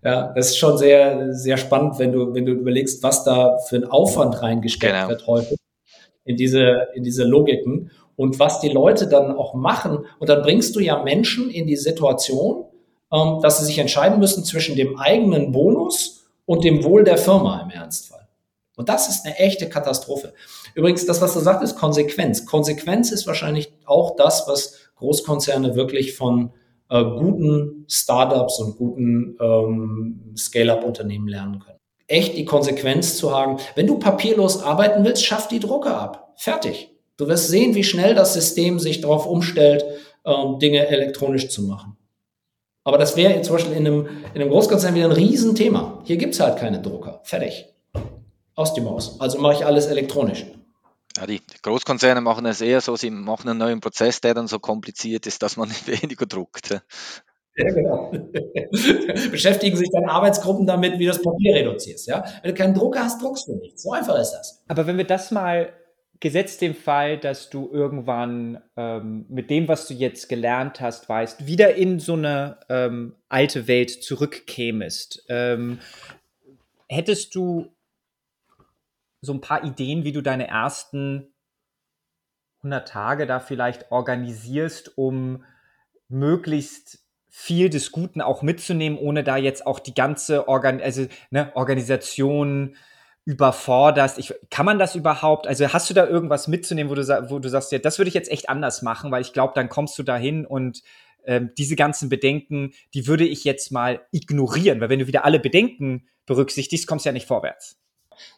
ja, 0.04 0.34
das 0.34 0.50
ist 0.50 0.58
schon 0.58 0.78
sehr, 0.78 1.34
sehr 1.34 1.58
spannend, 1.58 2.00
wenn 2.00 2.12
du, 2.12 2.34
wenn 2.34 2.46
du 2.46 2.54
überlegst, 2.54 3.04
was 3.04 3.24
da 3.24 3.58
für 3.70 3.78
ein 3.78 3.86
Aufwand 3.86 4.42
reingesteckt 4.42 4.94
genau. 4.94 5.10
wird 5.10 5.28
häufig 5.28 5.58
in 6.24 6.38
diese, 6.38 6.88
in 6.94 7.04
diese 7.04 7.24
Logiken 7.24 7.92
und 8.22 8.38
was 8.38 8.60
die 8.60 8.70
Leute 8.70 9.08
dann 9.08 9.36
auch 9.36 9.56
machen. 9.56 10.06
Und 10.20 10.30
dann 10.30 10.44
bringst 10.44 10.76
du 10.76 10.80
ja 10.80 11.02
Menschen 11.02 11.50
in 11.50 11.66
die 11.66 11.76
Situation, 11.76 12.66
ähm, 13.12 13.40
dass 13.42 13.58
sie 13.58 13.66
sich 13.66 13.80
entscheiden 13.80 14.20
müssen 14.20 14.46
zwischen 14.46 14.76
dem 14.76 15.00
eigenen 15.00 15.52
Bonus 15.52 16.28
und 16.46 16.64
dem 16.64 16.84
Wohl 16.84 17.04
der 17.04 17.18
Firma 17.18 17.62
im 17.62 17.72
Ernstfall. 17.72 18.28
Und 18.78 18.90
das 18.90 19.10
ist 19.10 19.26
eine 19.26 19.40
echte 19.40 19.70
Katastrophe. 19.70 20.34
Übrigens, 20.76 21.08
das, 21.08 21.20
was 21.20 21.34
du 21.34 21.40
sagst, 21.40 21.64
ist 21.64 21.76
Konsequenz. 21.76 22.46
Konsequenz 22.46 23.12
ist 23.12 23.26
wahrscheinlich 23.26 23.74
auch 23.86 24.16
das, 24.16 24.48
was 24.48 24.76
Großkonzerne 24.98 25.74
wirklich 25.74 26.16
von 26.16 26.52
äh, 26.90 27.04
guten 27.04 27.86
Startups 27.90 28.60
und 28.60 28.78
guten 28.78 29.36
ähm, 29.42 30.36
Scale-up-Unternehmen 30.38 31.28
lernen 31.28 31.60
können. 31.60 31.80
Echt 32.06 32.38
die 32.38 32.46
Konsequenz 32.46 33.18
zu 33.18 33.36
haben, 33.36 33.58
wenn 33.74 33.88
du 33.88 33.98
papierlos 33.98 34.62
arbeiten 34.62 35.04
willst, 35.04 35.26
schaff 35.26 35.48
die 35.48 35.60
Drucke 35.60 35.90
ab. 35.90 36.34
Fertig. 36.36 36.91
Du 37.22 37.28
wirst 37.28 37.50
sehen, 37.50 37.76
wie 37.76 37.84
schnell 37.84 38.16
das 38.16 38.34
System 38.34 38.80
sich 38.80 39.00
darauf 39.00 39.28
umstellt, 39.28 39.86
ähm, 40.26 40.58
Dinge 40.58 40.88
elektronisch 40.88 41.50
zu 41.50 41.62
machen. 41.62 41.96
Aber 42.84 42.98
das 42.98 43.16
wäre 43.16 43.40
zum 43.44 43.58
Beispiel 43.58 43.74
in 43.74 43.86
einem, 43.86 44.08
in 44.34 44.42
einem 44.42 44.50
Großkonzern 44.50 44.96
wieder 44.96 45.06
ein 45.06 45.12
Riesenthema. 45.12 46.02
Hier 46.04 46.18
gibt 46.18 46.34
es 46.34 46.40
halt 46.40 46.58
keine 46.58 46.82
Drucker. 46.82 47.22
Fertig. 47.24 47.68
Aus 48.56 48.74
die 48.74 48.82
Maus. 48.82 49.22
Also 49.22 49.38
mache 49.38 49.54
ich 49.54 49.66
alles 49.68 49.86
elektronisch. 49.86 50.48
Ja, 51.16 51.28
die 51.28 51.42
Großkonzerne 51.62 52.22
machen 52.22 52.48
es 52.48 52.60
eher 52.60 52.82
so, 52.82 52.96
sie 52.96 53.12
machen 53.12 53.48
einen 53.48 53.60
neuen 53.60 53.82
Prozess, 53.82 54.20
der 54.20 54.34
dann 54.34 54.48
so 54.48 54.58
kompliziert 54.58 55.28
ist, 55.28 55.44
dass 55.44 55.58
man 55.58 55.70
weniger 55.86 56.26
druckt. 56.26 56.72
Ja, 57.56 57.70
genau. 57.70 58.12
Beschäftigen 59.30 59.78
sich 59.78 59.92
dann 59.92 60.06
Arbeitsgruppen 60.06 60.66
damit, 60.66 60.98
wie 60.98 61.06
du 61.06 61.12
das 61.12 61.22
Papier 61.22 61.54
reduzierst. 61.54 62.08
Ja? 62.08 62.24
Wenn 62.42 62.56
du 62.56 62.58
keinen 62.58 62.74
Drucker 62.74 63.04
hast, 63.04 63.22
druckst 63.22 63.48
du 63.48 63.58
nichts. 63.58 63.84
So 63.84 63.92
einfach 63.92 64.18
ist 64.18 64.32
das. 64.32 64.64
Aber 64.68 64.88
wenn 64.88 64.98
wir 64.98 65.06
das 65.06 65.30
mal 65.30 65.72
gesetzt 66.22 66.62
dem 66.62 66.76
Fall, 66.76 67.18
dass 67.18 67.50
du 67.50 67.70
irgendwann 67.74 68.62
ähm, 68.78 69.26
mit 69.28 69.50
dem, 69.50 69.68
was 69.68 69.88
du 69.88 69.94
jetzt 69.96 70.30
gelernt 70.30 70.80
hast, 70.80 71.10
weißt, 71.10 71.48
wieder 71.48 71.76
in 71.76 72.00
so 72.00 72.14
eine 72.14 72.60
ähm, 72.70 73.16
alte 73.28 73.68
Welt 73.68 73.90
zurückkämest, 73.90 75.26
ähm, 75.28 75.80
hättest 76.88 77.36
du 77.36 77.74
so 79.22 79.34
ein 79.34 79.42
paar 79.42 79.64
Ideen, 79.64 80.04
wie 80.04 80.12
du 80.12 80.22
deine 80.22 80.48
ersten 80.48 81.34
100 82.60 82.88
Tage 82.88 83.26
da 83.26 83.40
vielleicht 83.40 83.92
organisierst, 83.92 84.98
um 84.98 85.44
möglichst 86.08 87.00
viel 87.30 87.70
des 87.70 87.92
Guten 87.92 88.22
auch 88.22 88.44
mitzunehmen, 88.44 89.00
ohne 89.00 89.24
da 89.24 89.38
jetzt 89.38 89.66
auch 89.66 89.80
die 89.80 89.96
ganze 89.96 90.48
Organ 90.48 90.82
also, 90.82 91.08
ne, 91.32 91.52
Organisation 91.56 92.76
überforderst. 93.26 94.18
Ich, 94.18 94.34
kann 94.50 94.66
man 94.66 94.80
das 94.80 94.96
überhaupt? 94.96 95.48
Also 95.48 95.68
hast 95.72 95.90
du 95.90 95.94
da 95.94 96.08
irgendwas 96.08 96.48
mitzunehmen, 96.48 96.90
wo 96.90 96.96
du, 96.96 97.08
wo 97.30 97.40
du 97.40 97.50
sagst, 97.50 97.72
ja, 97.72 97.80
das 97.80 98.00
würde 98.00 98.10
ich 98.10 98.16
jetzt 98.16 98.32
echt 98.32 98.50
anders 98.50 98.82
machen, 98.82 99.12
weil 99.12 99.22
ich 99.22 99.34
glaube, 99.34 99.54
dann 99.56 99.70
kommst 99.70 99.98
du 100.00 100.04
dahin 100.04 100.46
und 100.46 100.82
ähm, 101.26 101.52
diese 101.58 101.76
ganzen 101.76 102.10
Bedenken, 102.10 102.74
die 102.94 103.06
würde 103.08 103.26
ich 103.26 103.44
jetzt 103.44 103.72
mal 103.72 104.02
ignorieren, 104.12 104.82
weil 104.82 104.90
wenn 104.90 105.00
du 105.00 105.08
wieder 105.08 105.24
alle 105.24 105.40
Bedenken 105.40 106.08
berücksichtigst, 106.26 106.88
kommst 106.88 107.06
du 107.06 107.10
ja 107.10 107.14
nicht 107.14 107.28
vorwärts. 107.28 107.78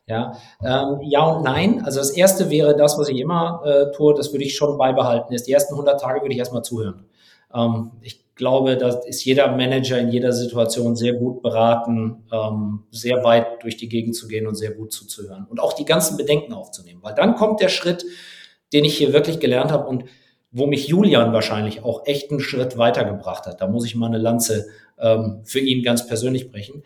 Ja, 0.06 0.38
ähm, 0.62 1.00
ja 1.02 1.24
und 1.24 1.44
nein. 1.44 1.84
Also 1.84 2.00
das 2.00 2.12
erste 2.12 2.50
wäre 2.50 2.76
das, 2.76 2.98
was 2.98 3.10
ich 3.10 3.20
immer 3.20 3.62
äh, 3.66 3.92
tue, 3.96 4.14
das 4.14 4.32
würde 4.34 4.46
ich 4.46 4.56
schon 4.56 4.78
beibehalten. 4.78 5.34
Ist 5.34 5.48
die 5.48 5.54
ersten 5.54 5.74
100 5.74 6.00
Tage 6.00 6.22
würde 6.22 6.34
ich 6.34 6.40
erstmal 6.40 6.64
zuhören. 6.64 7.06
Ähm, 7.54 7.92
ich 8.02 8.24
glaube, 8.36 8.78
da 8.78 8.90
ist 8.90 9.24
jeder 9.26 9.56
Manager 9.56 10.00
in 10.00 10.10
jeder 10.10 10.34
Situation 10.34 10.96
sehr 10.96 11.14
gut 11.14 11.42
beraten, 11.42 12.24
ähm, 12.32 12.84
sehr 12.92 13.24
weit 13.24 13.64
durch 13.64 13.78
die 13.78 13.90
Gegend 13.90 14.16
zu 14.16 14.28
gehen 14.28 14.48
und 14.48 14.56
sehr 14.56 14.72
gut 14.72 14.92
zuzuhören 14.92 15.46
und 15.50 15.60
auch 15.60 15.74
die 15.74 15.86
ganzen 15.86 16.18
Bedenken 16.18 16.54
aufzunehmen. 16.54 17.02
Weil 17.04 17.14
dann 17.14 17.36
kommt 17.36 17.62
der 17.62 17.70
Schritt, 17.70 18.06
den 18.74 18.86
ich 18.86 18.98
hier 18.98 19.14
wirklich 19.14 19.40
gelernt 19.40 19.72
habe 19.72 19.88
und 19.88 20.06
wo 20.52 20.68
mich 20.68 20.88
Julian 20.88 21.34
wahrscheinlich 21.34 21.84
auch 21.84 22.06
echt 22.06 22.32
einen 22.32 22.40
Schritt 22.40 22.78
weitergebracht 22.78 23.46
hat. 23.46 23.62
Da 23.62 23.68
muss 23.68 23.86
ich 23.86 23.96
mal 23.96 24.08
eine 24.08 24.20
Lanze 24.20 24.68
ähm, 25.00 25.42
für 25.44 25.60
ihn 25.60 25.84
ganz 25.84 26.08
persönlich 26.08 26.52
brechen. 26.52 26.84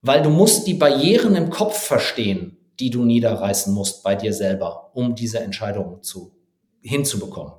Weil 0.00 0.22
du 0.22 0.30
musst 0.30 0.66
die 0.66 0.74
Barrieren 0.74 1.34
im 1.34 1.50
Kopf 1.50 1.76
verstehen, 1.76 2.56
die 2.78 2.90
du 2.90 3.04
niederreißen 3.04 3.74
musst 3.74 4.04
bei 4.04 4.14
dir 4.14 4.32
selber, 4.32 4.90
um 4.94 5.16
diese 5.16 5.40
Entscheidung 5.40 6.02
zu, 6.02 6.32
hinzubekommen. 6.80 7.52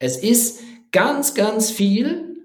Es 0.00 0.16
ist 0.16 0.60
ganz, 0.96 1.34
ganz 1.34 1.70
viel 1.70 2.38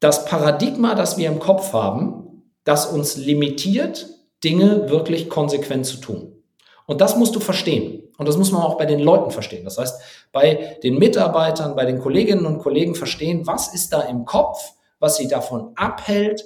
das 0.00 0.26
Paradigma, 0.26 0.94
das 0.94 1.16
wir 1.16 1.28
im 1.28 1.38
Kopf 1.38 1.72
haben, 1.72 2.44
das 2.64 2.84
uns 2.84 3.16
limitiert, 3.16 4.06
Dinge 4.44 4.90
wirklich 4.90 5.30
konsequent 5.30 5.86
zu 5.86 5.96
tun. 5.96 6.42
Und 6.84 7.00
das 7.00 7.16
musst 7.16 7.34
du 7.34 7.40
verstehen. 7.40 8.02
Und 8.18 8.28
das 8.28 8.36
muss 8.36 8.52
man 8.52 8.60
auch 8.60 8.76
bei 8.76 8.84
den 8.84 9.00
Leuten 9.00 9.30
verstehen. 9.30 9.64
Das 9.64 9.78
heißt, 9.78 9.98
bei 10.30 10.78
den 10.82 10.98
Mitarbeitern, 10.98 11.74
bei 11.74 11.86
den 11.86 12.00
Kolleginnen 12.00 12.44
und 12.44 12.58
Kollegen 12.58 12.94
verstehen, 12.94 13.46
was 13.46 13.72
ist 13.72 13.94
da 13.94 14.02
im 14.02 14.26
Kopf, 14.26 14.58
was 14.98 15.16
sie 15.16 15.28
davon 15.28 15.72
abhält, 15.76 16.44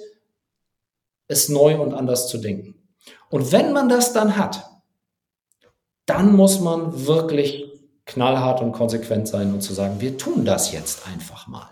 es 1.27 1.49
neu 1.49 1.77
und 1.81 1.93
anders 1.93 2.29
zu 2.29 2.37
denken. 2.37 2.75
Und 3.29 3.51
wenn 3.51 3.73
man 3.73 3.89
das 3.89 4.13
dann 4.13 4.37
hat, 4.37 4.63
dann 6.05 6.33
muss 6.33 6.61
man 6.61 7.07
wirklich 7.07 7.74
knallhart 8.05 8.61
und 8.61 8.71
konsequent 8.71 9.27
sein 9.27 9.53
und 9.53 9.61
zu 9.61 9.73
sagen, 9.73 9.99
wir 9.99 10.17
tun 10.17 10.45
das 10.45 10.71
jetzt 10.71 11.07
einfach 11.07 11.47
mal. 11.47 11.69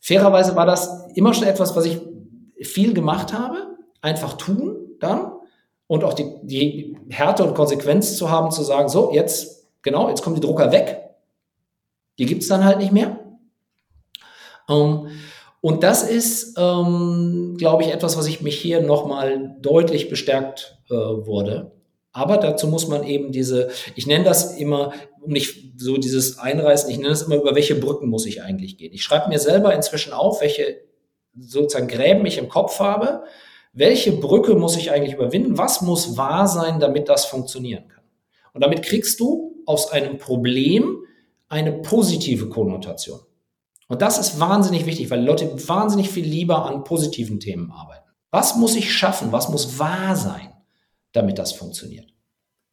Fairerweise 0.00 0.56
war 0.56 0.66
das 0.66 1.08
immer 1.14 1.34
schon 1.34 1.46
etwas, 1.46 1.76
was 1.76 1.84
ich 1.84 2.00
viel 2.60 2.94
gemacht 2.94 3.32
habe. 3.32 3.76
Einfach 4.00 4.36
tun 4.36 4.76
dann 4.98 5.32
und 5.86 6.04
auch 6.04 6.14
die, 6.14 6.34
die 6.42 6.96
Härte 7.10 7.44
und 7.44 7.54
Konsequenz 7.54 8.16
zu 8.16 8.30
haben, 8.30 8.50
zu 8.50 8.62
sagen, 8.62 8.88
so, 8.88 9.12
jetzt, 9.12 9.68
genau, 9.82 10.08
jetzt 10.08 10.22
kommen 10.22 10.34
die 10.34 10.40
Drucker 10.40 10.72
weg. 10.72 11.10
Die 12.18 12.26
gibt 12.26 12.42
es 12.42 12.48
dann 12.48 12.64
halt 12.64 12.78
nicht 12.78 12.92
mehr. 12.92 13.18
Um, 14.68 15.06
ähm, 15.06 15.10
und 15.60 15.84
das 15.84 16.02
ist, 16.02 16.58
ähm, 16.58 17.54
glaube 17.56 17.84
ich, 17.84 17.92
etwas, 17.92 18.16
was 18.16 18.26
ich 18.26 18.40
mich 18.40 18.60
hier 18.60 18.80
nochmal 18.80 19.54
deutlich 19.60 20.08
bestärkt 20.08 20.78
äh, 20.90 20.94
wurde. 20.94 21.70
Aber 22.12 22.36
dazu 22.36 22.68
muss 22.68 22.88
man 22.88 23.04
eben 23.04 23.32
diese, 23.32 23.70
ich 23.94 24.06
nenne 24.06 24.24
das 24.24 24.56
immer, 24.56 24.92
um 25.20 25.32
nicht 25.32 25.80
so 25.80 25.96
dieses 25.96 26.38
Einreißen, 26.38 26.90
ich 26.90 26.98
nenne 26.98 27.10
das 27.10 27.22
immer, 27.22 27.36
über 27.36 27.54
welche 27.54 27.74
Brücken 27.74 28.08
muss 28.08 28.26
ich 28.26 28.42
eigentlich 28.42 28.76
gehen. 28.76 28.92
Ich 28.92 29.02
schreibe 29.02 29.28
mir 29.28 29.38
selber 29.38 29.74
inzwischen 29.74 30.12
auf, 30.12 30.42
welche 30.42 30.82
sozusagen 31.38 31.88
Gräben 31.88 32.26
ich 32.26 32.36
im 32.36 32.50
Kopf 32.50 32.78
habe, 32.80 33.24
welche 33.72 34.12
Brücke 34.12 34.54
muss 34.54 34.76
ich 34.76 34.90
eigentlich 34.90 35.14
überwinden, 35.14 35.56
was 35.56 35.80
muss 35.80 36.18
wahr 36.18 36.46
sein, 36.46 36.78
damit 36.78 37.08
das 37.08 37.24
funktionieren 37.24 37.88
kann. 37.88 38.04
Und 38.52 38.62
damit 38.62 38.82
kriegst 38.82 39.18
du 39.18 39.62
aus 39.64 39.90
einem 39.90 40.18
Problem 40.18 40.98
eine 41.48 41.72
positive 41.72 42.50
Konnotation. 42.50 43.20
Und 43.88 44.02
das 44.02 44.18
ist 44.18 44.40
wahnsinnig 44.40 44.86
wichtig, 44.86 45.10
weil 45.10 45.24
Leute 45.24 45.68
wahnsinnig 45.68 46.10
viel 46.10 46.24
lieber 46.24 46.66
an 46.66 46.84
positiven 46.84 47.40
Themen 47.40 47.70
arbeiten. 47.70 48.10
Was 48.30 48.56
muss 48.56 48.76
ich 48.76 48.92
schaffen? 48.92 49.32
Was 49.32 49.48
muss 49.48 49.78
wahr 49.78 50.16
sein, 50.16 50.51
damit 51.12 51.38
das 51.38 51.52
funktioniert? 51.52 52.12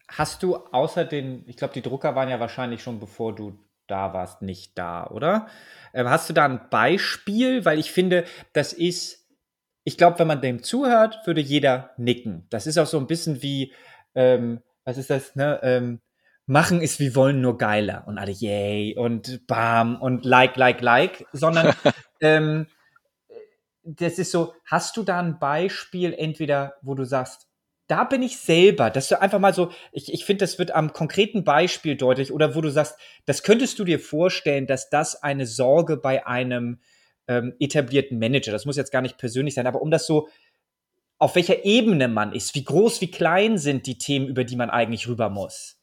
Hast 0.07 0.41
du 0.43 0.55
außer 0.55 1.05
den, 1.05 1.43
ich 1.47 1.57
glaube, 1.57 1.73
die 1.73 1.81
Drucker 1.81 2.15
waren 2.15 2.29
ja 2.29 2.39
wahrscheinlich 2.39 2.81
schon 2.81 2.99
bevor 2.99 3.35
du 3.35 3.59
da 3.87 4.13
warst, 4.13 4.41
nicht 4.41 4.77
da, 4.77 5.07
oder? 5.07 5.47
Ähm, 5.93 6.09
hast 6.09 6.29
du 6.29 6.33
da 6.33 6.45
ein 6.45 6.69
Beispiel? 6.69 7.65
Weil 7.65 7.79
ich 7.79 7.91
finde, 7.91 8.25
das 8.53 8.73
ist, 8.73 9.27
ich 9.83 9.97
glaube, 9.97 10.19
wenn 10.19 10.27
man 10.27 10.41
dem 10.41 10.63
zuhört, 10.63 11.19
würde 11.25 11.41
jeder 11.41 11.91
nicken. 11.97 12.47
Das 12.49 12.67
ist 12.67 12.77
auch 12.77 12.87
so 12.87 12.97
ein 12.97 13.07
bisschen 13.07 13.41
wie, 13.41 13.73
ähm, 14.15 14.61
was 14.83 14.97
ist 14.97 15.09
das, 15.09 15.35
ne? 15.35 15.59
Ähm, 15.63 16.01
machen 16.45 16.81
ist 16.81 16.99
wie 16.99 17.15
wollen 17.15 17.41
nur 17.41 17.59
geiler 17.59 18.05
und 18.07 18.17
alle 18.17 18.31
yay 18.31 18.95
und 18.97 19.45
bam 19.45 20.01
und 20.01 20.25
like, 20.25 20.55
like, 20.57 20.81
like, 20.81 21.25
sondern 21.31 21.75
ähm, 22.21 22.65
das 23.83 24.17
ist 24.17 24.31
so, 24.31 24.53
hast 24.65 24.97
du 24.97 25.03
da 25.03 25.19
ein 25.19 25.37
Beispiel 25.37 26.13
entweder, 26.13 26.73
wo 26.81 26.95
du 26.95 27.05
sagst, 27.05 27.48
da 27.89 28.03
bin 28.03 28.21
ich 28.21 28.37
selber, 28.37 28.91
dass 28.91 29.07
du 29.07 29.19
einfach 29.19 29.39
mal 29.39 29.53
so, 29.53 29.71
ich, 29.91 30.13
ich 30.13 30.23
finde, 30.23 30.43
das 30.45 30.59
wird 30.59 30.71
am 30.71 30.93
konkreten 30.93 31.43
Beispiel 31.43 31.97
deutlich 31.97 32.31
oder 32.31 32.55
wo 32.55 32.61
du 32.61 32.69
sagst, 32.69 32.95
das 33.25 33.41
könntest 33.41 33.79
du 33.79 33.83
dir 33.83 33.99
vorstellen, 33.99 34.67
dass 34.67 34.91
das 34.91 35.21
eine 35.23 35.47
Sorge 35.47 35.97
bei 35.97 36.27
einem 36.27 36.79
ähm, 37.27 37.55
etablierten 37.59 38.19
Manager, 38.19 38.51
das 38.51 38.65
muss 38.65 38.77
jetzt 38.77 38.91
gar 38.91 39.01
nicht 39.01 39.17
persönlich 39.17 39.55
sein, 39.55 39.65
aber 39.65 39.81
um 39.81 39.89
das 39.89 40.05
so, 40.05 40.27
auf 41.17 41.35
welcher 41.35 41.65
Ebene 41.65 42.07
man 42.07 42.31
ist, 42.31 42.53
wie 42.53 42.63
groß, 42.63 43.01
wie 43.01 43.09
klein 43.11 43.57
sind 43.57 43.87
die 43.87 43.97
Themen, 43.97 44.27
über 44.27 44.43
die 44.43 44.55
man 44.55 44.69
eigentlich 44.69 45.07
rüber 45.07 45.29
muss. 45.29 45.77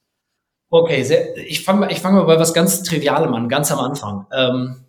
Okay, 0.70 1.02
sehr, 1.02 1.36
ich 1.36 1.64
fange 1.64 1.90
ich 1.90 2.00
fang 2.00 2.14
mal 2.14 2.24
bei 2.24 2.38
was 2.38 2.54
ganz 2.54 2.84
Trivialem 2.84 3.34
an, 3.34 3.48
ganz 3.48 3.72
am 3.72 3.80
Anfang. 3.80 4.26
Ähm, 4.32 4.84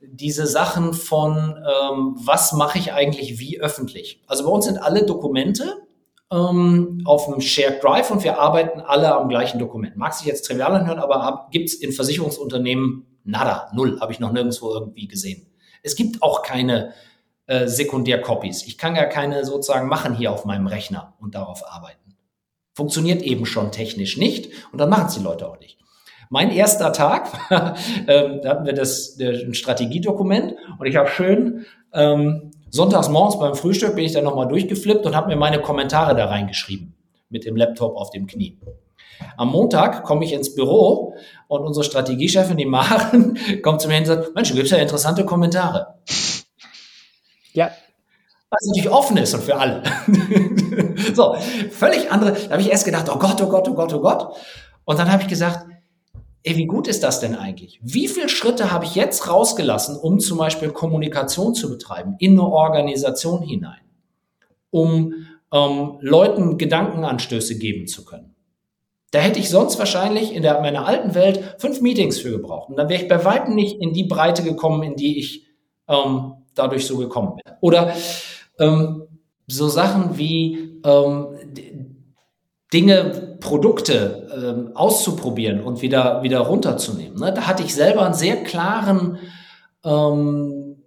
diese 0.00 0.46
Sachen 0.46 0.94
von, 0.94 1.56
ähm, 1.56 2.16
was 2.18 2.52
mache 2.52 2.78
ich 2.78 2.92
eigentlich 2.92 3.38
wie 3.38 3.60
öffentlich? 3.60 4.22
Also 4.26 4.44
bei 4.44 4.50
uns 4.50 4.64
sind 4.66 4.78
alle 4.78 5.06
Dokumente 5.06 5.85
ähm, 6.32 7.02
auf 7.04 7.28
einem 7.28 7.40
Shared 7.40 7.82
Drive 7.82 8.10
und 8.10 8.24
wir 8.24 8.38
arbeiten 8.38 8.80
alle 8.80 9.14
am 9.14 9.28
gleichen 9.28 9.58
Dokument. 9.58 9.96
Mag 9.96 10.14
sich 10.14 10.26
jetzt 10.26 10.46
trivial 10.46 10.74
anhören, 10.74 10.98
aber 10.98 11.48
gibt 11.50 11.68
es 11.68 11.74
in 11.74 11.92
Versicherungsunternehmen 11.92 13.06
nada, 13.24 13.70
null, 13.74 14.00
habe 14.00 14.12
ich 14.12 14.20
noch 14.20 14.32
nirgendwo 14.32 14.70
irgendwie 14.72 15.08
gesehen. 15.08 15.46
Es 15.82 15.94
gibt 15.94 16.22
auch 16.22 16.42
keine 16.42 16.92
äh, 17.46 17.66
Sekundär-Copies. 17.68 18.66
Ich 18.66 18.78
kann 18.78 18.96
ja 18.96 19.04
keine 19.04 19.44
sozusagen 19.44 19.88
machen 19.88 20.14
hier 20.14 20.32
auf 20.32 20.44
meinem 20.44 20.66
Rechner 20.66 21.14
und 21.20 21.34
darauf 21.34 21.62
arbeiten. 21.70 22.16
Funktioniert 22.74 23.22
eben 23.22 23.46
schon 23.46 23.72
technisch 23.72 24.16
nicht 24.16 24.50
und 24.72 24.78
dann 24.78 24.90
machen 24.90 25.06
es 25.06 25.14
die 25.14 25.22
Leute 25.22 25.48
auch 25.48 25.58
nicht. 25.60 25.78
Mein 26.28 26.50
erster 26.50 26.92
Tag, 26.92 27.28
ähm, 28.08 28.40
da 28.42 28.50
hatten 28.50 28.66
wir 28.66 28.72
das, 28.72 29.16
ein 29.20 29.54
Strategiedokument 29.54 30.56
und 30.78 30.86
ich 30.86 30.96
habe 30.96 31.08
schön 31.08 31.66
ähm, 31.92 32.50
sonntags 32.70 33.08
morgens 33.08 33.38
beim 33.38 33.54
Frühstück 33.54 33.94
bin 33.94 34.04
ich 34.04 34.12
dann 34.12 34.24
nochmal 34.24 34.48
durchgeflippt 34.48 35.06
und 35.06 35.16
habe 35.16 35.28
mir 35.28 35.36
meine 35.36 35.60
Kommentare 35.60 36.14
da 36.14 36.26
reingeschrieben 36.26 36.94
mit 37.28 37.44
dem 37.44 37.56
Laptop 37.56 37.96
auf 37.96 38.10
dem 38.10 38.26
Knie. 38.26 38.58
Am 39.36 39.50
Montag 39.50 40.04
komme 40.04 40.24
ich 40.24 40.32
ins 40.32 40.54
Büro 40.54 41.14
und 41.48 41.64
unsere 41.64 41.84
Strategiechefin, 41.84 42.56
die 42.56 42.66
Maren, 42.66 43.38
kommt 43.62 43.80
zu 43.80 43.88
mir 43.88 43.98
und 43.98 44.06
sagt, 44.06 44.34
Mensch, 44.34 44.50
du 44.50 44.54
gibst 44.54 44.72
ja 44.72 44.78
interessante 44.78 45.24
Kommentare. 45.24 45.94
Ja, 47.52 47.70
was 48.50 48.66
natürlich 48.68 48.90
offen 48.90 49.16
ist 49.16 49.34
und 49.34 49.42
für 49.42 49.56
alle. 49.56 49.82
so, 51.14 51.36
völlig 51.70 52.10
andere. 52.10 52.32
Da 52.32 52.50
habe 52.50 52.62
ich 52.62 52.70
erst 52.70 52.84
gedacht, 52.84 53.08
oh 53.12 53.18
Gott, 53.18 53.40
oh 53.42 53.48
Gott, 53.48 53.68
oh 53.68 53.74
Gott, 53.74 53.92
oh 53.92 54.00
Gott. 54.00 54.36
Und 54.84 54.98
dann 54.98 55.10
habe 55.10 55.22
ich 55.22 55.28
gesagt, 55.28 55.66
ey, 56.46 56.56
wie 56.56 56.66
gut 56.66 56.86
ist 56.86 57.02
das 57.02 57.18
denn 57.18 57.34
eigentlich? 57.34 57.80
Wie 57.82 58.06
viele 58.06 58.28
Schritte 58.28 58.70
habe 58.70 58.84
ich 58.84 58.94
jetzt 58.94 59.28
rausgelassen, 59.28 59.96
um 59.96 60.20
zum 60.20 60.38
Beispiel 60.38 60.70
Kommunikation 60.70 61.54
zu 61.54 61.68
betreiben 61.68 62.14
in 62.20 62.32
eine 62.32 62.44
Organisation 62.44 63.42
hinein, 63.42 63.80
um 64.70 65.12
ähm, 65.52 65.98
Leuten 66.00 66.56
Gedankenanstöße 66.56 67.58
geben 67.58 67.88
zu 67.88 68.04
können? 68.04 68.36
Da 69.10 69.18
hätte 69.18 69.40
ich 69.40 69.50
sonst 69.50 69.78
wahrscheinlich 69.80 70.32
in 70.32 70.42
der, 70.42 70.60
meiner 70.60 70.86
alten 70.86 71.16
Welt 71.16 71.56
fünf 71.58 71.80
Meetings 71.80 72.18
für 72.18 72.30
gebraucht. 72.30 72.70
Und 72.70 72.76
dann 72.76 72.88
wäre 72.88 73.02
ich 73.02 73.08
bei 73.08 73.24
weitem 73.24 73.54
nicht 73.56 73.80
in 73.80 73.92
die 73.92 74.04
Breite 74.04 74.44
gekommen, 74.44 74.84
in 74.84 74.94
die 74.94 75.18
ich 75.18 75.46
ähm, 75.88 76.34
dadurch 76.54 76.86
so 76.86 76.96
gekommen 76.96 77.34
bin. 77.34 77.54
Oder 77.60 77.92
ähm, 78.60 79.02
so 79.48 79.68
Sachen 79.68 80.16
wie 80.16 80.80
ähm, 80.84 81.95
Dinge, 82.72 83.38
Produkte 83.40 84.28
ähm, 84.34 84.76
auszuprobieren 84.76 85.62
und 85.62 85.82
wieder, 85.82 86.22
wieder 86.22 86.40
runterzunehmen. 86.40 87.18
Ne? 87.18 87.32
Da 87.32 87.46
hatte 87.46 87.62
ich 87.62 87.74
selber 87.74 88.04
einen 88.04 88.14
sehr 88.14 88.42
klaren 88.42 89.18
ähm, 89.84 90.82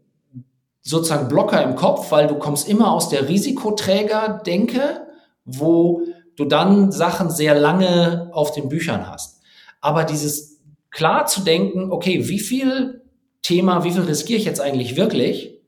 sozusagen 0.82 1.30
Blocker 1.30 1.64
im 1.64 1.76
Kopf, 1.76 2.12
weil 2.12 2.28
du 2.28 2.36
kommst 2.36 2.68
immer 2.68 2.92
aus 2.92 3.10
der 3.10 3.30
Risikoträger-Denke, 3.30 5.08
wo 5.46 6.02
du 6.36 6.46
dann 6.46 6.92
Sachen 6.92 7.30
sehr 7.30 7.58
lange 7.58 8.30
auf 8.34 8.52
den 8.52 8.70
Büchern 8.70 9.10
hast. 9.10 9.42
Aber 9.82 10.04
dieses 10.04 10.60
klar 10.90 11.28
zu 11.28 11.42
denken, 11.42 11.92
okay, 11.92 12.28
wie 12.28 12.40
viel 12.40 13.04
Thema, 13.42 13.84
wie 13.84 13.92
viel 13.92 14.02
riskiere 14.02 14.40
ich 14.40 14.46
jetzt 14.46 14.60
eigentlich 14.60 14.98
wirklich? 14.98 15.60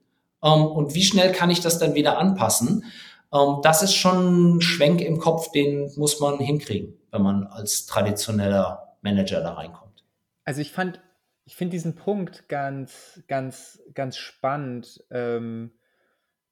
ähm, 0.44 0.66
und 0.66 0.96
wie 0.96 1.04
schnell 1.04 1.32
kann 1.32 1.50
ich 1.50 1.62
das 1.62 1.80
dann 1.80 1.96
wieder 1.96 2.18
anpassen? 2.18 2.86
Ähm, 3.34 3.58
das 3.64 3.84
ist 3.84 3.96
schon 3.96 4.58
ein 4.58 4.62
Schwenk 4.62 5.02
im 5.02 5.20
Kopf, 5.20 5.52
den 5.52 5.92
muss 5.96 6.20
man 6.20 6.40
hinkriegen, 6.40 6.94
wenn 7.12 7.22
man 7.22 7.48
als 7.48 7.86
traditioneller 7.86 8.96
Manager 9.02 9.42
da 9.42 9.54
reinkommt. 9.54 10.04
Also 10.46 10.62
ich 10.62 10.72
fand, 10.72 11.00
ich 11.46 11.56
finde 11.56 11.72
diesen 11.72 11.96
Punkt 11.96 12.50
ganz, 12.50 13.22
ganz, 13.28 13.80
ganz 13.94 14.18
spannend, 14.18 15.04
ähm, 15.12 15.72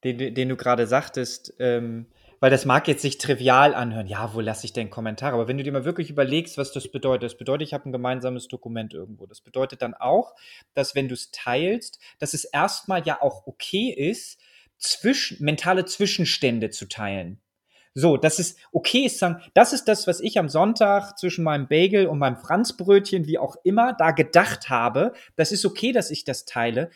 den, 0.04 0.34
den 0.34 0.50
du 0.50 0.56
gerade 0.56 0.88
sagtest. 0.88 1.54
Ähm, 1.60 2.08
weil 2.40 2.52
das 2.52 2.66
mag 2.66 2.88
jetzt 2.88 3.02
sich 3.02 3.18
trivial 3.18 3.74
anhören. 3.74 4.08
Ja, 4.08 4.34
wo 4.34 4.40
lasse 4.40 4.66
ich 4.66 4.74
denn 4.74 4.90
Kommentare? 4.90 5.34
Aber 5.34 5.48
wenn 5.48 5.58
du 5.58 5.64
dir 5.64 5.74
mal 5.74 5.86
wirklich 5.86 6.10
überlegst, 6.10 6.58
was 6.58 6.72
das 6.72 6.90
bedeutet, 6.90 7.24
das 7.24 7.38
bedeutet, 7.38 7.68
ich 7.68 7.74
habe 7.74 7.90
ein 7.90 7.92
gemeinsames 7.92 8.48
Dokument 8.48 8.94
irgendwo. 8.94 9.26
Das 9.26 9.42
bedeutet 9.42 9.82
dann 9.82 9.94
auch, 9.94 10.34
dass 10.74 10.96
wenn 10.96 11.08
du 11.08 11.16
es 11.16 11.32
teilst, 11.32 12.00
dass 12.18 12.34
es 12.34 12.46
erstmal 12.46 13.06
ja 13.06 13.22
auch 13.22 13.46
okay 13.46 13.90
ist, 13.90 14.40
zwischen, 14.80 15.44
mentale 15.44 15.86
Zwischenstände 15.86 16.70
zu 16.70 16.88
teilen. 16.88 17.40
So, 17.96 18.18
dass 18.18 18.40
es 18.40 18.56
okay 18.72 19.06
ist, 19.06 19.20
sagen, 19.20 19.42
das 19.54 19.74
ist 19.74 19.86
das, 19.86 20.08
was 20.08 20.20
ich 20.22 20.40
am 20.40 20.48
Sonntag 20.48 21.18
zwischen 21.18 21.44
meinem 21.44 21.68
Bagel 21.68 22.08
und 22.08 22.20
meinem 22.20 22.38
Franzbrötchen, 22.38 23.26
wie 23.26 23.38
auch 23.38 23.58
immer, 23.64 23.94
da 23.94 24.12
gedacht 24.12 24.70
habe. 24.70 25.14
Das 25.36 25.52
ist 25.52 25.66
okay, 25.66 25.92
dass 25.92 26.12
ich 26.12 26.24
das 26.24 26.46
teile 26.46 26.92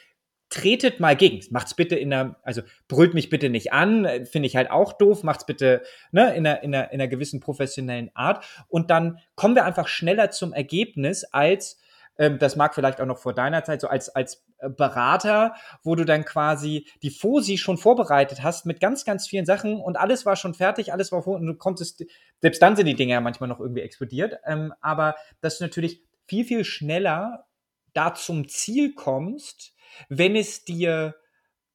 tretet 0.53 0.99
mal 0.99 1.15
gegen. 1.15 1.43
Macht's 1.49 1.73
bitte 1.73 1.95
in 1.95 2.13
einer, 2.13 2.36
also 2.43 2.61
brüllt 2.88 3.15
mich 3.15 3.29
bitte 3.29 3.49
nicht 3.49 3.73
an, 3.73 4.07
finde 4.25 4.45
ich 4.45 4.55
halt 4.55 4.69
auch 4.69 4.93
doof, 4.93 5.23
macht's 5.23 5.47
bitte 5.47 5.81
ne, 6.11 6.36
in, 6.36 6.45
einer, 6.45 6.61
in, 6.61 6.75
einer, 6.75 6.91
in 6.91 7.01
einer 7.01 7.07
gewissen 7.07 7.39
professionellen 7.39 8.11
Art. 8.13 8.45
Und 8.67 8.91
dann 8.91 9.17
kommen 9.36 9.55
wir 9.55 9.65
einfach 9.65 9.88
schneller 9.88 10.29
zum 10.29 10.53
Ergebnis 10.53 11.23
als, 11.23 11.79
ähm, 12.18 12.39
das 12.39 12.55
mag 12.55 12.76
vielleicht 12.76 13.01
auch 13.01 13.05
noch 13.05 13.18
vor 13.18 13.34
deiner 13.34 13.64
Zeit, 13.64 13.82
so 13.82 13.88
als, 13.88 14.09
als 14.09 14.45
äh, 14.59 14.70
Berater, 14.70 15.55
wo 15.84 15.95
du 15.95 16.05
dann 16.05 16.26
quasi 16.26 16.88
die 17.01 17.09
FOSI 17.09 17.57
schon 17.57 17.78
vorbereitet 17.78 18.43
hast 18.43 18.66
mit 18.66 18.80
ganz, 18.80 19.05
ganz 19.05 19.28
vielen 19.28 19.45
Sachen 19.45 19.80
und 19.80 19.97
alles 19.97 20.26
war 20.26 20.36
schon 20.36 20.53
fertig, 20.53 20.93
alles 20.93 21.11
war 21.11 21.24
vor 21.24 21.36
und 21.36 21.45
du 21.45 21.55
konntest, 21.55 22.03
selbst 22.41 22.61
dann 22.61 22.76
sind 22.76 22.86
die 22.86 22.95
Dinge 22.95 23.14
ja 23.14 23.22
manchmal 23.22 23.49
noch 23.49 23.59
irgendwie 23.59 23.82
explodiert, 23.82 24.39
ähm, 24.45 24.74
aber 24.82 25.16
dass 25.41 25.57
du 25.57 25.64
natürlich 25.64 26.03
viel, 26.28 26.45
viel 26.45 26.64
schneller 26.64 27.45
da 27.93 28.14
zum 28.14 28.47
Ziel 28.47 28.93
kommst, 28.93 29.74
wenn 30.09 30.36
es 30.36 30.66
dir 30.66 31.16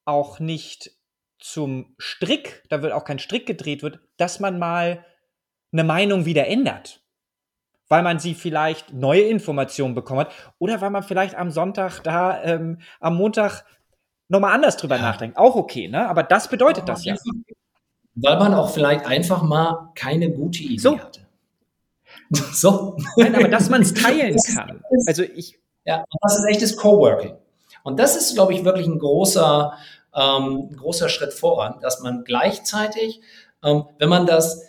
auch 0.05 0.41
nicht 0.41 0.93
zum 1.39 1.95
Strick, 1.99 2.64
da 2.68 2.82
wird 2.82 2.93
auch 2.93 3.05
kein 3.05 3.18
Strick 3.18 3.47
gedreht 3.47 3.82
wird, 3.82 4.01
dass 4.16 4.41
man 4.41 4.59
mal 4.59 5.05
eine 5.72 5.84
Meinung 5.84 6.24
wieder 6.24 6.47
ändert. 6.47 7.05
Weil 7.89 8.03
man 8.03 8.18
sie 8.18 8.34
vielleicht 8.34 8.93
neue 8.93 9.22
Informationen 9.22 9.95
bekommen 9.95 10.20
hat 10.20 10.32
oder 10.59 10.80
weil 10.80 10.91
man 10.91 11.03
vielleicht 11.03 11.34
am 11.34 11.51
Sonntag 11.51 12.01
da 12.01 12.43
ähm, 12.43 12.78
am 13.01 13.16
Montag 13.16 13.64
nochmal 14.28 14.55
anders 14.55 14.76
drüber 14.76 14.97
ja. 14.97 15.03
nachdenkt. 15.03 15.36
Auch 15.36 15.57
okay, 15.57 15.89
ne? 15.89 16.09
Aber 16.09 16.22
das 16.22 16.49
bedeutet 16.49 16.84
Aber 16.84 16.93
das 16.93 17.05
ja. 17.05 17.16
Weil 18.14 18.39
man 18.39 18.55
auch 18.55 18.70
vielleicht 18.70 19.07
einfach 19.07 19.43
mal 19.43 19.91
keine 19.95 20.30
gute 20.30 20.62
Idee 20.62 20.78
so. 20.78 20.99
hatte. 20.99 21.20
so. 22.53 22.97
Nein, 23.16 23.34
aber 23.34 23.49
dass 23.49 23.70
man 23.70 23.82
es 23.82 23.95
teilen 23.95 24.36
kann. 24.55 24.82
Also 25.07 25.22
ich. 25.22 25.59
Ja, 25.84 26.05
das 26.20 26.39
ist 26.39 26.45
echtes 26.45 26.76
Coworking. 26.76 27.34
Und 27.82 27.99
das 27.99 28.16
ist, 28.16 28.34
glaube 28.34 28.53
ich, 28.53 28.64
wirklich 28.64 28.86
ein 28.86 28.99
großer, 28.99 29.72
ähm, 30.14 30.76
großer 30.76 31.09
Schritt 31.09 31.32
voran, 31.32 31.76
dass 31.80 32.01
man 32.01 32.24
gleichzeitig, 32.24 33.22
ähm, 33.62 33.84
wenn 33.99 34.11
man 34.11 34.26
das, 34.26 34.66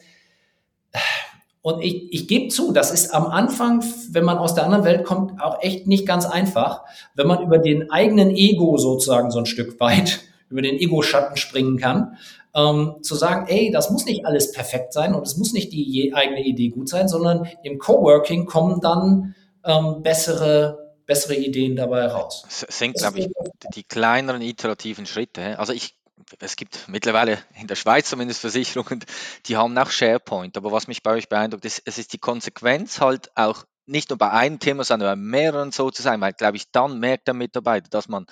und 1.70 1.82
ich, 1.82 2.12
ich 2.12 2.28
gebe 2.28 2.50
zu, 2.50 2.72
das 2.72 2.92
ist 2.92 3.14
am 3.14 3.28
Anfang, 3.28 3.84
wenn 4.12 4.24
man 4.24 4.38
aus 4.38 4.56
der 4.56 4.66
anderen 4.66 4.84
Welt 4.84 5.04
kommt, 5.06 5.42
auch 5.42 5.62
echt 5.62 5.88
nicht 5.88 6.08
ganz 6.08 6.26
einfach, 6.26 6.84
wenn 7.16 7.28
man 7.28 7.44
über 7.44 7.58
den 7.58 7.92
eigenen 7.92 8.32
Ego 8.32 8.78
sozusagen 8.78 9.32
so 9.32 9.40
ein 9.40 9.46
Stück 9.46 9.80
weit, 9.80 10.22
über 10.50 10.62
den 10.62 10.78
Ego-Schatten 10.80 11.38
springen 11.38 11.78
kann, 11.78 12.18
ähm, 12.56 12.96
zu 13.02 13.16
sagen, 13.16 13.46
ey, 13.48 13.70
das 13.72 13.92
muss 13.92 14.06
nicht 14.06 14.26
alles 14.26 14.52
perfekt 14.52 14.94
sein 14.94 15.14
und 15.14 15.28
es 15.28 15.38
muss 15.38 15.54
nicht 15.54 15.72
die 15.72 16.12
eigene 16.16 16.44
Idee 16.44 16.70
gut 16.70 16.90
sein, 16.90 17.08
sondern 17.08 17.48
im 17.64 17.78
Coworking 17.78 18.46
kommen 18.46 18.82
dann 18.82 19.36
ähm, 19.64 20.02
bessere, 20.02 20.96
bessere 21.06 21.36
Ideen 21.36 21.76
dabei 21.76 22.08
raus. 22.08 22.46
Es 22.48 22.80
sind, 22.80 22.96
glaube 22.96 23.20
ich, 23.20 23.30
die 23.76 23.84
kleineren 23.84 24.42
iterativen 24.42 25.06
Schritte. 25.06 25.60
Also 25.60 25.74
ich 25.74 25.99
es 26.40 26.56
gibt 26.56 26.88
mittlerweile 26.88 27.40
in 27.60 27.68
der 27.68 27.76
Schweiz 27.76 28.10
zumindest 28.10 28.42
Versicherungen, 28.42 29.04
die 29.46 29.58
haben 29.58 29.78
auch 29.78 29.90
SharePoint. 29.90 30.58
Aber 30.58 30.72
was 30.72 30.88
mich 30.88 31.04
bei 31.04 31.12
euch 31.12 31.30
beeindruckt, 31.30 31.66
ist, 31.66 31.82
es 31.86 31.98
ist 31.98 32.14
die 32.14 32.20
Konsequenz 32.20 33.02
halt 33.02 33.36
auch 33.36 33.66
nicht 33.86 34.10
nur 34.10 34.18
bei 34.18 34.30
einem 34.32 34.60
Thema, 34.60 34.84
sondern 34.84 35.10
bei 35.10 35.16
mehreren 35.16 35.72
so 35.72 35.90
zu 35.90 36.02
sein, 36.02 36.22
weil, 36.22 36.34
glaube 36.34 36.58
ich, 36.58 36.72
dann 36.72 37.00
merkt 37.00 37.28
der 37.28 37.34
Mitarbeiter, 37.34 37.90
dass 37.90 38.08
man 38.08 38.28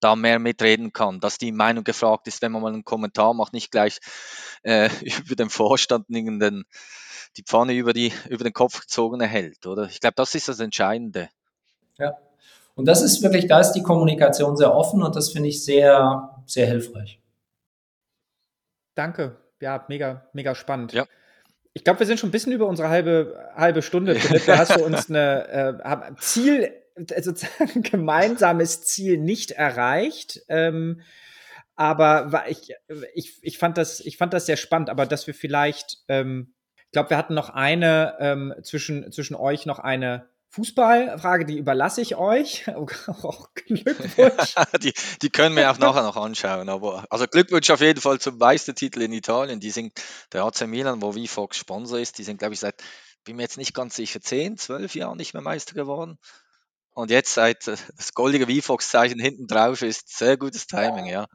da 0.00 0.16
mehr 0.16 0.38
mitreden 0.38 0.92
kann, 0.92 1.20
dass 1.20 1.38
die 1.38 1.52
Meinung 1.52 1.84
gefragt 1.84 2.26
ist, 2.26 2.42
wenn 2.42 2.52
man 2.52 2.62
mal 2.62 2.72
einen 2.72 2.84
Kommentar 2.84 3.34
macht, 3.34 3.52
nicht 3.52 3.70
gleich 3.70 4.00
äh, 4.62 4.88
über 5.24 5.36
den 5.36 5.50
Vorstand 5.50 6.06
irgendeinen, 6.08 6.64
die 7.36 7.44
Pfanne 7.44 7.74
über, 7.74 7.92
die, 7.92 8.12
über 8.28 8.44
den 8.44 8.52
Kopf 8.52 8.80
gezogen 8.80 9.20
erhält, 9.20 9.66
oder? 9.66 9.84
Ich 9.84 10.00
glaube, 10.00 10.14
das 10.16 10.34
ist 10.34 10.48
das 10.48 10.60
Entscheidende. 10.60 11.28
Ja. 11.98 12.16
Und 12.74 12.86
das 12.86 13.02
ist 13.02 13.22
wirklich, 13.22 13.46
da 13.46 13.60
ist 13.60 13.72
die 13.72 13.82
Kommunikation 13.82 14.56
sehr 14.56 14.74
offen 14.74 15.02
und 15.02 15.14
das 15.14 15.30
finde 15.30 15.50
ich 15.50 15.62
sehr, 15.62 16.42
sehr 16.46 16.66
hilfreich. 16.66 17.21
Danke. 18.94 19.36
Ja, 19.60 19.84
mega, 19.88 20.28
mega 20.32 20.54
spannend. 20.54 20.92
Ja. 20.92 21.06
Ich 21.72 21.84
glaube, 21.84 22.00
wir 22.00 22.06
sind 22.06 22.20
schon 22.20 22.28
ein 22.28 22.32
bisschen 22.32 22.52
über 22.52 22.66
unsere 22.66 22.88
halbe, 22.88 23.50
halbe 23.54 23.82
Stunde. 23.82 24.14
Philipp, 24.16 24.44
da 24.46 24.58
hast 24.58 24.76
du 24.76 24.84
uns 24.84 25.08
eine 25.08 25.78
äh, 25.84 26.14
Ziel, 26.18 26.72
äh, 26.94 27.22
sozusagen 27.22 27.82
gemeinsames 27.82 28.82
Ziel 28.82 29.18
nicht 29.18 29.52
erreicht. 29.52 30.42
Ähm, 30.48 31.00
aber 31.74 32.44
ich, 32.48 32.74
ich, 33.14 33.38
ich, 33.42 33.58
fand 33.58 33.78
das, 33.78 34.00
ich 34.00 34.18
fand 34.18 34.34
das 34.34 34.46
sehr 34.46 34.58
spannend, 34.58 34.90
aber 34.90 35.06
dass 35.06 35.26
wir 35.26 35.34
vielleicht, 35.34 35.98
ähm, 36.08 36.52
ich 36.86 36.92
glaube, 36.92 37.10
wir 37.10 37.16
hatten 37.16 37.34
noch 37.34 37.48
eine 37.48 38.16
ähm, 38.20 38.54
zwischen, 38.62 39.10
zwischen 39.10 39.34
euch 39.34 39.64
noch 39.64 39.78
eine 39.78 40.28
Fußballfrage, 40.52 41.46
die 41.46 41.56
überlasse 41.56 42.02
ich 42.02 42.16
euch. 42.16 42.66
Oh, 43.22 43.44
Glückwunsch. 43.54 44.54
die, 44.82 44.92
die 45.22 45.30
können 45.30 45.56
wir 45.56 45.70
auch 45.70 45.78
nachher 45.78 46.02
noch 46.02 46.16
anschauen. 46.16 46.68
Aber 46.68 47.04
also 47.08 47.26
Glückwunsch 47.26 47.70
auf 47.70 47.80
jeden 47.80 48.00
Fall 48.00 48.18
zum 48.18 48.38
Meistertitel 48.38 49.02
in 49.02 49.12
Italien. 49.12 49.60
Die 49.60 49.70
sind 49.70 49.92
der 50.32 50.44
AC 50.44 50.66
Milan, 50.66 51.00
wo 51.00 51.12
VFox 51.12 51.56
Sponsor 51.56 51.98
ist, 51.98 52.18
die 52.18 52.24
sind, 52.24 52.38
glaube 52.38 52.54
ich, 52.54 52.60
seit, 52.60 52.82
bin 53.24 53.36
mir 53.36 53.42
jetzt 53.42 53.56
nicht 53.56 53.74
ganz 53.74 53.96
sicher, 53.96 54.20
10, 54.20 54.58
12 54.58 54.94
Jahren 54.94 55.16
nicht 55.16 55.32
mehr 55.32 55.42
Meister 55.42 55.74
geworden. 55.74 56.18
Und 56.94 57.10
jetzt 57.10 57.32
seit 57.32 57.66
äh, 57.68 57.76
das 57.96 58.12
goldige 58.12 58.46
VFox-Zeichen 58.46 59.18
hinten 59.18 59.46
drauf 59.46 59.82
ist, 59.82 60.16
sehr 60.16 60.36
gutes 60.36 60.66
Timing, 60.66 61.06
ja. 61.06 61.26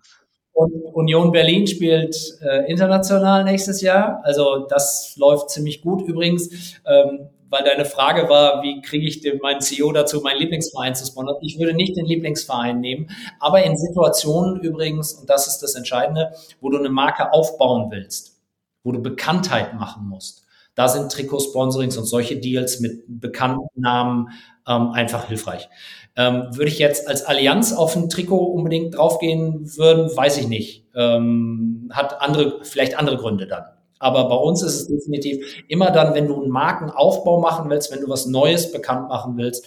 Und 0.53 0.73
Union 0.93 1.31
Berlin 1.31 1.67
spielt 1.67 2.15
äh, 2.41 2.69
international 2.69 3.43
nächstes 3.43 3.81
Jahr. 3.81 4.21
Also 4.23 4.67
das 4.67 5.15
läuft 5.15 5.49
ziemlich 5.49 5.81
gut. 5.81 6.07
Übrigens, 6.07 6.79
ähm, 6.85 7.29
weil 7.49 7.63
deine 7.63 7.85
Frage 7.85 8.29
war, 8.29 8.61
wie 8.63 8.81
kriege 8.81 9.07
ich 9.07 9.21
den, 9.21 9.39
meinen 9.39 9.61
CEO 9.61 9.91
dazu, 9.91 10.21
meinen 10.21 10.39
Lieblingsverein 10.39 10.95
zu 10.95 11.05
sponsern? 11.05 11.37
Ich 11.41 11.59
würde 11.59 11.73
nicht 11.73 11.95
den 11.95 12.05
Lieblingsverein 12.05 12.79
nehmen, 12.79 13.09
aber 13.39 13.63
in 13.63 13.77
Situationen 13.77 14.59
übrigens, 14.61 15.13
und 15.13 15.29
das 15.29 15.47
ist 15.47 15.59
das 15.59 15.75
Entscheidende, 15.75 16.31
wo 16.61 16.69
du 16.69 16.77
eine 16.77 16.89
Marke 16.89 17.33
aufbauen 17.33 17.91
willst, 17.91 18.41
wo 18.83 18.91
du 18.91 19.01
Bekanntheit 19.01 19.73
machen 19.75 20.07
musst. 20.07 20.45
Da 20.75 20.87
sind 20.87 21.11
Trikotsponsorings 21.11 21.97
und 21.97 22.05
solche 22.05 22.37
Deals 22.37 22.79
mit 22.79 23.03
bekannten 23.07 23.67
Namen 23.75 24.29
ähm, 24.67 24.91
einfach 24.91 25.27
hilfreich. 25.27 25.69
Ähm, 26.15 26.47
würde 26.51 26.69
ich 26.69 26.77
jetzt 26.77 27.07
als 27.07 27.23
Allianz 27.23 27.73
auf 27.73 27.95
ein 27.95 28.09
Trikot 28.09 28.45
unbedingt 28.45 28.95
draufgehen 28.95 29.75
würden, 29.75 30.15
weiß 30.15 30.37
ich 30.37 30.47
nicht. 30.47 30.85
Ähm, 30.95 31.89
hat 31.91 32.21
andere, 32.21 32.63
vielleicht 32.63 32.97
andere 32.97 33.17
Gründe 33.17 33.47
dann. 33.47 33.63
Aber 33.99 34.29
bei 34.29 34.35
uns 34.35 34.61
ist 34.61 34.75
es 34.75 34.87
definitiv 34.87 35.63
immer 35.67 35.91
dann, 35.91 36.13
wenn 36.13 36.27
du 36.27 36.35
einen 36.35 36.49
Markenaufbau 36.49 37.39
machen 37.39 37.69
willst, 37.69 37.91
wenn 37.91 38.01
du 38.01 38.09
was 38.09 38.25
Neues 38.25 38.71
bekannt 38.71 39.09
machen 39.09 39.37
willst, 39.37 39.65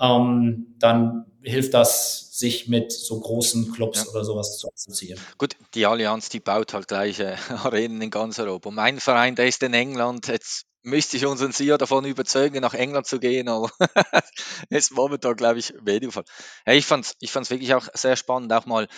ähm, 0.00 0.74
dann 0.78 1.26
hilft 1.42 1.74
das, 1.74 2.30
sich 2.40 2.68
mit 2.68 2.90
so 2.90 3.20
großen 3.20 3.72
Clubs 3.72 4.04
ja. 4.04 4.10
oder 4.10 4.24
sowas 4.24 4.58
zu 4.58 4.68
assoziieren. 4.72 5.20
Gut, 5.38 5.56
die 5.74 5.86
Allianz, 5.86 6.30
die 6.30 6.40
baut 6.40 6.72
halt 6.72 6.88
gleiche 6.88 7.36
Arenen 7.64 8.00
in 8.00 8.10
ganz 8.10 8.38
Europa. 8.38 8.70
Mein 8.70 8.98
Verein, 8.98 9.36
der 9.36 9.46
ist 9.46 9.62
in 9.62 9.74
England. 9.74 10.26
Jetzt 10.26 10.66
müsste 10.82 11.18
ich 11.18 11.26
unseren 11.26 11.52
CEO 11.52 11.76
davon 11.76 12.06
überzeugen, 12.06 12.60
nach 12.60 12.74
England 12.74 13.06
zu 13.06 13.20
gehen, 13.20 13.48
aber 13.48 13.70
ist 14.70 14.92
momentan, 14.92 15.36
glaube 15.36 15.58
ich, 15.58 15.74
weniger 15.82 16.12
Fall. 16.12 16.24
Ja, 16.66 16.72
ich 16.72 16.86
fand 16.86 17.04
es 17.04 17.14
ich 17.20 17.30
fand's 17.30 17.50
wirklich 17.50 17.74
auch 17.74 17.86
sehr 17.92 18.16
spannend, 18.16 18.52
auch 18.52 18.66
mal 18.66 18.88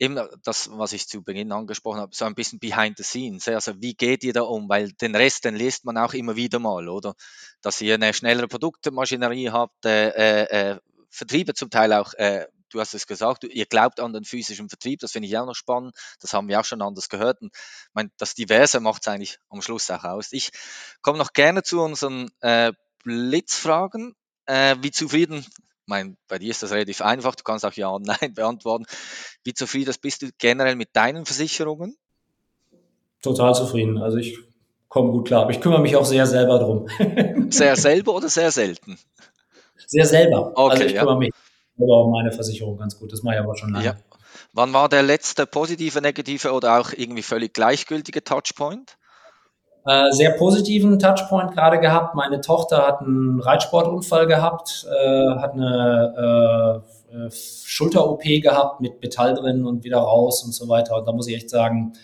eben 0.00 0.18
das, 0.42 0.70
was 0.72 0.92
ich 0.94 1.06
zu 1.06 1.22
Beginn 1.22 1.52
angesprochen 1.52 2.00
habe, 2.00 2.14
so 2.14 2.24
ein 2.24 2.34
bisschen 2.34 2.58
behind 2.58 2.96
the 2.96 3.04
scenes. 3.04 3.46
Also 3.46 3.80
wie 3.80 3.94
geht 3.94 4.24
ihr 4.24 4.32
da 4.32 4.42
um? 4.42 4.68
Weil 4.68 4.92
den 4.92 5.14
Rest, 5.14 5.44
den 5.44 5.54
liest 5.54 5.84
man 5.84 5.98
auch 5.98 6.14
immer 6.14 6.36
wieder 6.36 6.58
mal, 6.58 6.88
oder? 6.88 7.14
Dass 7.60 7.80
ihr 7.82 7.94
eine 7.94 8.14
schnellere 8.14 8.48
Produktmaschinerie 8.48 9.50
habt, 9.50 9.84
äh, 9.84 10.72
äh, 10.72 10.80
Vertriebe 11.10 11.54
zum 11.54 11.70
Teil 11.70 11.92
auch, 11.92 12.14
äh, 12.14 12.46
du 12.70 12.80
hast 12.80 12.94
es 12.94 13.06
gesagt, 13.06 13.44
ihr 13.44 13.66
glaubt 13.66 14.00
an 14.00 14.12
den 14.14 14.24
physischen 14.24 14.70
Vertrieb, 14.70 15.00
das 15.00 15.12
finde 15.12 15.28
ich 15.28 15.36
auch 15.36 15.44
noch 15.44 15.54
spannend. 15.54 15.94
Das 16.20 16.32
haben 16.32 16.48
wir 16.48 16.58
auch 16.58 16.64
schon 16.64 16.80
anders 16.80 17.08
gehört. 17.10 17.42
Und 17.42 17.54
ich 17.54 17.94
meine, 17.94 18.10
das 18.16 18.34
Diverse 18.34 18.80
macht 18.80 19.02
es 19.02 19.08
eigentlich 19.08 19.38
am 19.50 19.60
Schluss 19.60 19.90
auch 19.90 20.04
aus. 20.04 20.32
Ich 20.32 20.50
komme 21.02 21.18
noch 21.18 21.34
gerne 21.34 21.62
zu 21.62 21.82
unseren 21.82 22.30
äh, 22.40 22.72
Blitzfragen. 23.04 24.14
Äh, 24.46 24.76
wie 24.80 24.90
zufrieden 24.90 25.46
meine, 25.90 26.16
bei 26.28 26.38
dir 26.38 26.50
ist 26.50 26.62
das 26.62 26.70
relativ 26.70 27.02
einfach, 27.02 27.34
du 27.34 27.42
kannst 27.42 27.66
auch 27.66 27.74
Ja 27.74 27.88
und 27.88 28.06
Nein 28.06 28.32
beantworten. 28.34 28.86
Wie 29.44 29.52
zufrieden 29.52 29.94
bist 30.00 30.22
du 30.22 30.30
generell 30.38 30.76
mit 30.76 30.90
deinen 30.94 31.26
Versicherungen? 31.26 31.96
Total 33.20 33.54
zufrieden. 33.54 33.98
Also 33.98 34.16
ich 34.16 34.38
komme 34.88 35.10
gut 35.12 35.26
klar, 35.26 35.42
aber 35.42 35.50
ich 35.50 35.60
kümmere 35.60 35.82
mich 35.82 35.96
auch 35.96 36.06
sehr 36.06 36.26
selber 36.26 36.58
drum. 36.58 36.88
sehr 37.50 37.76
selber 37.76 38.14
oder 38.14 38.30
sehr 38.30 38.50
selten? 38.50 38.98
Sehr 39.86 40.06
selber. 40.06 40.52
Okay, 40.54 40.70
also 40.72 40.84
ich 40.84 40.92
ja. 40.92 41.00
kümmere 41.00 41.18
mich 41.18 41.30
selber 41.76 42.04
um 42.04 42.12
meine 42.12 42.32
Versicherung 42.32 42.78
ganz 42.78 42.98
gut. 42.98 43.12
Das 43.12 43.22
mache 43.22 43.34
ich 43.34 43.40
aber 43.40 43.56
schon 43.56 43.72
lange. 43.72 43.84
Ja. 43.84 43.96
Wann 44.52 44.72
war 44.72 44.88
der 44.88 45.02
letzte 45.02 45.46
positive, 45.46 46.00
negative 46.00 46.52
oder 46.52 46.80
auch 46.80 46.92
irgendwie 46.96 47.22
völlig 47.22 47.52
gleichgültige 47.52 48.24
Touchpoint? 48.24 48.96
Äh, 49.86 50.12
sehr 50.12 50.32
positiven 50.32 50.98
Touchpoint 50.98 51.52
gerade 51.52 51.80
gehabt. 51.80 52.14
Meine 52.14 52.40
Tochter 52.40 52.86
hat 52.86 53.00
einen 53.00 53.40
Reitsportunfall 53.40 54.26
gehabt, 54.26 54.86
äh, 54.90 55.28
hat 55.36 55.54
eine 55.54 56.82
äh, 57.12 57.26
äh 57.26 57.30
Schulter-OP 57.30 58.22
gehabt 58.42 58.80
mit 58.80 59.00
Metall 59.00 59.34
drin 59.34 59.64
und 59.64 59.84
wieder 59.84 59.98
raus 59.98 60.44
und 60.44 60.52
so 60.52 60.68
weiter. 60.68 60.96
Und 60.96 61.06
da 61.06 61.12
muss 61.12 61.28
ich 61.28 61.36
echt 61.36 61.50
sagen, 61.50 61.94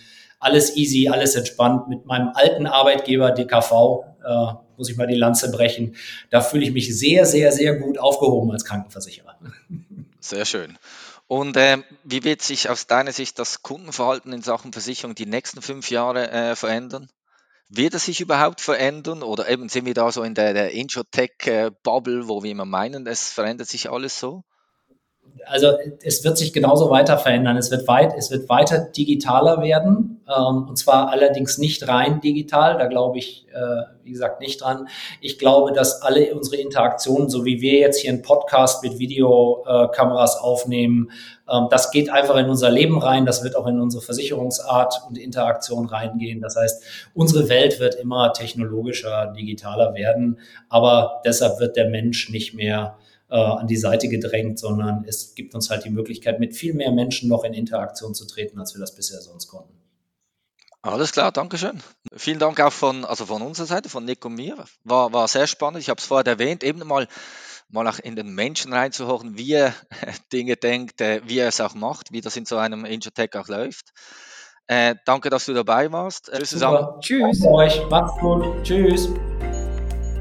alles 0.41 0.77
easy, 0.77 1.09
alles 1.09 1.35
entspannt. 1.35 1.89
Mit 1.89 2.07
meinem 2.07 2.31
alten 2.35 2.67
Arbeitgeber 2.67 3.31
DKV 3.31 4.05
äh, 4.25 4.53
muss 4.77 4.91
ich 4.91 4.97
mal 4.97 5.07
die 5.07 5.15
Lanze 5.15 5.51
brechen. 5.51 5.97
Da 6.31 6.41
fühle 6.41 6.65
ich 6.65 6.73
mich 6.73 6.99
sehr, 6.99 7.27
sehr, 7.27 7.53
sehr 7.53 7.77
gut 7.77 7.99
aufgehoben 7.99 8.53
als 8.53 8.65
Krankenversicherer. 8.65 9.37
Sehr 10.21 10.45
schön. 10.45 10.79
Und 11.29 11.57
äh, 11.57 11.79
wie 12.05 12.25
wird 12.25 12.43
sich 12.43 12.71
aus 12.71 12.87
deiner 12.87 13.13
Sicht 13.13 13.39
das 13.39 13.63
Kundenverhalten 13.63 14.33
in 14.33 14.43
Sachen 14.43 14.73
Versicherung 14.73 15.15
die 15.15 15.27
nächsten 15.27 15.61
fünf 15.61 15.91
Jahre 15.91 16.31
äh, 16.31 16.57
verändern? 16.57 17.09
Wird 17.69 17.95
es 17.95 18.07
sich 18.07 18.21
überhaupt 18.21 18.61
verändern 18.61 19.23
oder 19.23 19.49
eben 19.49 19.69
sind 19.69 19.87
wir 19.87 19.95
da 19.95 20.11
so 20.13 20.23
in 20.23 20.35
der, 20.35 20.53
der 20.53 20.73
Intro-Tech-Bubble, 20.73 22.29
wo 22.29 22.43
wir 22.43 22.51
immer 22.51 22.65
meinen, 22.65 23.07
es 23.07 23.31
verändert 23.31 23.69
sich 23.69 23.91
alles 23.91 24.19
so? 24.19 24.45
Also 25.47 25.75
es 26.03 26.25
wird 26.25 26.37
sich 26.37 26.53
genauso 26.53 26.91
weiter 26.91 27.19
verändern. 27.19 27.57
Es 27.57 27.71
wird 27.71 27.87
weit, 27.87 28.15
es 28.17 28.31
wird 28.31 28.49
weiter 28.49 28.79
digitaler 28.79 29.63
werden, 29.63 30.21
ähm, 30.29 30.67
und 30.69 30.77
zwar 30.77 31.11
allerdings 31.11 31.59
nicht 31.59 31.87
rein 31.87 32.21
digital. 32.21 32.79
Da 32.79 32.87
glaube 32.87 33.19
ich, 33.19 33.47
äh, 33.55 33.83
wie 34.03 34.11
gesagt, 34.11 34.41
nicht 34.41 34.61
dran. 34.61 34.89
Ich 35.21 35.39
glaube, 35.39 35.73
dass 35.73 36.03
alle 36.03 36.35
unsere 36.35 36.57
Interaktionen, 36.57 37.29
so 37.29 37.45
wie 37.45 37.61
wir 37.61 37.79
jetzt 37.79 38.01
hier 38.01 38.13
einen 38.13 38.23
Podcast 38.23 38.83
mit 38.83 38.99
Videokameras 38.99 40.37
aufnehmen, 40.39 41.11
ähm, 41.49 41.69
das 41.71 41.93
geht 41.93 42.11
einfach 42.11 42.37
in 42.37 42.49
unser 42.49 42.71
Leben 42.71 42.99
rein. 42.99 43.25
Das 43.25 43.45
wird 43.45 43.57
auch 43.57 43.67
in 43.67 43.81
unsere 43.81 44.03
Versicherungsart 44.03 45.03
und 45.09 45.17
Interaktion 45.17 45.87
reingehen. 45.87 46.41
Das 46.41 46.57
heißt, 46.57 46.83
unsere 47.15 47.49
Welt 47.49 47.79
wird 47.79 47.95
immer 47.95 48.33
technologischer, 48.33 49.33
digitaler 49.37 49.95
werden, 49.95 50.41
aber 50.69 51.23
deshalb 51.25 51.61
wird 51.61 51.77
der 51.77 51.89
Mensch 51.89 52.31
nicht 52.31 52.55
mehr 52.55 52.97
äh, 53.29 53.37
an 53.37 53.67
die 53.67 53.77
Seite 53.77 54.09
gedrängt, 54.09 54.59
sondern 54.59 55.05
es 55.07 55.35
gibt 55.35 55.55
uns 55.55 55.71
halt 55.71 55.85
die 55.85 55.91
Möglichkeit, 55.91 56.41
mit 56.41 56.55
viel 56.55 56.75
mehr 56.75 56.93
Menschen 56.93 57.29
noch 57.29 57.45
in 57.45 57.55
Interaktion 57.55 58.15
zu 58.15 58.27
treten, 58.27 58.59
als 58.59 58.75
wir 58.75 58.81
das 58.81 58.95
bisher 58.95 59.21
sonst 59.21 59.49
konnten. 59.49 59.75
Alles 60.83 61.11
klar, 61.11 61.33
danke 61.33 61.59
schön. 61.59 61.83
Vielen 62.15 62.39
Dank 62.39 62.61
auch 62.61 62.73
von, 62.73 63.05
also 63.05 63.27
von 63.27 63.43
unserer 63.43 63.67
Seite, 63.67 63.89
von 63.89 64.05
Nick 64.05 64.25
und 64.25 64.35
mir. 64.35 64.57
War, 64.85 65.13
war 65.13 65.27
sehr 65.27 65.49
spannend. 65.49 65.81
Ich 65.81 65.89
habe 65.89 65.99
es 65.99 66.07
vorher 66.07 66.27
erwähnt, 66.27 66.63
eben 66.63 66.87
mal, 66.87 67.09
mal 67.69 67.89
auch 67.89 67.99
in 67.99 68.15
den 68.15 68.35
Menschen 68.35 68.73
reinzuhören, 68.73 69.37
wie 69.37 69.55
er 69.55 69.75
Dinge 70.33 70.55
denkt, 70.55 71.01
äh, 71.01 71.23
wie 71.25 71.39
er 71.39 71.49
es 71.49 71.61
auch 71.61 71.75
macht, 71.75 72.13
wie 72.13 72.21
das 72.21 72.37
in 72.37 72.47
so 72.47 72.57
einem 72.57 72.85
Injotech 72.85 73.35
auch 73.35 73.49
läuft. 73.49 73.93
Äh, 74.69 74.95
danke, 75.05 75.31
dass 75.31 75.47
du 75.47 75.55
dabei 75.55 75.91
warst. 75.91 76.31
Tschüss 76.33 76.51
zusammen. 76.51 76.87
Tschüss. 77.01 77.41
Danke 77.41 77.55
euch. 77.55 77.89
Macht's 77.89 78.21
gut. 78.21 78.63
Tschüss. 78.63 79.09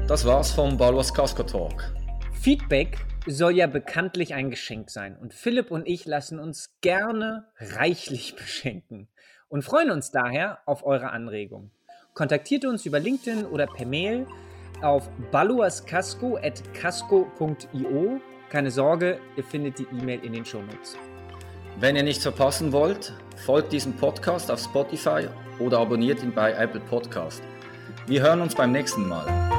Das 0.08 0.24
war's 0.24 0.50
vom 0.50 0.76
Balwas 0.76 1.12
Casco 1.14 1.44
Talk. 1.44 1.92
Feedback 2.40 2.98
soll 3.26 3.56
ja 3.56 3.66
bekanntlich 3.66 4.34
ein 4.34 4.50
Geschenk 4.50 4.90
sein 4.90 5.16
und 5.16 5.32
Philipp 5.34 5.70
und 5.70 5.88
ich 5.88 6.04
lassen 6.06 6.38
uns 6.38 6.76
gerne 6.80 7.48
reichlich 7.58 8.36
beschenken 8.36 9.08
und 9.48 9.62
freuen 9.62 9.90
uns 9.90 10.12
daher 10.12 10.60
auf 10.66 10.84
eure 10.84 11.10
Anregung. 11.10 11.70
Kontaktiert 12.14 12.64
uns 12.64 12.86
über 12.86 13.00
LinkedIn 13.00 13.44
oder 13.46 13.66
per 13.66 13.86
Mail 13.86 14.26
auf 14.80 15.10
baluascasco.casco.io. 15.32 18.20
Keine 18.48 18.70
Sorge, 18.70 19.18
ihr 19.36 19.44
findet 19.44 19.78
die 19.78 19.86
E-Mail 19.92 20.24
in 20.24 20.32
den 20.32 20.44
Shownotes. 20.44 20.96
Wenn 21.78 21.96
ihr 21.96 22.04
nichts 22.04 22.22
verpassen 22.22 22.72
wollt, 22.72 23.12
folgt 23.44 23.72
diesem 23.72 23.94
Podcast 23.94 24.50
auf 24.50 24.60
Spotify 24.60 25.28
oder 25.58 25.80
abonniert 25.80 26.22
ihn 26.22 26.32
bei 26.32 26.52
Apple 26.52 26.80
Podcast. 26.80 27.42
Wir 28.06 28.22
hören 28.22 28.40
uns 28.40 28.54
beim 28.54 28.72
nächsten 28.72 29.06
Mal. 29.06 29.55